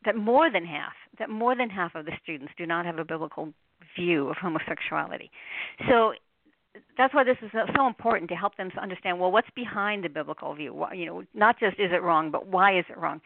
that 0.04 0.16
more 0.16 0.50
than 0.50 0.64
half, 0.64 0.92
that 1.18 1.30
more 1.30 1.56
than 1.56 1.70
half 1.70 1.94
of 1.94 2.04
the 2.04 2.12
students 2.22 2.52
do 2.56 2.66
not 2.66 2.86
have 2.86 2.98
a 2.98 3.04
biblical 3.04 3.52
view 3.96 4.28
of 4.28 4.36
homosexuality. 4.36 5.30
So 5.88 6.12
that's 6.96 7.14
why 7.14 7.24
this 7.24 7.36
is 7.42 7.50
so 7.74 7.86
important 7.86 8.28
to 8.30 8.36
help 8.36 8.56
them 8.56 8.70
to 8.70 8.78
understand 8.80 9.18
well 9.18 9.32
what's 9.32 9.48
behind 9.54 10.04
the 10.04 10.08
biblical 10.08 10.54
view 10.54 10.84
you 10.94 11.06
know 11.06 11.22
not 11.34 11.58
just 11.58 11.78
is 11.78 11.90
it 11.92 12.02
wrong 12.02 12.30
but 12.30 12.46
why 12.46 12.78
is 12.78 12.84
it 12.88 12.98
wrong 12.98 13.20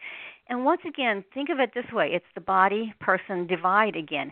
and 0.49 0.63
once 0.65 0.81
again 0.87 1.23
think 1.33 1.49
of 1.49 1.59
it 1.59 1.71
this 1.73 1.85
way 1.91 2.09
it's 2.13 2.25
the 2.35 2.41
body 2.41 2.93
person 2.99 3.47
divide 3.47 3.95
again 3.95 4.31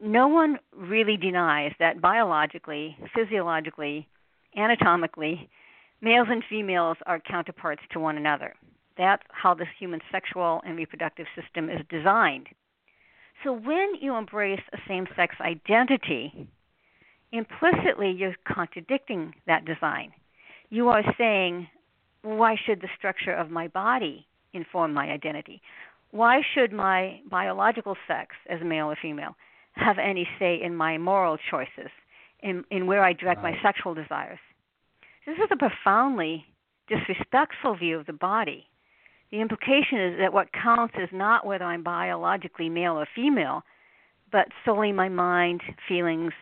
no 0.00 0.28
one 0.28 0.58
really 0.76 1.16
denies 1.16 1.72
that 1.78 2.00
biologically 2.00 2.96
physiologically 3.14 4.08
anatomically 4.56 5.48
males 6.00 6.28
and 6.30 6.42
females 6.48 6.96
are 7.06 7.20
counterparts 7.20 7.82
to 7.92 8.00
one 8.00 8.16
another 8.16 8.54
that's 8.98 9.22
how 9.30 9.54
this 9.54 9.68
human 9.78 10.00
sexual 10.10 10.60
and 10.66 10.76
reproductive 10.76 11.26
system 11.40 11.68
is 11.68 11.80
designed 11.88 12.48
so 13.44 13.52
when 13.52 13.94
you 14.00 14.16
embrace 14.16 14.60
a 14.72 14.78
same 14.88 15.06
sex 15.16 15.34
identity 15.40 16.48
implicitly 17.32 18.10
you're 18.10 18.34
contradicting 18.46 19.34
that 19.46 19.64
design. 19.64 20.12
You 20.70 20.88
are 20.88 21.02
saying, 21.18 21.68
why 22.22 22.56
should 22.64 22.80
the 22.80 22.88
structure 22.96 23.32
of 23.32 23.50
my 23.50 23.68
body 23.68 24.26
inform 24.52 24.92
my 24.92 25.10
identity? 25.10 25.62
Why 26.10 26.42
should 26.54 26.72
my 26.72 27.20
biological 27.30 27.96
sex, 28.06 28.34
as 28.48 28.60
male 28.64 28.86
or 28.86 28.96
female, 29.00 29.36
have 29.80 29.98
any 29.98 30.28
say 30.38 30.60
in 30.62 30.74
my 30.74 30.98
moral 30.98 31.38
choices, 31.50 31.90
in, 32.40 32.64
in 32.70 32.86
where 32.86 33.02
I 33.02 33.12
direct 33.12 33.42
right. 33.42 33.54
my 33.54 33.62
sexual 33.62 33.94
desires? 33.94 34.38
This 35.26 35.36
is 35.36 35.50
a 35.50 35.56
profoundly 35.56 36.44
disrespectful 36.88 37.76
view 37.76 37.98
of 37.98 38.06
the 38.06 38.12
body. 38.12 38.66
The 39.30 39.40
implication 39.40 40.00
is 40.00 40.18
that 40.18 40.32
what 40.32 40.48
counts 40.52 40.94
is 41.00 41.08
not 41.12 41.46
whether 41.46 41.64
I'm 41.64 41.82
biologically 41.82 42.68
male 42.68 42.94
or 42.94 43.06
female, 43.14 43.62
but 44.32 44.48
solely 44.64 44.92
my 44.92 45.08
mind, 45.08 45.62
feelings, 45.88 46.32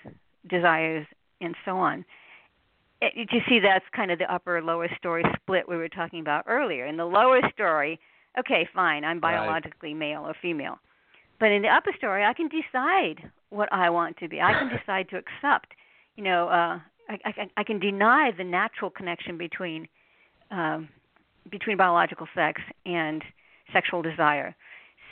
desires, 0.49 1.07
and 1.41 1.55
so 1.65 1.73
on. 1.77 2.05
Eh, 3.03 3.09
it, 3.15 3.29
you 3.31 3.41
see, 3.49 3.61
that's 3.61 3.85
kind 3.95 4.11
of 4.11 4.19
the 4.19 4.33
upper 4.33 4.63
lower 4.63 4.89
story 4.97 5.25
split 5.37 5.69
we 5.69 5.77
were 5.77 5.89
talking 5.89 6.21
about 6.21 6.45
earlier. 6.47 6.87
In 6.87 6.97
the 6.97 7.05
lower 7.05 7.41
story, 7.53 8.01
okay, 8.39 8.67
fine, 8.75 9.05
I'm 9.05 9.21
biologically 9.21 9.93
right. 9.93 9.99
male 9.99 10.23
or 10.23 10.35
female. 10.41 10.79
But 11.41 11.53
in 11.53 11.63
the 11.63 11.69
upper 11.69 11.93
story, 11.97 12.25
I 12.25 12.33
can 12.33 12.49
decide 12.49 13.31
what 13.51 13.73
I 13.73 13.91
want 13.91 14.17
to 14.19 14.29
be. 14.29 14.41
I 14.41 14.53
can 14.53 14.69
decide 14.79 15.09
to 15.11 15.17
accept. 15.17 15.73
You 16.17 16.25
know, 16.25 16.49
uh, 16.49 16.81
I, 17.09 17.19
I, 17.25 17.51
I 17.59 17.65
can 17.65 17.79
deny 17.79 18.31
the 18.37 18.45
natural 18.45 18.91
connection 18.91 19.39
between 19.39 19.89
um, 20.51 20.89
between 21.51 21.77
biological 21.77 22.27
sex 22.35 22.61
and 22.85 23.23
sexual 23.73 24.03
desire. 24.03 24.55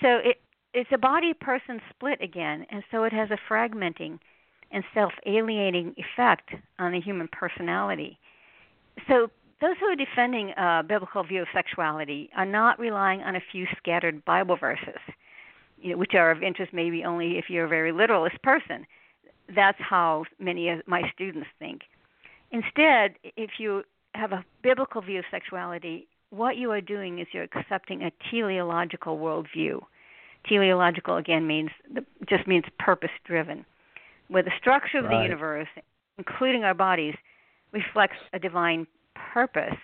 So 0.02 0.18
it 0.24 0.40
it's 0.74 0.90
a 0.92 0.98
body 0.98 1.32
person 1.32 1.80
split 1.90 2.20
again, 2.20 2.66
and 2.70 2.82
so 2.90 3.04
it 3.04 3.12
has 3.12 3.30
a 3.30 3.38
fragmenting 3.50 4.18
and 4.70 4.84
self 4.92 5.12
alienating 5.24 5.94
effect 5.96 6.50
on 6.78 6.92
the 6.92 7.00
human 7.00 7.28
personality. 7.28 8.18
So, 9.08 9.30
those 9.60 9.76
who 9.80 9.86
are 9.86 9.96
defending 9.96 10.50
a 10.50 10.82
biblical 10.86 11.24
view 11.24 11.40
of 11.40 11.48
sexuality 11.54 12.28
are 12.36 12.44
not 12.44 12.78
relying 12.78 13.22
on 13.22 13.36
a 13.36 13.40
few 13.50 13.66
scattered 13.78 14.22
Bible 14.26 14.56
verses, 14.56 15.00
you 15.86 15.92
know, 15.92 15.98
which 15.98 16.14
are 16.14 16.32
of 16.32 16.42
interest 16.42 16.72
maybe 16.72 17.04
only 17.04 17.38
if 17.38 17.44
you're 17.48 17.64
a 17.64 17.68
very 17.68 17.92
literalist 17.92 18.42
person. 18.42 18.84
That's 19.54 19.78
how 19.78 20.24
many 20.40 20.68
of 20.68 20.80
my 20.86 21.02
students 21.14 21.48
think. 21.60 21.82
Instead, 22.50 23.14
if 23.36 23.50
you 23.58 23.84
have 24.16 24.32
a 24.32 24.44
biblical 24.62 25.00
view 25.00 25.20
of 25.20 25.24
sexuality, 25.30 26.08
what 26.30 26.56
you 26.56 26.72
are 26.72 26.80
doing 26.80 27.20
is 27.20 27.28
you're 27.32 27.44
accepting 27.44 28.02
a 28.02 28.10
teleological 28.32 29.16
worldview. 29.16 29.80
Teleological 30.48 31.16
again 31.16 31.46
means 31.46 31.70
just 32.28 32.48
means 32.48 32.64
purpose 32.78 33.10
driven 33.24 33.64
where 34.28 34.42
the 34.42 34.50
structure 34.58 34.98
of 34.98 35.04
right. 35.04 35.18
the 35.18 35.22
universe, 35.22 35.68
including 36.18 36.64
our 36.64 36.74
bodies, 36.74 37.14
reflects 37.70 38.16
a 38.32 38.40
divine 38.40 38.88
purpose. 39.32 39.78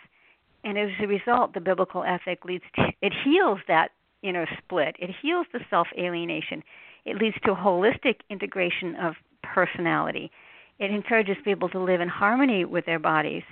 And 0.65 0.77
as 0.77 0.91
a 1.01 1.07
result, 1.07 1.55
the 1.55 1.61
biblical 1.61 2.03
ethic 2.03 2.45
leads 2.45 2.65
to 2.75 2.89
it 3.01 3.13
heals 3.25 3.61
that 3.69 3.93
inner 4.23 4.47
split. 4.59 4.97
It 4.99 5.11
heals 5.23 5.47
the 5.53 5.61
self 5.71 5.89
alienation. 5.99 6.63
It 7.05 7.17
leads 7.17 7.37
to 7.45 7.53
a 7.53 7.57
holistic 7.57 8.17
integration 8.31 8.95
of 8.97 9.15
personality. 9.43 10.31
It 10.79 10.91
encourages 10.91 11.37
people 11.45 11.69
to 11.71 11.81
live 11.81 12.01
in 12.01 12.09
harmony 12.09 12.65
with 12.65 12.87
their 12.87 12.99
bodies. 12.99 13.43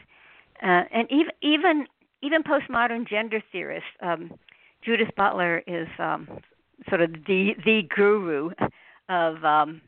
Uh, 0.63 0.83
and 0.93 1.11
even 1.11 1.33
even 1.43 1.87
even 2.23 2.43
postmodern 2.43 3.09
gender 3.09 3.43
theorists, 3.51 3.89
um, 4.03 4.33
Judith 4.85 5.09
Butler 5.17 5.63
is 5.67 5.89
um, 5.99 6.29
sort 6.89 7.01
of 7.01 7.13
the 7.27 7.55
the 7.65 7.83
guru 7.95 8.51
of 9.09 9.45
um, 9.45 9.81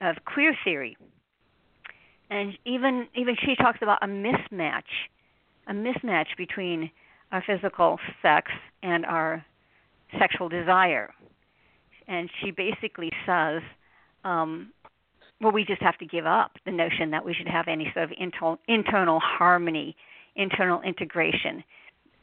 of 0.00 0.16
queer 0.24 0.56
theory. 0.64 0.96
And 2.30 2.56
even 2.64 3.08
even 3.14 3.36
she 3.44 3.56
talks 3.56 3.78
about 3.82 3.98
a 4.02 4.06
mismatch, 4.06 4.82
a 5.66 5.72
mismatch 5.72 6.36
between 6.36 6.90
our 7.32 7.42
physical 7.46 7.98
sex 8.22 8.50
and 8.82 9.04
our 9.04 9.44
sexual 10.18 10.48
desire. 10.48 11.12
And 12.08 12.28
she 12.42 12.50
basically 12.50 13.10
says, 13.26 13.62
um, 14.24 14.72
well, 15.40 15.52
we 15.52 15.64
just 15.64 15.80
have 15.82 15.96
to 15.98 16.06
give 16.06 16.26
up 16.26 16.52
the 16.66 16.72
notion 16.72 17.10
that 17.12 17.24
we 17.24 17.32
should 17.34 17.48
have 17.48 17.66
any 17.68 17.90
sort 17.94 18.04
of 18.04 18.16
internal, 18.18 18.58
internal 18.68 19.20
harmony, 19.20 19.96
internal 20.36 20.82
integration. 20.82 21.64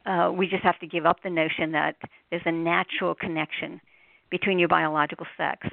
Uh, 0.06 0.32
we 0.32 0.48
just 0.48 0.64
have 0.64 0.80
to 0.80 0.88
give 0.88 1.06
up 1.06 1.18
the 1.24 1.30
notion 1.30 1.72
that 1.72 1.96
there's 2.30 2.44
a 2.46 2.52
natural 2.52 3.16
connection 3.16 3.82
between 4.30 4.60
your 4.60 4.68
biological 4.68 5.26
sex 5.36 5.68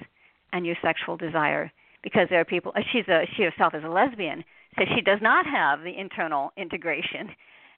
and 0.53 0.65
your 0.65 0.77
sexual 0.83 1.17
desire 1.17 1.71
because 2.03 2.29
there 2.31 2.41
are 2.41 2.45
people. 2.45 2.73
Uh, 2.77 2.81
she's 2.93 3.07
a 3.09 3.27
she 3.37 3.43
herself 3.43 3.75
is 3.75 3.83
a 3.85 3.89
lesbian, 3.89 4.45
so 4.79 4.85
she 4.95 5.01
does 5.01 5.19
not 5.21 5.47
have 5.47 5.81
the 5.83 5.99
internal 5.99 6.53
integration, 6.57 7.31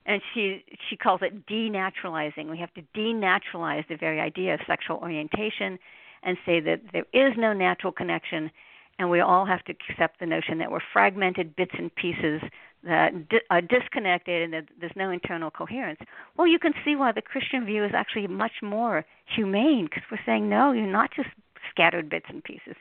and 0.07 0.23
she 0.33 0.65
she 0.89 0.97
calls 0.97 1.21
it 1.23 1.47
denaturalizing. 1.47 2.51
We 2.51 2.59
have 2.59 2.73
to 2.75 2.83
denaturalize 2.95 3.87
the 3.89 3.97
very 3.97 4.21
idea 4.21 4.55
of 4.55 4.61
sexual 4.67 4.97
orientation, 4.99 5.79
and 6.23 6.37
say 6.47 6.61
that 6.61 6.81
there 6.93 7.07
is 7.13 7.35
no 7.37 7.53
natural 7.53 7.93
connection, 7.93 8.51
and 8.99 9.11
we 9.11 9.21
all 9.21 9.45
have 9.45 9.63
to 9.65 9.75
accept 9.91 10.21
the 10.21 10.27
notion 10.27 10.59
that 10.59 10.71
we're 10.71 10.81
fragmented 10.93 11.55
bits 11.57 11.75
and 11.79 11.95
pieces 11.95 12.41
that 12.85 13.13
are 13.51 13.61
disconnected 13.61 14.43
and 14.43 14.53
that 14.53 14.65
there's 14.81 14.93
no 14.97 15.11
internal 15.11 15.51
coherence. 15.51 15.99
Well, 16.37 16.47
you 16.47 16.59
can 16.59 16.73
see 16.85 16.95
why 16.95 17.11
the 17.13 17.23
Christian 17.23 17.67
view 17.67 17.85
is 17.85 17.93
actually 17.95 18.29
much 18.29 18.63
more 18.63 19.05
humane 19.35 19.87
because 19.87 20.05
we're 20.11 20.25
saying 20.25 20.49
no, 20.49 20.71
you're 20.73 20.87
not 20.87 21.11
just 21.15 21.31
scattered 21.73 22.09
bits 22.09 22.27
and 22.29 22.45
pieces 22.45 22.77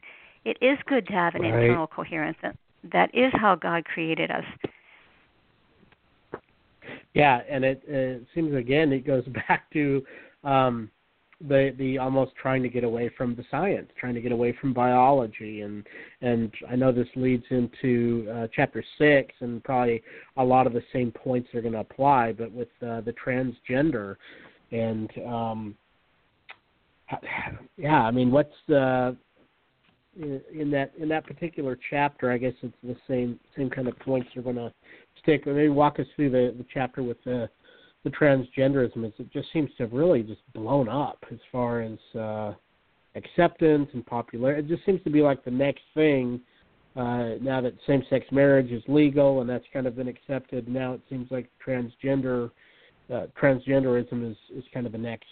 it 0.45 0.57
is 0.61 0.77
good 0.85 1.07
to 1.07 1.13
have 1.13 1.35
an 1.35 1.41
right. 1.41 1.53
internal 1.53 1.87
coherence. 1.87 2.37
That, 2.41 2.55
That 2.91 3.13
is 3.13 3.33
how 3.33 3.55
God 3.55 3.85
created 3.85 4.31
us. 4.31 4.45
Yeah, 7.15 7.41
and 7.49 7.63
it, 7.63 7.81
it 7.87 8.27
seems 8.35 8.53
again 8.53 8.91
it 8.91 9.07
goes 9.07 9.23
back 9.47 9.71
to 9.73 10.05
um, 10.43 10.91
the 11.47 11.73
the 11.79 11.97
almost 11.97 12.33
trying 12.35 12.61
to 12.61 12.69
get 12.69 12.83
away 12.83 13.09
from 13.17 13.35
the 13.35 13.45
science, 13.49 13.89
trying 13.99 14.13
to 14.13 14.21
get 14.21 14.31
away 14.31 14.55
from 14.59 14.73
biology, 14.73 15.61
and 15.61 15.87
and 16.21 16.53
I 16.69 16.75
know 16.75 16.91
this 16.91 17.07
leads 17.15 17.45
into 17.49 18.27
uh, 18.31 18.47
chapter 18.53 18.83
six, 18.97 19.33
and 19.39 19.63
probably 19.63 20.03
a 20.37 20.43
lot 20.43 20.67
of 20.67 20.73
the 20.73 20.83
same 20.93 21.11
points 21.11 21.49
are 21.55 21.61
going 21.61 21.73
to 21.73 21.79
apply, 21.79 22.33
but 22.33 22.51
with 22.51 22.69
uh, 22.81 23.01
the 23.01 23.13
transgender, 23.25 24.17
and 24.71 25.09
um, 25.25 25.75
yeah, 27.77 28.01
I 28.01 28.11
mean, 28.11 28.29
what's 28.29 28.53
the 28.67 29.15
in, 30.17 30.71
that 30.71 30.91
in 30.97 31.09
that 31.09 31.25
particular 31.25 31.77
chapter, 31.89 32.31
I 32.31 32.37
guess 32.37 32.53
it's 32.61 32.75
the 32.83 32.95
same 33.07 33.39
same 33.57 33.69
kind 33.69 33.87
of 33.87 33.97
points 33.99 34.29
you're 34.33 34.43
going 34.43 34.55
to 34.55 34.73
stick. 35.25 35.45
Maybe 35.45 35.69
walk 35.69 35.99
us 35.99 36.05
through 36.15 36.29
the, 36.29 36.55
the 36.57 36.65
chapter 36.73 37.03
with 37.03 37.21
the 37.25 37.49
the 38.05 38.11
transgenderism. 38.11 39.03
It 39.03 39.33
just 39.33 39.51
seems 39.51 39.69
to 39.77 39.83
have 39.83 39.91
really 39.91 40.21
just 40.21 40.41
blown 40.53 40.87
up 40.87 41.17
as 41.31 41.39
far 41.51 41.81
as 41.81 41.97
uh, 42.15 42.53
acceptance 43.15 43.89
and 43.93 44.05
popularity. 44.05 44.61
It 44.61 44.67
just 44.67 44.85
seems 44.85 45.01
to 45.05 45.09
be 45.09 45.23
like 45.23 45.43
the 45.43 45.49
next 45.49 45.81
thing. 45.95 46.39
Uh, 46.95 47.33
now 47.41 47.59
that 47.61 47.73
same-sex 47.87 48.27
marriage 48.31 48.71
is 48.71 48.83
legal 48.87 49.41
and 49.41 49.49
that's 49.49 49.65
kind 49.73 49.87
of 49.87 49.95
been 49.95 50.07
accepted, 50.07 50.69
now 50.69 50.93
it 50.93 51.01
seems 51.09 51.29
like 51.31 51.49
transgender 51.65 52.51
uh, 53.11 53.25
transgenderism 53.39 54.31
is 54.31 54.37
is 54.55 54.63
kind 54.73 54.85
of 54.85 54.91
the 54.91 54.97
next 54.97 55.25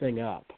thing 0.00 0.20
up. 0.20 0.52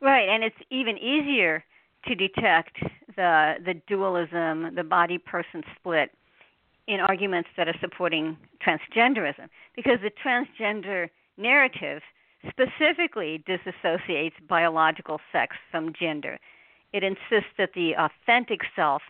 Right, 0.00 0.28
and 0.28 0.44
it's 0.44 0.56
even 0.70 0.98
easier 0.98 1.64
to 2.06 2.14
detect 2.14 2.76
the 3.16 3.54
the 3.64 3.74
dualism, 3.86 4.74
the 4.74 4.84
body 4.84 5.18
person 5.18 5.62
split 5.76 6.10
in 6.86 7.00
arguments 7.00 7.48
that 7.56 7.68
are 7.68 7.76
supporting 7.80 8.36
transgenderism 8.64 9.48
because 9.74 9.98
the 10.02 10.10
transgender 10.10 11.08
narrative 11.36 12.02
specifically 12.48 13.42
disassociates 13.48 14.34
biological 14.48 15.20
sex 15.32 15.56
from 15.70 15.92
gender. 15.98 16.38
It 16.92 17.02
insists 17.02 17.50
that 17.58 17.70
the 17.74 17.94
authentic 17.96 18.60
self 18.76 19.02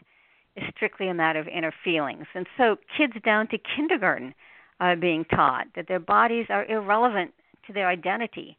is 0.57 0.65
strictly 0.75 1.09
a 1.09 1.15
matter 1.15 1.41
of 1.41 1.49
inner 1.49 1.73
feelings. 1.83 2.27
And 2.35 2.47
so 2.57 2.77
kids 2.97 3.15
down 3.25 3.49
to 3.49 3.59
kindergarten 3.59 4.35
are 4.81 4.97
being 4.97 5.25
taught 5.25 5.67
that 5.75 5.89
their 5.89 5.99
bodies 5.99 6.47
are 6.49 6.65
irrelevant 6.67 7.35
to 7.67 7.73
their 7.73 7.89
identity 7.89 8.57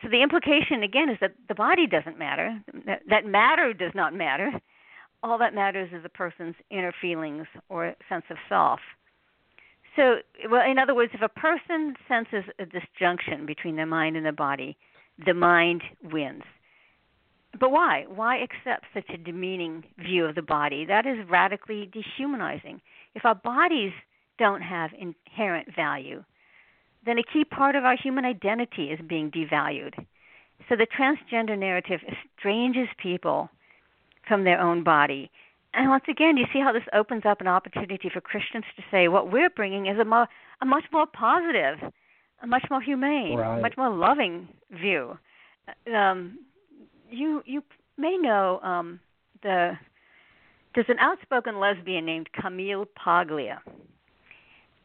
so 0.00 0.08
the 0.08 0.22
implication 0.22 0.82
again 0.82 1.10
is 1.10 1.18
that 1.20 1.34
the 1.48 1.54
body 1.54 1.86
doesn't 1.86 2.18
matter, 2.18 2.58
that, 3.08 3.26
matter 3.26 3.74
does 3.74 3.92
not 3.94 4.14
matter. 4.14 4.50
All 5.22 5.38
that 5.38 5.54
matters 5.54 5.90
is 5.92 6.04
a 6.04 6.08
person's 6.08 6.56
inner 6.70 6.92
feelings 7.00 7.46
or 7.68 7.94
sense 8.08 8.24
of 8.30 8.36
self. 8.48 8.80
So, 9.96 10.16
well, 10.50 10.68
in 10.68 10.78
other 10.78 10.94
words, 10.94 11.12
if 11.14 11.22
a 11.22 11.28
person 11.28 11.94
senses 12.08 12.44
a 12.58 12.64
disjunction 12.64 13.46
between 13.46 13.76
their 13.76 13.86
mind 13.86 14.16
and 14.16 14.24
their 14.24 14.32
body, 14.32 14.76
the 15.24 15.34
mind 15.34 15.82
wins. 16.02 16.42
But 17.60 17.70
why? 17.70 18.06
Why 18.08 18.38
accept 18.38 18.86
such 18.94 19.10
a 19.12 19.18
demeaning 19.18 19.84
view 19.98 20.24
of 20.24 20.34
the 20.34 20.42
body? 20.42 20.86
That 20.86 21.06
is 21.06 21.18
radically 21.28 21.90
dehumanizing. 21.92 22.80
If 23.14 23.26
our 23.26 23.34
bodies 23.34 23.92
don't 24.38 24.62
have 24.62 24.90
inherent 24.98 25.68
value, 25.76 26.24
then 27.04 27.18
a 27.18 27.22
key 27.22 27.44
part 27.44 27.76
of 27.76 27.84
our 27.84 27.96
human 27.96 28.24
identity 28.24 28.90
is 28.90 29.00
being 29.06 29.30
devalued. 29.30 29.94
So 30.68 30.76
the 30.76 30.86
transgender 30.86 31.58
narrative 31.58 32.00
estranges 32.08 32.88
people 32.96 33.50
from 34.26 34.44
their 34.44 34.60
own 34.60 34.84
body. 34.84 35.30
And 35.74 35.88
once 35.88 36.04
again, 36.08 36.36
you 36.36 36.44
see 36.52 36.60
how 36.60 36.72
this 36.72 36.82
opens 36.92 37.22
up 37.24 37.40
an 37.40 37.46
opportunity 37.46 38.10
for 38.12 38.20
Christians 38.20 38.64
to 38.76 38.82
say 38.90 39.08
what 39.08 39.32
we're 39.32 39.50
bringing 39.50 39.86
is 39.86 39.98
a, 39.98 40.04
mo- 40.04 40.26
a 40.60 40.66
much 40.66 40.84
more 40.92 41.06
positive, 41.06 41.92
a 42.42 42.46
much 42.46 42.64
more 42.70 42.82
humane, 42.82 43.38
right. 43.38 43.62
much 43.62 43.74
more 43.76 43.90
loving 43.90 44.48
view. 44.70 45.16
Um, 45.94 46.38
you 47.10 47.42
you 47.46 47.62
may 47.96 48.16
know 48.16 48.58
um, 48.62 49.00
the 49.42 49.72
there's 50.74 50.88
an 50.88 50.98
outspoken 50.98 51.60
lesbian 51.60 52.04
named 52.04 52.28
Camille 52.32 52.86
Paglia, 52.96 53.60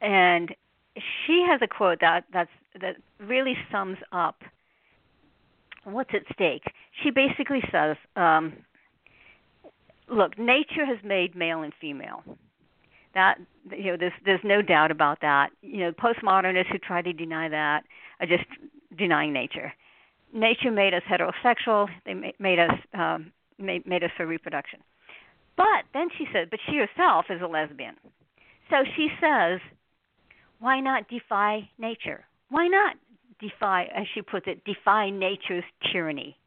and 0.02 0.54
she 0.96 1.46
has 1.50 1.60
a 1.62 1.68
quote 1.68 2.00
that 2.02 2.26
that's 2.32 2.52
that 2.80 2.98
really 3.20 3.56
sums 3.72 3.98
up 4.12 4.44
what's 5.84 6.12
at 6.14 6.24
stake. 6.34 6.64
She 7.04 7.12
basically 7.12 7.62
says, 7.72 7.96
um, 8.16 8.54
"Look, 10.10 10.38
nature 10.38 10.86
has 10.86 10.98
made 11.04 11.36
male 11.36 11.62
and 11.62 11.74
female. 11.80 12.24
That 13.14 13.40
you 13.72 13.92
know, 13.92 13.98
there's 13.98 14.14
there's 14.26 14.44
no 14.44 14.62
doubt 14.62 14.92
about 14.92 15.22
that. 15.22 15.50
You 15.62 15.80
know, 15.80 15.92
postmodernists 15.92 16.72
who 16.72 16.78
try 16.78 17.02
to 17.02 17.14
deny 17.14 17.50
that 17.50 17.84
are 18.20 18.28
just 18.28 18.46
denying 18.98 19.34
nature. 19.34 19.74
Nature 20.34 20.72
made 20.72 20.94
us 20.94 21.04
heterosexual. 21.10 21.88
They 22.06 22.34
made 22.40 22.60
us 22.60 22.72
um, 22.94 23.32
made, 23.58 23.88
made 23.88 24.04
us 24.04 24.12
for 24.16 24.26
reproduction. 24.26 24.80
But 25.56 25.86
then 25.94 26.08
she 26.18 26.26
said, 26.32 26.50
but 26.52 26.60
she 26.70 26.78
herself 26.78 27.26
is 27.30 27.42
a 27.42 27.48
lesbian. 27.48 27.96
So 28.70 28.78
she 28.96 29.08
says, 29.20 29.60
why 30.60 30.80
not 30.80 31.10
defy 31.10 31.70
nature? 31.80 32.26
Why 32.50 32.68
not 32.68 32.96
defy, 33.40 33.86
as 33.96 34.06
she 34.14 34.22
puts 34.22 34.46
it, 34.48 34.64
defy 34.66 35.10
nature's 35.10 35.64
tyranny? 35.92 36.38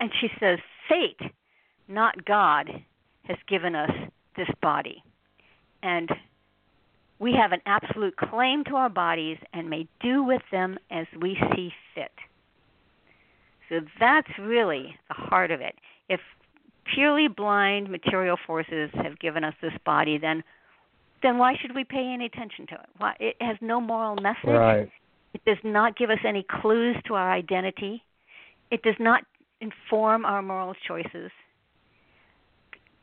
And 0.00 0.10
she 0.20 0.28
says, 0.38 0.58
fate, 0.88 1.30
not 1.92 2.24
God, 2.24 2.70
has 3.24 3.36
given 3.48 3.74
us 3.74 3.90
this 4.36 4.48
body. 4.60 5.02
And 5.82 6.10
we 7.18 7.32
have 7.40 7.52
an 7.52 7.60
absolute 7.66 8.16
claim 8.16 8.64
to 8.64 8.74
our 8.74 8.88
bodies 8.88 9.38
and 9.52 9.70
may 9.70 9.86
do 10.00 10.24
with 10.24 10.42
them 10.50 10.78
as 10.90 11.06
we 11.20 11.36
see 11.54 11.70
fit. 11.94 12.10
So 13.68 13.80
that's 14.00 14.28
really 14.40 14.96
the 15.08 15.14
heart 15.14 15.50
of 15.50 15.60
it. 15.60 15.76
If 16.08 16.20
purely 16.94 17.28
blind 17.28 17.88
material 17.88 18.36
forces 18.46 18.90
have 18.94 19.18
given 19.18 19.44
us 19.44 19.54
this 19.62 19.72
body, 19.84 20.18
then 20.18 20.42
then 21.22 21.38
why 21.38 21.54
should 21.60 21.74
we 21.74 21.84
pay 21.84 22.12
any 22.12 22.26
attention 22.26 22.66
to 22.66 22.74
it? 22.74 22.86
Why 22.98 23.14
it 23.20 23.36
has 23.40 23.56
no 23.60 23.80
moral 23.80 24.16
message. 24.16 24.44
Right. 24.44 24.90
It 25.34 25.44
does 25.46 25.58
not 25.62 25.96
give 25.96 26.10
us 26.10 26.18
any 26.26 26.44
clues 26.60 26.96
to 27.06 27.14
our 27.14 27.30
identity. 27.32 28.02
It 28.72 28.82
does 28.82 28.96
not 28.98 29.22
inform 29.60 30.24
our 30.24 30.42
moral 30.42 30.74
choices. 30.86 31.30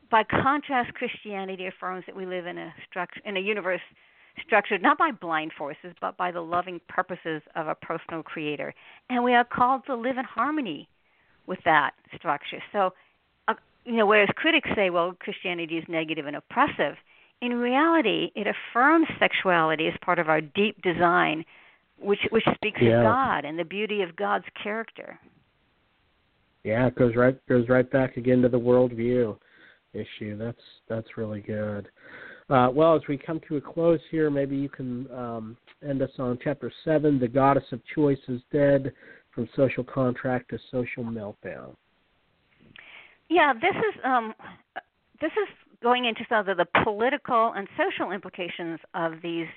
By 0.09 0.23
contrast, 0.23 0.93
Christianity 0.93 1.67
affirms 1.67 2.03
that 2.07 2.15
we 2.15 2.25
live 2.25 2.47
in 2.47 2.57
a 2.57 2.73
structure 2.89 3.21
in 3.25 3.37
a 3.37 3.39
universe 3.39 3.81
structured 4.45 4.81
not 4.81 4.97
by 4.97 5.11
blind 5.11 5.51
forces, 5.57 5.93
but 5.99 6.17
by 6.17 6.31
the 6.31 6.41
loving 6.41 6.79
purposes 6.87 7.41
of 7.55 7.67
a 7.67 7.75
personal 7.75 8.23
creator. 8.23 8.73
And 9.09 9.23
we 9.23 9.33
are 9.33 9.43
called 9.43 9.85
to 9.87 9.95
live 9.95 10.17
in 10.17 10.23
harmony 10.23 10.87
with 11.45 11.59
that 11.65 11.91
structure. 12.15 12.61
So, 12.71 12.93
uh, 13.47 13.55
you 13.85 13.97
know, 13.97 14.05
whereas 14.05 14.29
critics 14.35 14.69
say, 14.75 14.89
well, 14.89 15.15
Christianity 15.19 15.77
is 15.77 15.83
negative 15.87 16.25
and 16.25 16.35
oppressive, 16.35 16.95
in 17.41 17.55
reality, 17.55 18.31
it 18.35 18.47
affirms 18.47 19.07
sexuality 19.17 19.87
as 19.87 19.93
part 20.03 20.19
of 20.19 20.27
our 20.27 20.41
deep 20.41 20.81
design, 20.81 21.45
which 21.97 22.19
which 22.31 22.43
speaks 22.53 22.79
yeah. 22.81 22.97
of 22.97 23.03
God 23.03 23.45
and 23.45 23.57
the 23.57 23.63
beauty 23.63 24.01
of 24.01 24.15
God's 24.15 24.45
character. 24.61 25.17
Yeah, 26.63 26.87
it 26.87 26.95
goes 26.95 27.15
right 27.15 27.37
goes 27.47 27.69
right 27.69 27.89
back 27.89 28.17
again 28.17 28.41
to 28.41 28.49
the 28.49 28.59
worldview 28.59 29.37
issue. 29.93 30.37
That's 30.37 30.61
that's 30.87 31.17
really 31.17 31.41
good. 31.41 31.89
Uh, 32.49 32.69
well, 32.73 32.95
as 32.95 33.01
we 33.07 33.17
come 33.17 33.39
to 33.47 33.57
a 33.57 33.61
close 33.61 33.99
here, 34.09 34.31
maybe 34.31 34.55
you 34.55 34.69
can 34.69 35.09
um, 35.11 35.57
end 35.87 36.01
us 36.01 36.11
on 36.17 36.39
chapter 36.43 36.71
seven: 36.83 37.19
"The 37.19 37.27
Goddess 37.27 37.71
of 37.71 37.81
Choice 37.95 38.19
is 38.27 38.41
Dead: 38.51 38.91
From 39.31 39.47
Social 39.55 39.83
Contract 39.83 40.49
to 40.49 40.59
Social 40.71 41.03
Meltdown." 41.03 41.75
Yeah, 43.29 43.53
this 43.53 43.75
is 43.75 44.01
um, 44.03 44.33
this 45.21 45.31
is 45.31 45.47
going 45.81 46.05
into 46.05 46.21
some 46.27 46.47
of 46.47 46.57
the 46.57 46.65
political 46.83 47.53
and 47.55 47.67
social 47.77 48.11
implications 48.11 48.79
of 48.93 49.13
these 49.21 49.47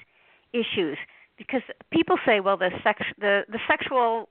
issues 0.52 0.98
because 1.38 1.62
people 1.90 2.16
say, 2.26 2.40
well, 2.40 2.56
the 2.56 2.70
sex 2.84 3.02
the 3.18 3.42
the 3.48 3.58
sexual 3.66 4.28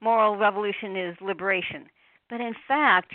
moral 0.00 0.36
revolution 0.36 0.96
is 0.96 1.16
liberation, 1.20 1.86
but 2.28 2.40
in 2.40 2.54
fact, 2.68 3.12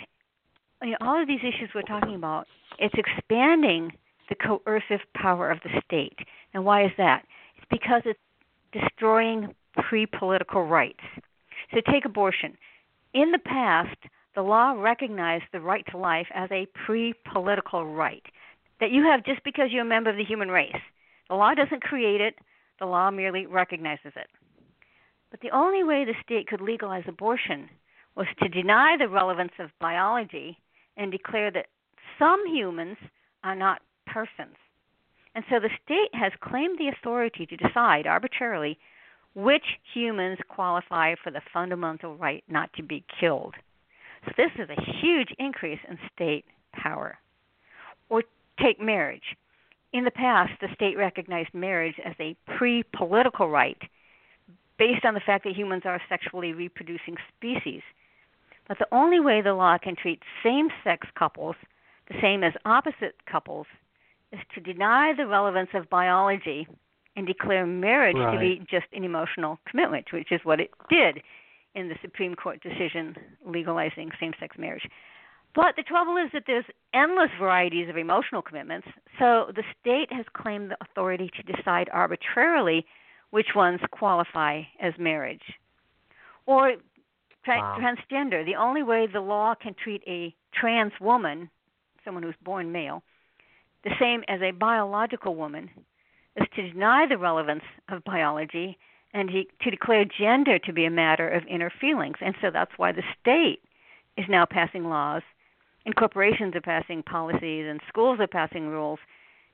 you 0.82 0.90
know, 0.90 0.96
all 1.00 1.20
of 1.20 1.28
these 1.28 1.40
issues 1.40 1.70
we're 1.74 1.82
talking 1.82 2.14
about, 2.14 2.46
it's 2.78 2.94
expanding 2.96 3.92
the 4.28 4.34
coercive 4.34 5.00
power 5.14 5.50
of 5.50 5.58
the 5.62 5.70
state. 5.84 6.18
And 6.54 6.64
why 6.64 6.84
is 6.84 6.92
that? 6.98 7.24
It's 7.56 7.66
because 7.70 8.02
it's 8.04 8.18
destroying 8.72 9.54
pre 9.88 10.06
political 10.06 10.64
rights. 10.64 11.00
So 11.72 11.80
take 11.90 12.04
abortion. 12.04 12.56
In 13.14 13.32
the 13.32 13.38
past, 13.38 13.96
the 14.34 14.42
law 14.42 14.72
recognized 14.72 15.44
the 15.52 15.60
right 15.60 15.84
to 15.90 15.98
life 15.98 16.26
as 16.34 16.50
a 16.52 16.66
pre 16.86 17.14
political 17.32 17.86
right 17.86 18.22
that 18.80 18.92
you 18.92 19.02
have 19.02 19.24
just 19.24 19.42
because 19.44 19.68
you're 19.70 19.82
a 19.82 19.88
member 19.88 20.10
of 20.10 20.16
the 20.16 20.24
human 20.24 20.48
race. 20.48 20.76
The 21.28 21.34
law 21.34 21.54
doesn't 21.54 21.82
create 21.82 22.20
it, 22.20 22.36
the 22.78 22.86
law 22.86 23.10
merely 23.10 23.46
recognizes 23.46 24.12
it. 24.14 24.28
But 25.30 25.40
the 25.40 25.50
only 25.50 25.82
way 25.84 26.04
the 26.04 26.14
state 26.24 26.46
could 26.46 26.60
legalize 26.60 27.04
abortion 27.06 27.68
was 28.14 28.26
to 28.42 28.48
deny 28.48 28.96
the 28.96 29.08
relevance 29.08 29.52
of 29.58 29.70
biology 29.80 30.58
and 30.98 31.10
declare 31.10 31.50
that 31.50 31.66
some 32.18 32.46
humans 32.46 32.98
are 33.44 33.56
not 33.56 33.80
persons. 34.06 34.56
And 35.34 35.44
so 35.48 35.60
the 35.60 35.70
state 35.84 36.10
has 36.12 36.32
claimed 36.40 36.78
the 36.78 36.88
authority 36.88 37.46
to 37.46 37.56
decide 37.56 38.06
arbitrarily 38.06 38.78
which 39.34 39.64
humans 39.94 40.38
qualify 40.48 41.14
for 41.22 41.30
the 41.30 41.40
fundamental 41.52 42.16
right 42.16 42.42
not 42.48 42.72
to 42.74 42.82
be 42.82 43.04
killed. 43.20 43.54
So 44.24 44.32
this 44.36 44.50
is 44.58 44.68
a 44.68 44.98
huge 45.00 45.28
increase 45.38 45.78
in 45.88 45.98
state 46.12 46.44
power. 46.72 47.18
Or 48.08 48.24
take 48.60 48.80
marriage. 48.80 49.36
In 49.92 50.04
the 50.04 50.10
past, 50.10 50.52
the 50.60 50.68
state 50.74 50.96
recognized 50.96 51.54
marriage 51.54 51.94
as 52.04 52.14
a 52.18 52.36
pre 52.56 52.82
political 52.96 53.48
right 53.48 53.80
based 54.78 55.04
on 55.04 55.14
the 55.14 55.20
fact 55.20 55.44
that 55.44 55.56
humans 55.56 55.82
are 55.84 55.96
a 55.96 56.02
sexually 56.08 56.52
reproducing 56.52 57.16
species. 57.36 57.82
But 58.68 58.78
the 58.78 58.88
only 58.92 59.18
way 59.18 59.40
the 59.40 59.54
law 59.54 59.78
can 59.78 59.96
treat 59.96 60.22
same 60.42 60.68
sex 60.84 61.08
couples 61.18 61.56
the 62.08 62.20
same 62.20 62.42
as 62.42 62.54
opposite 62.64 63.14
couples 63.30 63.66
is 64.32 64.40
to 64.54 64.60
deny 64.60 65.12
the 65.16 65.26
relevance 65.26 65.70
of 65.74 65.90
biology 65.90 66.66
and 67.16 67.26
declare 67.26 67.66
marriage 67.66 68.16
right. 68.16 68.32
to 68.32 68.38
be 68.38 68.62
just 68.70 68.86
an 68.92 69.04
emotional 69.04 69.58
commitment, 69.68 70.06
which 70.12 70.32
is 70.32 70.40
what 70.44 70.60
it 70.60 70.70
did 70.88 71.20
in 71.74 71.88
the 71.88 71.96
Supreme 72.00 72.34
Court 72.34 72.62
decision 72.62 73.16
legalizing 73.44 74.10
same 74.18 74.32
sex 74.40 74.56
marriage. 74.58 74.88
But 75.54 75.76
the 75.76 75.82
trouble 75.82 76.16
is 76.16 76.30
that 76.32 76.44
there's 76.46 76.64
endless 76.94 77.30
varieties 77.38 77.88
of 77.88 77.96
emotional 77.96 78.42
commitments, 78.42 78.86
so 79.18 79.50
the 79.54 79.64
state 79.80 80.12
has 80.12 80.26
claimed 80.32 80.70
the 80.70 80.76
authority 80.80 81.30
to 81.36 81.52
decide 81.52 81.88
arbitrarily 81.92 82.86
which 83.30 83.48
ones 83.54 83.80
qualify 83.90 84.62
as 84.80 84.92
marriage. 84.98 85.42
Or 86.46 86.74
tra- 87.48 87.58
wow. 87.58 87.78
transgender, 87.78 88.44
the 88.44 88.56
only 88.56 88.82
way 88.82 89.06
the 89.06 89.20
law 89.20 89.54
can 89.54 89.74
treat 89.74 90.02
a 90.06 90.34
trans 90.52 90.92
woman, 91.00 91.50
someone 92.04 92.22
who's 92.22 92.34
born 92.42 92.72
male, 92.72 93.02
the 93.84 93.90
same 94.00 94.22
as 94.28 94.40
a 94.42 94.50
biological 94.50 95.34
woman 95.34 95.70
is 96.36 96.46
to 96.54 96.70
deny 96.70 97.06
the 97.06 97.18
relevance 97.18 97.62
of 97.88 98.04
biology 98.04 98.78
and 99.14 99.30
to 99.62 99.70
declare 99.70 100.04
gender 100.04 100.58
to 100.58 100.72
be 100.72 100.84
a 100.84 100.90
matter 100.90 101.28
of 101.28 101.42
inner 101.48 101.72
feelings. 101.80 102.16
And 102.20 102.34
so 102.40 102.50
that's 102.50 102.72
why 102.76 102.92
the 102.92 103.02
state 103.20 103.60
is 104.16 104.26
now 104.28 104.44
passing 104.44 104.84
laws, 104.84 105.22
and 105.86 105.96
corporations 105.96 106.54
are 106.54 106.60
passing 106.60 107.02
policies, 107.02 107.66
and 107.68 107.80
schools 107.88 108.20
are 108.20 108.26
passing 108.26 108.68
rules 108.68 108.98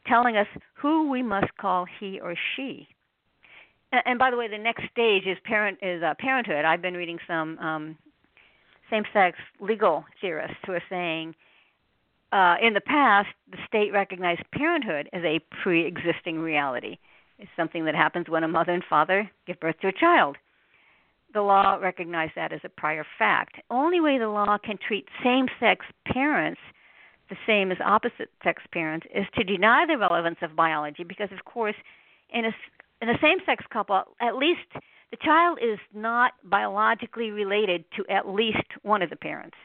telling 0.07 0.36
us 0.36 0.49
who 0.74 1.09
we 1.09 1.22
must 1.22 1.57
call 1.57 1.86
he 2.01 2.20
or 2.20 2.34
she. 2.57 2.88
And, 3.95 4.03
and 4.07 4.18
by 4.18 4.32
the 4.32 4.36
way, 4.36 4.49
the 4.49 4.59
next 4.59 4.82
stage 4.90 5.24
is 5.24 5.38
parent 5.45 5.78
is 5.80 6.03
uh, 6.03 6.14
parenthood. 6.18 6.64
I've 6.64 6.82
been 6.82 6.95
reading 6.95 7.18
some 7.28 7.57
um, 7.61 7.97
same-sex 8.90 9.38
legal 9.61 10.05
theorists 10.20 10.57
who 10.66 10.72
are 10.72 10.82
saying 10.90 11.36
uh, 12.32 12.57
in 12.61 12.74
the 12.74 12.80
past, 12.80 13.28
the 13.53 13.59
state 13.68 13.92
recognized 13.92 14.42
parenthood 14.53 15.09
as 15.12 15.22
a 15.22 15.38
pre 15.62 15.86
existing 15.86 16.40
reality. 16.40 16.99
It's 17.38 17.51
something 17.57 17.84
that 17.84 17.95
happens 17.95 18.28
when 18.28 18.42
a 18.42 18.49
mother 18.49 18.72
and 18.72 18.82
father 18.90 19.30
give 19.47 19.61
birth 19.61 19.76
to 19.82 19.88
a 19.88 19.92
child. 19.92 20.38
The 21.32 21.42
law 21.42 21.76
recognized 21.76 22.32
that 22.34 22.53
as 22.53 22.61
a 22.64 22.68
prior 22.68 23.07
fact. 23.16 23.57
Only 23.70 24.01
way 24.01 24.18
the 24.18 24.28
law 24.28 24.59
can 24.59 24.76
treat 24.76 25.07
same 25.22 25.47
sex 25.61 25.86
parents 26.05 26.61
the 27.30 27.36
same 27.47 27.70
as 27.70 27.78
opposite 27.84 28.30
sex 28.42 28.62
parents 28.72 29.07
is 29.14 29.24
to 29.36 29.45
deny 29.45 29.86
the 29.86 29.97
relevance 29.97 30.38
of 30.42 30.55
biology 30.55 31.05
because, 31.05 31.30
of 31.32 31.45
course, 31.45 31.74
in 32.30 32.45
a, 32.45 32.51
in 33.05 33.11
a 33.11 33.18
same 33.20 33.36
sex 33.44 33.62
couple, 33.70 34.02
at 34.18 34.36
least 34.36 34.61
the 35.11 35.18
child 35.22 35.59
is 35.62 35.78
not 35.92 36.32
biologically 36.42 37.30
related 37.30 37.84
to 37.96 38.05
at 38.11 38.26
least 38.26 38.64
one 38.82 39.02
of 39.02 39.11
the 39.11 39.16
parents. 39.16 39.57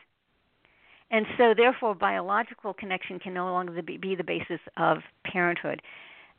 And 1.09 1.25
so, 1.37 1.53
therefore, 1.55 1.95
biological 1.95 2.73
connection 2.73 3.17
can 3.17 3.33
no 3.33 3.45
longer 3.45 3.81
be 3.81 4.15
the 4.15 4.25
basis 4.25 4.59
of 4.75 4.97
parenthood. 5.23 5.81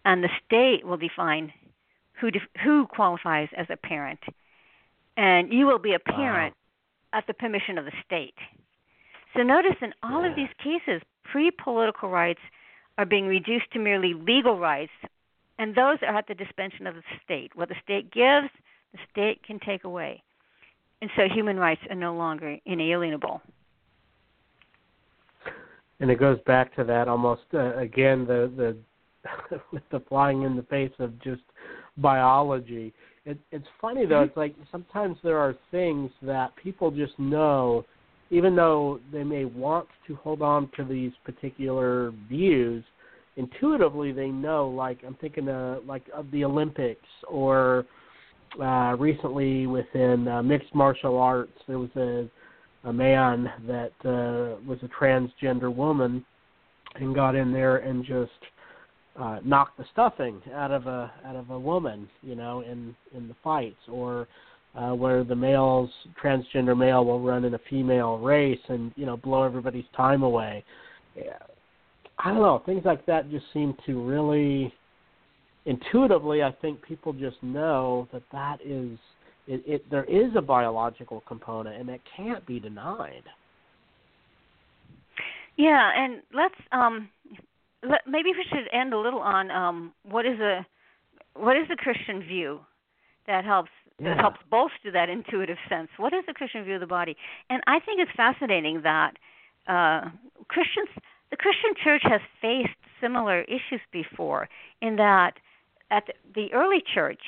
And 0.04 0.22
the 0.22 0.28
state 0.44 0.86
will 0.86 0.98
define 0.98 1.54
who, 2.20 2.30
def- 2.30 2.42
who 2.62 2.86
qualifies 2.86 3.48
as 3.56 3.66
a 3.70 3.78
parent. 3.78 4.20
And 5.16 5.50
you 5.50 5.66
will 5.66 5.78
be 5.78 5.94
a 5.94 5.98
parent 5.98 6.54
wow. 7.12 7.18
at 7.18 7.26
the 7.26 7.34
permission 7.34 7.78
of 7.78 7.86
the 7.86 7.92
state. 8.04 8.36
So, 9.34 9.42
notice 9.42 9.76
in 9.80 9.94
all 10.02 10.22
yeah. 10.22 10.30
of 10.30 10.36
these 10.36 10.52
cases, 10.62 11.00
pre 11.24 11.50
political 11.50 12.10
rights 12.10 12.40
are 12.98 13.06
being 13.06 13.26
reduced 13.26 13.70
to 13.72 13.78
merely 13.78 14.12
legal 14.12 14.58
rights, 14.58 14.92
and 15.60 15.74
those 15.74 15.98
are 16.02 16.16
at 16.16 16.26
the 16.26 16.34
dispensation 16.34 16.86
of 16.86 16.94
the 16.94 17.02
state. 17.24 17.52
What 17.54 17.68
the 17.68 17.76
state 17.84 18.10
gives, 18.10 18.48
the 18.92 18.98
state 19.12 19.42
can 19.44 19.60
take 19.60 19.84
away. 19.84 20.22
And 21.02 21.10
so, 21.16 21.22
human 21.32 21.56
rights 21.56 21.80
are 21.88 21.96
no 21.96 22.14
longer 22.14 22.58
inalienable 22.66 23.40
and 26.00 26.10
it 26.10 26.18
goes 26.18 26.38
back 26.46 26.74
to 26.76 26.84
that 26.84 27.08
almost 27.08 27.42
uh, 27.54 27.76
again 27.76 28.26
the 28.26 28.50
the 28.56 28.76
with 29.70 29.82
the 29.92 30.00
flying 30.08 30.42
in 30.42 30.56
the 30.56 30.62
face 30.64 30.92
of 30.98 31.20
just 31.22 31.42
biology. 31.98 32.92
It, 33.26 33.38
it's 33.52 33.66
funny 33.80 34.06
though. 34.06 34.22
It's 34.22 34.36
like 34.36 34.54
sometimes 34.72 35.18
there 35.22 35.38
are 35.38 35.54
things 35.70 36.10
that 36.22 36.56
people 36.56 36.90
just 36.90 37.18
know, 37.18 37.84
even 38.30 38.56
though 38.56 38.98
they 39.12 39.22
may 39.22 39.44
want 39.44 39.86
to 40.06 40.16
hold 40.16 40.40
on 40.40 40.70
to 40.76 40.84
these 40.84 41.12
particular 41.24 42.12
views. 42.28 42.82
Intuitively, 43.36 44.12
they 44.12 44.28
know. 44.28 44.68
Like 44.68 44.98
I'm 45.06 45.14
thinking, 45.14 45.48
uh, 45.48 45.78
like 45.86 46.04
of 46.14 46.30
the 46.30 46.44
Olympics, 46.44 47.06
or 47.28 47.86
uh, 48.60 48.96
recently 48.98 49.66
within 49.66 50.26
uh, 50.28 50.42
mixed 50.42 50.74
martial 50.74 51.18
arts, 51.18 51.52
there 51.66 51.78
was 51.78 51.90
a 51.96 52.28
a 52.84 52.92
man 52.92 53.52
that 53.66 53.92
uh, 54.04 54.58
was 54.66 54.78
a 54.82 54.88
transgender 54.88 55.74
woman 55.74 56.24
and 56.94 57.14
got 57.14 57.34
in 57.34 57.52
there 57.52 57.76
and 57.78 58.04
just 58.04 58.30
uh, 59.18 59.38
knocked 59.44 59.76
the 59.76 59.84
stuffing 59.92 60.40
out 60.54 60.70
of 60.70 60.86
a 60.86 61.12
out 61.26 61.36
of 61.36 61.50
a 61.50 61.58
woman, 61.58 62.08
you 62.22 62.34
know, 62.34 62.60
in 62.60 62.94
in 63.14 63.28
the 63.28 63.36
fights, 63.44 63.80
or 63.88 64.26
uh, 64.74 64.90
where 64.90 65.24
the 65.24 65.34
male's 65.34 65.90
transgender 66.22 66.76
male 66.76 67.04
will 67.04 67.20
run 67.20 67.44
in 67.44 67.54
a 67.54 67.60
female 67.68 68.18
race 68.18 68.60
and 68.68 68.92
you 68.96 69.04
know 69.04 69.16
blow 69.16 69.42
everybody's 69.42 69.84
time 69.96 70.22
away. 70.22 70.64
I 72.22 72.28
don't 72.28 72.42
know, 72.42 72.62
things 72.66 72.82
like 72.84 73.06
that 73.06 73.30
just 73.30 73.46
seem 73.52 73.74
to 73.86 74.02
really 74.02 74.72
intuitively. 75.64 76.42
I 76.42 76.52
think 76.60 76.82
people 76.82 77.12
just 77.12 77.42
know 77.42 78.08
that 78.12 78.22
that 78.32 78.58
is 78.64 78.98
it, 79.46 79.62
it 79.66 79.90
there 79.90 80.04
is 80.04 80.30
a 80.36 80.42
biological 80.42 81.22
component, 81.26 81.80
and 81.80 81.88
it 81.88 82.00
can't 82.16 82.44
be 82.46 82.60
denied. 82.60 83.24
Yeah, 85.56 85.90
and 85.94 86.22
let's 86.34 86.54
um, 86.72 87.08
let, 87.82 88.00
maybe 88.06 88.30
we 88.30 88.44
should 88.48 88.68
end 88.72 88.92
a 88.92 88.98
little 88.98 89.20
on 89.20 89.50
um, 89.50 89.92
what 90.04 90.26
is 90.26 90.38
a 90.40 90.66
what 91.34 91.56
is 91.56 91.66
the 91.68 91.76
Christian 91.76 92.22
view 92.22 92.60
that 93.26 93.44
helps 93.44 93.70
yeah. 93.98 94.10
that 94.14 94.20
helps 94.20 94.38
bolster 94.50 94.90
that 94.92 95.08
intuitive 95.08 95.58
sense. 95.68 95.88
What 95.96 96.12
is 96.12 96.24
the 96.26 96.34
Christian 96.34 96.64
view 96.64 96.74
of 96.74 96.80
the 96.80 96.86
body? 96.86 97.16
And 97.48 97.62
I 97.66 97.80
think 97.80 98.00
it's 98.00 98.10
fascinating 98.16 98.82
that 98.82 99.12
uh, 99.66 100.10
Christians, 100.48 100.88
the 101.30 101.36
Christian 101.36 101.74
Church, 101.82 102.02
has 102.04 102.20
faced 102.40 102.76
similar 103.00 103.42
issues 103.42 103.80
before. 103.92 104.48
In 104.82 104.96
that, 104.96 105.34
at 105.90 106.04
the, 106.34 106.52
early 106.52 106.82
church, 106.94 107.20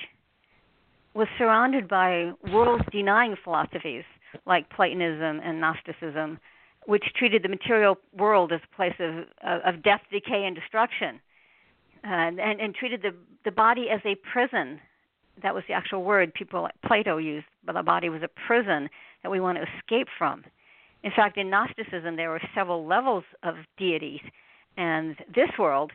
was 1.14 1.28
surrounded 1.38 1.88
by 1.88 2.32
world 2.52 2.82
denying 2.90 3.36
philosophies 3.42 4.04
like 4.46 4.70
Platonism 4.70 5.40
and 5.44 5.60
Gnosticism, 5.60 6.40
which 6.86 7.04
treated 7.16 7.42
the 7.42 7.48
material 7.48 7.96
world 8.16 8.52
as 8.52 8.60
a 8.64 8.76
place 8.76 8.94
of, 8.98 9.24
of 9.42 9.82
death, 9.82 10.00
decay, 10.10 10.44
and 10.46 10.56
destruction, 10.56 11.20
and, 12.02 12.40
and, 12.40 12.60
and 12.60 12.74
treated 12.74 13.02
the, 13.02 13.14
the 13.44 13.50
body 13.50 13.86
as 13.90 14.00
a 14.04 14.16
prison. 14.32 14.80
That 15.42 15.54
was 15.54 15.64
the 15.68 15.74
actual 15.74 16.02
word 16.02 16.34
people 16.34 16.62
like 16.62 16.74
Plato 16.84 17.18
used, 17.18 17.46
but 17.64 17.74
the 17.74 17.82
body 17.82 18.08
was 18.08 18.22
a 18.22 18.28
prison 18.46 18.88
that 19.22 19.30
we 19.30 19.38
want 19.38 19.58
to 19.58 19.64
escape 19.78 20.08
from. 20.18 20.44
In 21.02 21.10
fact, 21.10 21.36
in 21.36 21.50
Gnosticism, 21.50 22.16
there 22.16 22.30
were 22.30 22.40
several 22.54 22.86
levels 22.86 23.24
of 23.42 23.56
deities, 23.76 24.20
and 24.76 25.16
this 25.34 25.50
world 25.58 25.92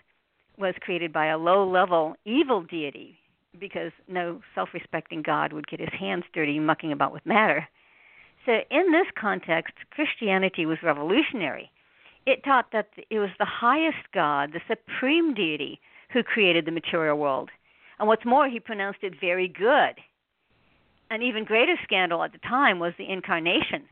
was 0.57 0.75
created 0.81 1.13
by 1.13 1.27
a 1.27 1.37
low 1.37 1.67
level 1.67 2.15
evil 2.25 2.61
deity 2.61 3.17
because 3.57 3.91
no 4.07 4.41
self 4.53 4.69
respecting 4.73 5.21
God 5.21 5.53
would 5.53 5.67
get 5.67 5.79
his 5.79 5.93
hands 5.97 6.25
dirty 6.33 6.59
mucking 6.59 6.91
about 6.91 7.13
with 7.13 7.25
matter. 7.25 7.67
So, 8.45 8.59
in 8.69 8.91
this 8.91 9.07
context, 9.19 9.73
Christianity 9.91 10.65
was 10.65 10.77
revolutionary. 10.83 11.71
It 12.25 12.43
taught 12.43 12.71
that 12.73 12.89
it 13.09 13.19
was 13.19 13.29
the 13.39 13.45
highest 13.45 14.11
God, 14.13 14.51
the 14.51 14.61
supreme 14.67 15.33
deity, 15.33 15.79
who 16.11 16.23
created 16.23 16.65
the 16.65 16.71
material 16.71 17.17
world. 17.17 17.49
And 17.99 18.07
what's 18.07 18.25
more, 18.25 18.49
he 18.49 18.59
pronounced 18.59 18.99
it 19.01 19.19
very 19.19 19.47
good. 19.47 19.95
An 21.09 21.21
even 21.21 21.45
greater 21.45 21.75
scandal 21.83 22.23
at 22.23 22.33
the 22.33 22.37
time 22.39 22.79
was 22.79 22.93
the 22.97 23.09
incarnation 23.09 23.83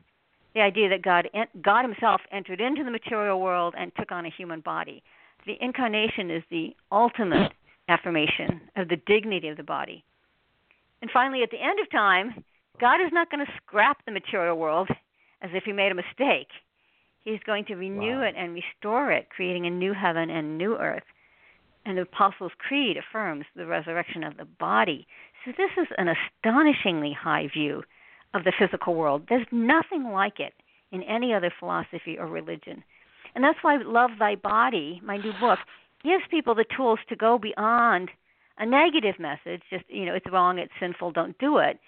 the 0.56 0.62
idea 0.62 0.89
that 0.89 1.03
God, 1.03 1.28
God 1.62 1.84
himself 1.84 2.22
entered 2.32 2.62
into 2.62 2.84
the 2.84 2.91
material 2.91 3.41
world 3.41 3.76
and 3.78 3.91
took 3.99 4.12
on 4.12 4.26
a 4.26 4.32
human 4.36 4.62
body. 4.62 5.03
The 5.45 5.58
incarnation 5.60 6.32
is 6.32 6.43
the 6.49 6.76
ultimate 6.91 7.51
affirmation 7.89 8.62
of 8.76 8.88
the 8.88 8.97
dignity 9.06 9.49
of 9.49 9.58
the 9.58 9.64
body. 9.64 10.03
And 11.01 11.12
finally, 11.12 11.43
at 11.43 11.51
the 11.51 11.62
end 11.62 11.80
of 11.80 11.91
time, 11.91 12.43
God 12.80 12.95
is 12.95 13.12
not 13.12 13.30
going 13.30 13.45
to 13.45 13.51
scrap 13.58 14.03
the 14.06 14.12
material 14.12 14.58
world 14.58 14.89
as 15.41 15.51
if 15.53 15.66
he 15.66 15.74
made 15.74 15.91
a 15.91 15.95
mistake. 15.95 16.47
He's 17.24 17.39
going 17.45 17.66
to 17.66 17.76
renew 17.76 18.20
wow. 18.20 18.24
it 18.24 18.36
and 18.38 18.53
restore 18.53 19.12
it, 19.12 19.30
creating 19.30 19.66
a 19.66 19.70
new 19.70 19.93
heaven 19.93 20.30
and 20.30 20.58
new 20.58 20.78
earth. 20.78 21.03
And 21.86 21.97
the 21.97 22.03
Apostles' 22.03 22.51
Creed 22.58 22.97
affirms 22.97 23.45
the 23.56 23.66
resurrection 23.66 24.24
of 24.24 24.38
the 24.38 24.45
body. 24.45 25.06
So, 25.43 25.51
this 25.51 25.70
is 25.78 25.88
an 25.97 26.08
astonishingly 26.08 27.16
high 27.20 27.47
view 27.53 27.84
of 28.36 28.43
the 28.43 28.53
physical 28.59 28.93
world. 28.93 29.23
There's 29.29 29.47
nothing 29.51 30.11
like 30.11 30.39
it 30.39 30.53
in 30.91 31.01
any 31.03 31.33
other 31.33 31.51
philosophy 31.59 32.17
or 32.19 32.27
religion. 32.27 32.83
And 33.33 33.43
that's 33.43 33.57
why 33.61 33.77
Love 33.77 34.11
Thy 34.19 34.36
Body, 34.36 35.01
my 35.03 35.17
new 35.17 35.33
book, 35.39 35.59
gives 36.03 36.23
people 36.29 36.53
the 36.53 36.65
tools 36.75 36.99
to 37.09 37.15
go 37.15 37.39
beyond 37.39 38.09
a 38.57 38.65
negative 38.65 39.19
message, 39.19 39.61
just 39.69 39.83
you 39.89 40.05
know, 40.05 40.13
it's 40.13 40.25
wrong, 40.31 40.59
it's 40.59 40.71
sinful, 40.79 41.11
don't 41.11 41.38
do 41.39 41.57
it, 41.57 41.79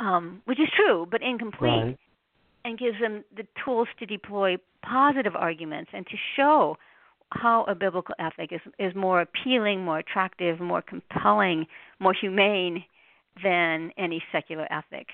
um, 0.00 0.40
which 0.44 0.60
is 0.60 0.68
true 0.74 1.06
but 1.10 1.22
incomplete, 1.22 1.70
right. 1.70 1.98
and 2.64 2.78
gives 2.78 2.98
them 3.00 3.24
the 3.36 3.46
tools 3.64 3.88
to 3.98 4.06
deploy 4.06 4.56
positive 4.82 5.34
arguments 5.36 5.90
and 5.92 6.06
to 6.06 6.16
show 6.36 6.76
how 7.30 7.64
a 7.64 7.74
biblical 7.74 8.14
ethic 8.18 8.52
is 8.52 8.60
is 8.78 8.94
more 8.94 9.20
appealing, 9.20 9.84
more 9.84 9.98
attractive, 9.98 10.60
more 10.60 10.80
compelling, 10.80 11.66
more 12.00 12.14
humane 12.18 12.84
than 13.42 13.92
any 13.98 14.22
secular 14.32 14.66
ethic. 14.72 15.08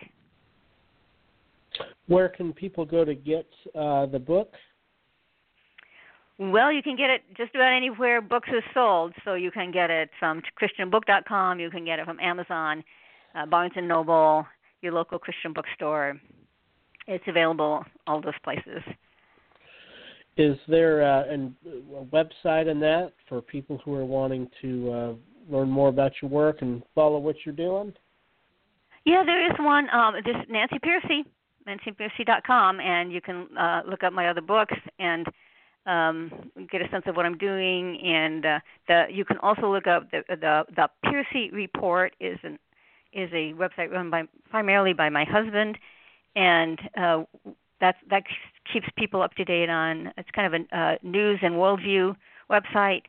Where 2.07 2.29
can 2.29 2.53
people 2.53 2.85
go 2.85 3.05
to 3.05 3.15
get 3.15 3.47
uh, 3.75 4.07
the 4.07 4.19
book? 4.19 4.53
Well, 6.39 6.73
you 6.73 6.83
can 6.83 6.97
get 6.97 7.11
it 7.11 7.23
just 7.37 7.55
about 7.55 7.73
anywhere 7.73 8.21
books 8.21 8.49
are 8.53 8.63
sold. 8.75 9.15
So 9.25 9.35
you 9.35 9.51
can 9.51 9.71
get 9.71 9.91
it 9.91 10.11
from 10.19 10.43
ChristianBook.com. 10.61 11.61
You 11.61 11.71
can 11.71 11.85
get 11.85 11.99
it 11.99 12.05
from 12.05 12.19
Amazon, 12.21 12.83
uh, 13.35 13.47
Barnes 13.47 13.73
and 13.77 13.87
Noble, 13.87 14.47
your 14.83 14.93
local 14.93 15.19
Christian 15.19 15.53
bookstore. 15.53 16.21
It's 17.07 17.25
available 17.29 17.85
all 18.07 18.21
those 18.21 18.35
places. 18.43 18.83
Is 20.37 20.57
there 20.67 21.03
uh, 21.03 21.33
an, 21.33 21.55
a 21.65 22.05
website 22.05 22.69
in 22.69 22.81
that 22.81 23.13
for 23.29 23.41
people 23.41 23.81
who 23.85 23.95
are 23.95 24.05
wanting 24.05 24.49
to 24.63 24.93
uh, 24.93 25.13
learn 25.49 25.69
more 25.71 25.89
about 25.89 26.13
your 26.21 26.31
work 26.31 26.63
and 26.63 26.83
follow 26.95 27.19
what 27.19 27.37
you're 27.45 27.55
doing? 27.55 27.93
Yeah, 29.05 29.23
there 29.25 29.49
is 29.49 29.57
one. 29.61 29.89
Um, 29.91 30.15
this 30.25 30.35
Nancy 30.49 30.79
Pearcey, 30.79 31.25
nancypearcey.com, 31.67 32.81
and 32.81 33.13
you 33.13 33.21
can 33.21 33.47
uh, 33.57 33.83
look 33.89 34.03
up 34.03 34.13
my 34.13 34.29
other 34.29 34.41
books 34.41 34.75
and 34.99 35.27
um, 35.87 36.51
get 36.71 36.81
a 36.81 36.89
sense 36.91 37.05
of 37.07 37.17
what 37.17 37.27
I'm 37.27 37.37
doing, 37.39 38.01
and 38.03 38.47
uh, 38.47 38.59
the 38.89 39.05
you 39.11 39.25
can 39.25 39.39
also 39.39 39.71
look 39.71 39.87
up 39.87 40.11
the 40.11 40.23
the 40.29 40.65
the 40.75 40.89
Pearcey 41.05 41.53
Report 41.53 42.15
is 42.21 42.39
an 42.43 42.59
is 43.13 43.31
a 43.33 43.53
website 43.55 43.91
run 43.91 44.11
by 44.11 44.25
primarily 44.51 44.93
by 44.93 45.09
my 45.09 45.25
husband, 45.25 45.79
and 46.37 46.81
uh, 46.97 47.25
that's 47.81 47.99
that 48.11 48.25
keeps 48.73 48.87
people 48.97 49.23
up 49.23 49.35
to 49.35 49.45
date 49.45 49.69
on. 49.69 50.13
It's 50.17 50.31
kind 50.35 50.55
of 50.55 50.63
a 50.63 50.77
uh, 50.77 50.97
news 51.03 51.39
and 51.43 51.55
worldview 51.55 52.17
website. 52.51 53.03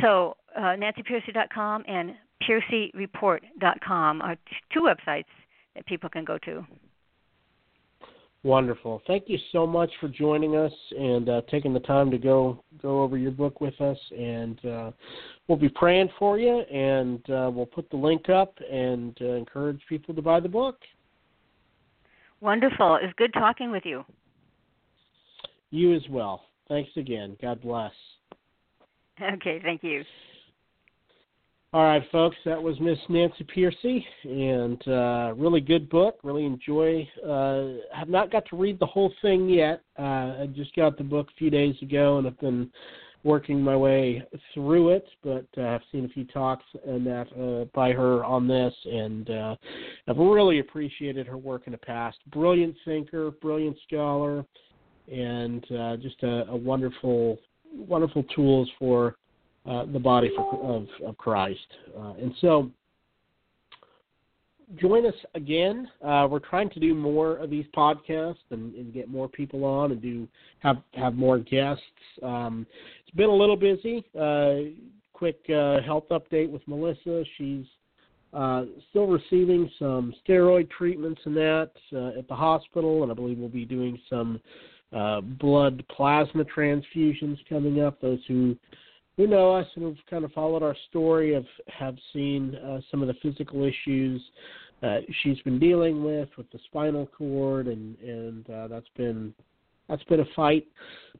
So 0.00 0.36
uh, 0.56 0.76
nancypearcey.com 0.76 1.84
and 1.86 2.14
pearceyreport.com 2.42 4.22
are 4.22 4.36
two 4.72 4.80
websites 4.80 5.24
that 5.74 5.86
people 5.86 6.08
can 6.10 6.24
go 6.24 6.38
to. 6.38 6.64
Wonderful. 8.46 9.02
Thank 9.08 9.24
you 9.26 9.38
so 9.50 9.66
much 9.66 9.90
for 10.00 10.06
joining 10.06 10.54
us 10.54 10.70
and 10.96 11.28
uh, 11.28 11.40
taking 11.50 11.74
the 11.74 11.80
time 11.80 12.12
to 12.12 12.16
go 12.16 12.62
go 12.80 13.02
over 13.02 13.18
your 13.18 13.32
book 13.32 13.60
with 13.60 13.74
us. 13.80 13.98
And 14.16 14.64
uh, 14.64 14.90
we'll 15.48 15.58
be 15.58 15.68
praying 15.68 16.10
for 16.16 16.38
you, 16.38 16.60
and 16.60 17.18
uh, 17.28 17.50
we'll 17.52 17.66
put 17.66 17.90
the 17.90 17.96
link 17.96 18.28
up 18.28 18.54
and 18.70 19.18
uh, 19.20 19.32
encourage 19.32 19.80
people 19.88 20.14
to 20.14 20.22
buy 20.22 20.38
the 20.38 20.48
book. 20.48 20.76
Wonderful. 22.40 23.00
It's 23.02 23.12
good 23.16 23.32
talking 23.32 23.72
with 23.72 23.82
you. 23.84 24.04
You 25.72 25.96
as 25.96 26.02
well. 26.08 26.44
Thanks 26.68 26.90
again. 26.96 27.36
God 27.42 27.60
bless. 27.60 27.92
Okay, 29.20 29.58
thank 29.64 29.82
you. 29.82 30.04
All 31.76 31.84
right, 31.84 32.02
folks, 32.10 32.38
that 32.46 32.62
was 32.62 32.80
Miss 32.80 32.96
Nancy 33.10 33.44
Pearcey, 33.44 34.02
and 34.24 34.88
uh, 34.88 35.34
really 35.36 35.60
good 35.60 35.90
book. 35.90 36.18
Really 36.22 36.46
enjoy. 36.46 37.06
Uh, 37.22 37.84
have 37.94 38.08
not 38.08 38.32
got 38.32 38.46
to 38.46 38.56
read 38.56 38.80
the 38.80 38.86
whole 38.86 39.12
thing 39.20 39.46
yet. 39.46 39.82
Uh, 39.98 40.40
I 40.40 40.48
just 40.56 40.74
got 40.74 40.96
the 40.96 41.04
book 41.04 41.28
a 41.28 41.36
few 41.36 41.50
days 41.50 41.74
ago, 41.82 42.16
and 42.16 42.26
I've 42.26 42.40
been 42.40 42.70
working 43.24 43.60
my 43.60 43.76
way 43.76 44.22
through 44.54 44.88
it. 44.88 45.06
But 45.22 45.44
uh, 45.58 45.66
I've 45.66 45.82
seen 45.92 46.06
a 46.06 46.08
few 46.08 46.24
talks 46.24 46.64
and 46.86 47.06
that 47.06 47.26
uh, 47.38 47.66
by 47.74 47.92
her 47.92 48.24
on 48.24 48.48
this, 48.48 48.72
and 48.86 49.28
uh, 49.28 49.56
I've 50.08 50.16
really 50.16 50.60
appreciated 50.60 51.26
her 51.26 51.36
work 51.36 51.64
in 51.66 51.72
the 51.72 51.78
past. 51.78 52.16
Brilliant 52.28 52.74
thinker, 52.86 53.32
brilliant 53.32 53.76
scholar, 53.86 54.46
and 55.12 55.62
uh, 55.72 55.98
just 55.98 56.22
a, 56.22 56.46
a 56.48 56.56
wonderful, 56.56 57.36
wonderful 57.70 58.22
tools 58.34 58.70
for 58.78 59.16
uh, 59.68 59.84
the 59.86 59.98
body 59.98 60.30
for, 60.34 60.54
of, 60.62 60.86
of 61.04 61.16
Christ. 61.18 61.66
Uh, 61.98 62.14
and 62.20 62.32
so, 62.40 62.70
join 64.76 65.06
us 65.06 65.14
again. 65.34 65.88
Uh, 66.04 66.26
we're 66.30 66.38
trying 66.38 66.70
to 66.70 66.80
do 66.80 66.94
more 66.94 67.36
of 67.36 67.50
these 67.50 67.66
podcasts 67.76 68.36
and, 68.50 68.74
and, 68.74 68.92
get 68.92 69.08
more 69.08 69.28
people 69.28 69.64
on 69.64 69.92
and 69.92 70.02
do 70.02 70.26
have 70.58 70.78
have 70.94 71.14
more 71.14 71.38
guests. 71.38 71.82
Um, 72.22 72.66
it's 73.06 73.16
been 73.16 73.28
a 73.28 73.34
little 73.34 73.56
busy. 73.56 74.04
Uh, 74.18 74.72
quick 75.12 75.38
uh, 75.48 75.80
health 75.82 76.04
update 76.10 76.50
with 76.50 76.62
Melissa. 76.66 77.24
She's 77.38 77.64
uh, 78.32 78.64
still 78.90 79.06
receiving 79.06 79.70
some 79.78 80.12
steroid 80.26 80.68
treatments 80.70 81.20
and 81.24 81.36
that 81.36 81.70
at 82.18 82.28
the 82.28 82.34
hospital, 82.34 83.02
and 83.02 83.10
I 83.10 83.14
believe 83.14 83.38
we'll 83.38 83.48
be 83.48 83.64
doing 83.64 83.98
some 84.10 84.40
blood 85.40 85.84
plasma 85.88 86.44
transfusions 86.44 87.38
coming 87.48 87.80
up. 87.80 88.00
Those 88.00 88.20
who 88.28 88.56
who 89.16 89.26
know 89.26 89.54
us 89.54 89.66
and 89.76 89.84
have 89.84 89.96
kind 90.08 90.24
of 90.24 90.32
followed 90.32 90.62
our 90.62 90.76
story 90.90 91.34
of 91.34 91.44
have 91.68 91.96
seen 92.12 92.54
uh, 92.56 92.80
some 92.90 93.02
of 93.02 93.08
the 93.08 93.14
physical 93.22 93.64
issues 93.64 94.20
uh, 94.82 94.98
she's 95.22 95.40
been 95.40 95.58
dealing 95.58 96.04
with 96.04 96.28
with 96.36 96.50
the 96.50 96.58
spinal 96.66 97.06
cord, 97.06 97.66
and 97.66 97.98
and 98.00 98.48
uh, 98.50 98.68
that's 98.68 98.88
been 98.96 99.32
that's 99.88 100.02
been 100.04 100.20
a 100.20 100.26
fight, 100.34 100.66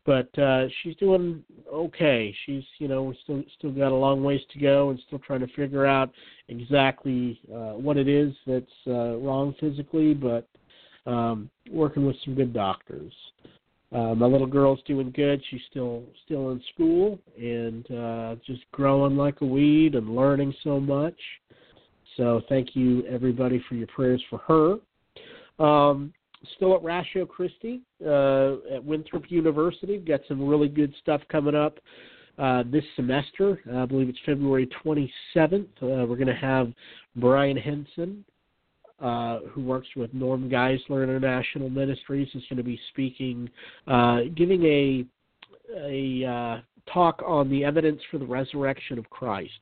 but 0.04 0.36
uh, 0.38 0.66
she's 0.82 0.96
doing 0.96 1.42
okay. 1.72 2.34
She's 2.44 2.64
you 2.78 2.88
know 2.88 3.04
we 3.04 3.18
still 3.24 3.42
still 3.58 3.72
got 3.72 3.92
a 3.92 3.94
long 3.94 4.22
ways 4.22 4.42
to 4.52 4.58
go, 4.58 4.90
and 4.90 5.00
still 5.06 5.20
trying 5.20 5.40
to 5.40 5.48
figure 5.48 5.86
out 5.86 6.10
exactly 6.48 7.40
uh, 7.52 7.72
what 7.72 7.96
it 7.96 8.08
is 8.08 8.34
that's 8.46 8.66
uh, 8.86 9.16
wrong 9.16 9.54
physically, 9.58 10.12
but 10.12 10.46
um, 11.06 11.48
working 11.70 12.04
with 12.04 12.16
some 12.24 12.34
good 12.34 12.52
doctors. 12.52 13.12
Uh, 13.92 14.14
my 14.14 14.26
little 14.26 14.46
girl's 14.46 14.80
doing 14.86 15.12
good. 15.14 15.40
She's 15.50 15.60
still 15.70 16.02
still 16.24 16.50
in 16.50 16.62
school 16.74 17.18
and 17.38 17.90
uh, 17.90 18.36
just 18.44 18.62
growing 18.72 19.16
like 19.16 19.40
a 19.40 19.46
weed 19.46 19.94
and 19.94 20.14
learning 20.14 20.54
so 20.64 20.80
much. 20.80 21.14
So 22.16 22.42
thank 22.48 22.74
you 22.74 23.06
everybody 23.06 23.62
for 23.68 23.74
your 23.74 23.86
prayers 23.88 24.22
for 24.28 24.38
her. 24.38 25.64
Um, 25.64 26.12
still 26.56 26.74
at 26.74 26.82
Ratio 26.82 27.26
Christi 27.26 27.82
uh, 28.04 28.74
at 28.74 28.84
Winthrop 28.84 29.24
University. 29.30 29.98
We've 29.98 30.06
got 30.06 30.20
some 30.26 30.46
really 30.46 30.68
good 30.68 30.92
stuff 31.00 31.20
coming 31.30 31.54
up 31.54 31.78
uh, 32.38 32.64
this 32.70 32.84
semester. 32.96 33.60
I 33.72 33.86
believe 33.86 34.08
it's 34.08 34.18
February 34.26 34.68
27th. 34.84 35.66
Uh, 35.82 36.06
we're 36.06 36.16
going 36.16 36.26
to 36.26 36.34
have 36.34 36.72
Brian 37.16 37.56
Henson 37.56 38.24
uh, 39.00 39.40
who 39.50 39.62
works 39.62 39.88
with 39.96 40.12
Norm 40.14 40.48
Geisler 40.48 41.02
International 41.04 41.68
Ministries, 41.68 42.28
is 42.34 42.42
going 42.48 42.56
to 42.56 42.62
be 42.62 42.80
speaking, 42.90 43.48
uh, 43.86 44.20
giving 44.34 44.64
a 44.64 45.04
a 45.76 46.24
uh, 46.24 46.60
talk 46.92 47.22
on 47.26 47.50
the 47.50 47.64
evidence 47.64 48.00
for 48.10 48.18
the 48.18 48.24
resurrection 48.24 48.98
of 48.98 49.08
Christ. 49.10 49.52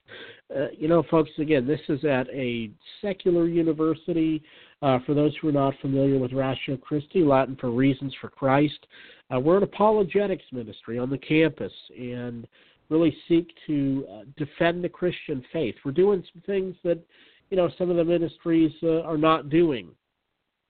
Uh, 0.54 0.66
you 0.76 0.88
know, 0.88 1.02
folks, 1.10 1.30
again, 1.38 1.66
this 1.66 1.80
is 1.88 2.04
at 2.04 2.28
a 2.28 2.70
secular 3.00 3.48
university. 3.48 4.42
Uh, 4.82 4.98
for 5.06 5.14
those 5.14 5.34
who 5.40 5.48
are 5.48 5.52
not 5.52 5.74
familiar 5.80 6.18
with 6.18 6.32
Ratio 6.32 6.76
Christi, 6.76 7.22
Latin 7.22 7.56
for 7.58 7.70
Reasons 7.70 8.14
for 8.20 8.28
Christ, 8.28 8.86
uh, 9.34 9.40
we're 9.40 9.56
an 9.56 9.62
apologetics 9.62 10.44
ministry 10.52 10.98
on 10.98 11.08
the 11.08 11.18
campus 11.18 11.72
and 11.98 12.46
really 12.90 13.16
seek 13.26 13.50
to 13.66 14.06
defend 14.36 14.84
the 14.84 14.88
Christian 14.88 15.42
faith. 15.52 15.74
We're 15.84 15.92
doing 15.92 16.22
some 16.32 16.42
things 16.42 16.76
that 16.84 17.02
you 17.54 17.60
know 17.60 17.70
some 17.78 17.88
of 17.88 17.94
the 17.94 18.04
ministries 18.04 18.72
uh, 18.82 19.02
are 19.02 19.16
not 19.16 19.48
doing. 19.48 19.90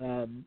Um, 0.00 0.44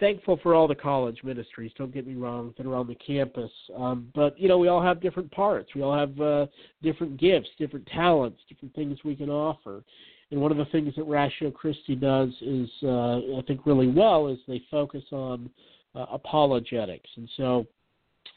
thankful 0.00 0.40
for 0.42 0.54
all 0.54 0.66
the 0.66 0.74
college 0.74 1.18
ministries. 1.22 1.72
Don't 1.76 1.92
get 1.92 2.06
me 2.06 2.14
wrong 2.14 2.54
that 2.56 2.64
are 2.64 2.74
on 2.74 2.86
the 2.86 2.94
campus, 2.94 3.50
um, 3.76 4.10
but 4.14 4.40
you 4.40 4.48
know 4.48 4.56
we 4.56 4.68
all 4.68 4.82
have 4.82 5.02
different 5.02 5.30
parts. 5.30 5.74
We 5.74 5.82
all 5.82 5.94
have 5.94 6.18
uh, 6.18 6.46
different 6.82 7.20
gifts, 7.20 7.50
different 7.58 7.86
talents, 7.88 8.40
different 8.48 8.74
things 8.74 8.98
we 9.04 9.14
can 9.14 9.28
offer. 9.28 9.84
And 10.30 10.40
one 10.40 10.52
of 10.52 10.56
the 10.56 10.64
things 10.72 10.94
that 10.96 11.04
Ratio 11.04 11.50
Christi 11.50 11.94
does 11.94 12.30
is, 12.40 12.70
uh, 12.82 13.18
I 13.36 13.42
think, 13.46 13.66
really 13.66 13.88
well 13.88 14.28
is 14.28 14.38
they 14.48 14.62
focus 14.70 15.04
on 15.12 15.50
uh, 15.94 16.06
apologetics. 16.10 17.10
And 17.16 17.28
so 17.36 17.66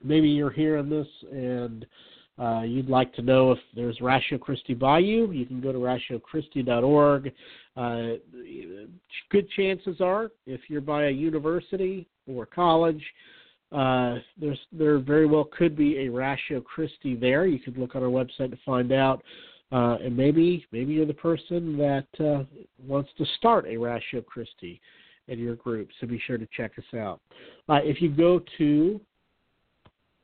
maybe 0.03 0.27
you're 0.27 0.51
hearing 0.51 0.89
this 0.89 1.07
and 1.31 1.85
uh, 2.39 2.61
you'd 2.61 2.89
like 2.89 3.13
to 3.13 3.21
know 3.21 3.51
if 3.51 3.59
there's 3.75 3.99
Ratio 3.99 4.37
Christi 4.37 4.73
by 4.73 4.99
you, 4.99 5.31
you 5.31 5.45
can 5.45 5.59
go 5.59 5.71
to 5.71 5.77
ratiochristi.org. 5.77 7.33
Uh, 7.75 8.07
good 9.29 9.49
chances 9.51 9.99
are, 9.99 10.31
if 10.45 10.61
you're 10.69 10.81
by 10.81 11.07
a 11.07 11.11
university 11.11 12.07
or 12.27 12.45
college, 12.45 13.03
uh, 13.71 14.15
there's 14.39 14.59
there 14.71 14.97
very 14.99 15.25
well 15.25 15.47
could 15.55 15.75
be 15.75 15.99
a 15.99 16.09
Ratio 16.09 16.61
Christi 16.61 17.15
there. 17.15 17.45
You 17.45 17.59
could 17.59 17.77
look 17.77 17.95
on 17.95 18.03
our 18.03 18.09
website 18.09 18.51
to 18.51 18.57
find 18.65 18.91
out, 18.91 19.21
uh, 19.71 19.97
and 20.03 20.15
maybe 20.15 20.65
maybe 20.71 20.93
you're 20.93 21.05
the 21.05 21.13
person 21.13 21.77
that 21.77 22.07
uh, 22.19 22.43
wants 22.87 23.09
to 23.17 23.25
start 23.37 23.65
a 23.67 23.77
Ratio 23.77 24.21
Christi 24.21 24.81
in 25.27 25.37
your 25.37 25.55
group. 25.55 25.89
So 25.99 26.07
be 26.07 26.19
sure 26.25 26.37
to 26.37 26.47
check 26.55 26.71
us 26.79 26.97
out. 26.97 27.21
Uh, 27.67 27.79
if 27.83 28.01
you 28.01 28.09
go 28.09 28.41
to 28.57 28.99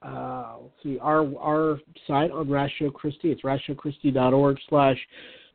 uh, 0.06 0.58
see 0.84 1.00
our 1.00 1.26
our 1.38 1.80
site 2.08 2.32
on 2.32 2.50
Ratio 2.50 2.90
Christi. 2.92 3.32
It's 3.32 3.42
ratiochristi.org 3.42 4.58
slash 4.70 4.98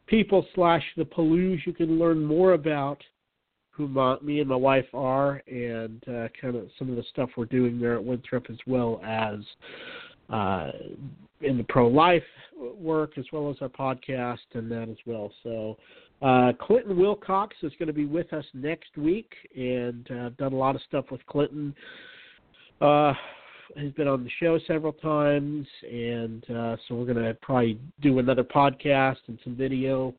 people 0.06 0.47
slash 0.55 0.82
the 0.97 1.05
Pellew's. 1.05 1.60
You 1.66 1.72
can 1.72 1.98
learn 1.98 2.24
more 2.24 2.52
about 2.52 2.98
who 3.70 3.89
my, 3.89 4.18
me 4.20 4.40
and 4.40 4.48
my 4.48 4.56
wife 4.56 4.86
are 4.93 5.43
and 5.47 6.02
uh, 6.09 6.28
kind 6.40 6.56
of 6.56 6.68
some 6.78 6.90
of 6.90 6.97
the 6.97 7.05
stuff 7.10 7.31
we're 7.36 7.47
doing 7.47 7.81
there 7.81 7.94
at 7.94 8.05
Winthrop 8.05 8.51
as 8.51 8.59
well 8.66 9.01
as 9.05 9.39
uh, 10.28 10.70
in 11.40 11.56
the 11.56 11.64
pro 11.68 11.89
life 11.89 12.22
work 12.77 13.16
as 13.16 13.24
well 13.32 13.51
as 13.51 13.56
our 13.60 13.68
podcast 13.68 14.39
and 14.55 14.70
that 14.70 14.89
as 14.89 14.98
well. 15.06 15.32
So 15.43 15.78
uh, 16.20 16.52
Clinton 16.60 16.98
Wilcox 16.98 17.56
is 17.62 17.72
going 17.78 17.86
to 17.86 17.94
be 17.94 18.05
with 18.05 18.32
us 18.32 18.44
next 18.52 18.97
week, 18.98 19.32
and 19.56 20.06
uh, 20.10 20.27
I've 20.27 20.36
done 20.36 20.52
a 20.52 20.56
lot 20.56 20.74
of 20.74 20.82
stuff 20.82 21.06
with 21.10 21.24
Clinton. 21.27 21.74
Has 23.76 23.92
been 23.92 24.09
on 24.09 24.24
the 24.24 24.30
show 24.40 24.59
several 24.66 24.92
times, 24.92 25.66
and 25.88 26.44
uh, 26.51 26.76
so 26.86 26.94
we're 26.94 27.05
going 27.05 27.24
to 27.24 27.34
probably 27.40 27.78
do 28.01 28.18
another 28.18 28.42
podcast 28.42 29.18
and 29.28 29.38
some 29.44 29.55
video 29.55 30.12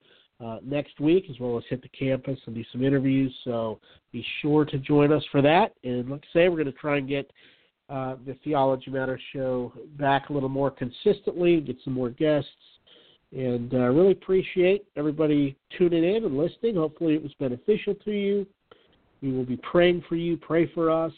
uh, 0.43 0.57
next 0.63 0.99
week, 0.99 1.25
as 1.29 1.39
well 1.39 1.57
as 1.57 1.63
hit 1.69 1.81
the 1.81 1.89
campus 1.89 2.39
and 2.45 2.55
do 2.55 2.63
some 2.71 2.83
interviews. 2.83 3.33
So 3.43 3.79
be 4.11 4.25
sure 4.41 4.63
to 4.65 4.77
join 4.77 5.11
us 5.11 5.23
for 5.31 5.41
that. 5.41 5.73
And 5.83 6.09
like 6.09 6.23
I 6.23 6.33
say, 6.33 6.49
we're 6.49 6.57
going 6.57 6.65
to 6.67 6.79
try 6.79 6.97
and 6.97 7.09
get 7.09 7.29
uh, 7.89 8.15
the 8.25 8.35
Theology 8.43 8.89
Matters 8.89 9.21
show 9.33 9.73
back 9.97 10.29
a 10.29 10.33
little 10.33 10.49
more 10.49 10.71
consistently, 10.71 11.59
get 11.59 11.77
some 11.83 11.93
more 11.93 12.09
guests, 12.09 12.49
and 13.35 13.73
uh, 13.73 13.89
really 13.89 14.13
appreciate 14.13 14.85
everybody 14.95 15.57
tuning 15.77 16.03
in 16.03 16.23
and 16.23 16.37
listening. 16.37 16.75
Hopefully, 16.75 17.15
it 17.15 17.23
was 17.23 17.33
beneficial 17.39 17.95
to 18.05 18.11
you. 18.11 18.47
We 19.21 19.31
will 19.33 19.45
be 19.45 19.57
praying 19.57 20.05
for 20.07 20.15
you. 20.15 20.37
Pray 20.37 20.71
for 20.73 20.89
us 20.89 21.13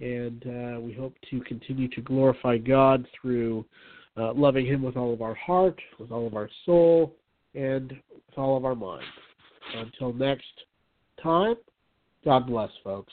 and 0.00 0.44
uh, 0.46 0.80
we 0.80 0.92
hope 0.92 1.14
to 1.30 1.40
continue 1.40 1.88
to 1.88 2.00
glorify 2.00 2.58
God 2.58 3.06
through 3.20 3.64
uh, 4.16 4.32
loving 4.32 4.66
Him 4.66 4.82
with 4.82 4.96
all 4.96 5.12
of 5.12 5.22
our 5.22 5.34
heart, 5.34 5.80
with 5.98 6.10
all 6.10 6.26
of 6.26 6.34
our 6.34 6.50
soul, 6.64 7.14
and 7.54 7.90
with 7.90 8.38
all 8.38 8.56
of 8.56 8.64
our 8.64 8.74
mind. 8.74 9.04
Until 9.74 10.12
next 10.12 10.44
time, 11.22 11.56
God 12.24 12.46
bless, 12.46 12.70
folks. 12.84 13.12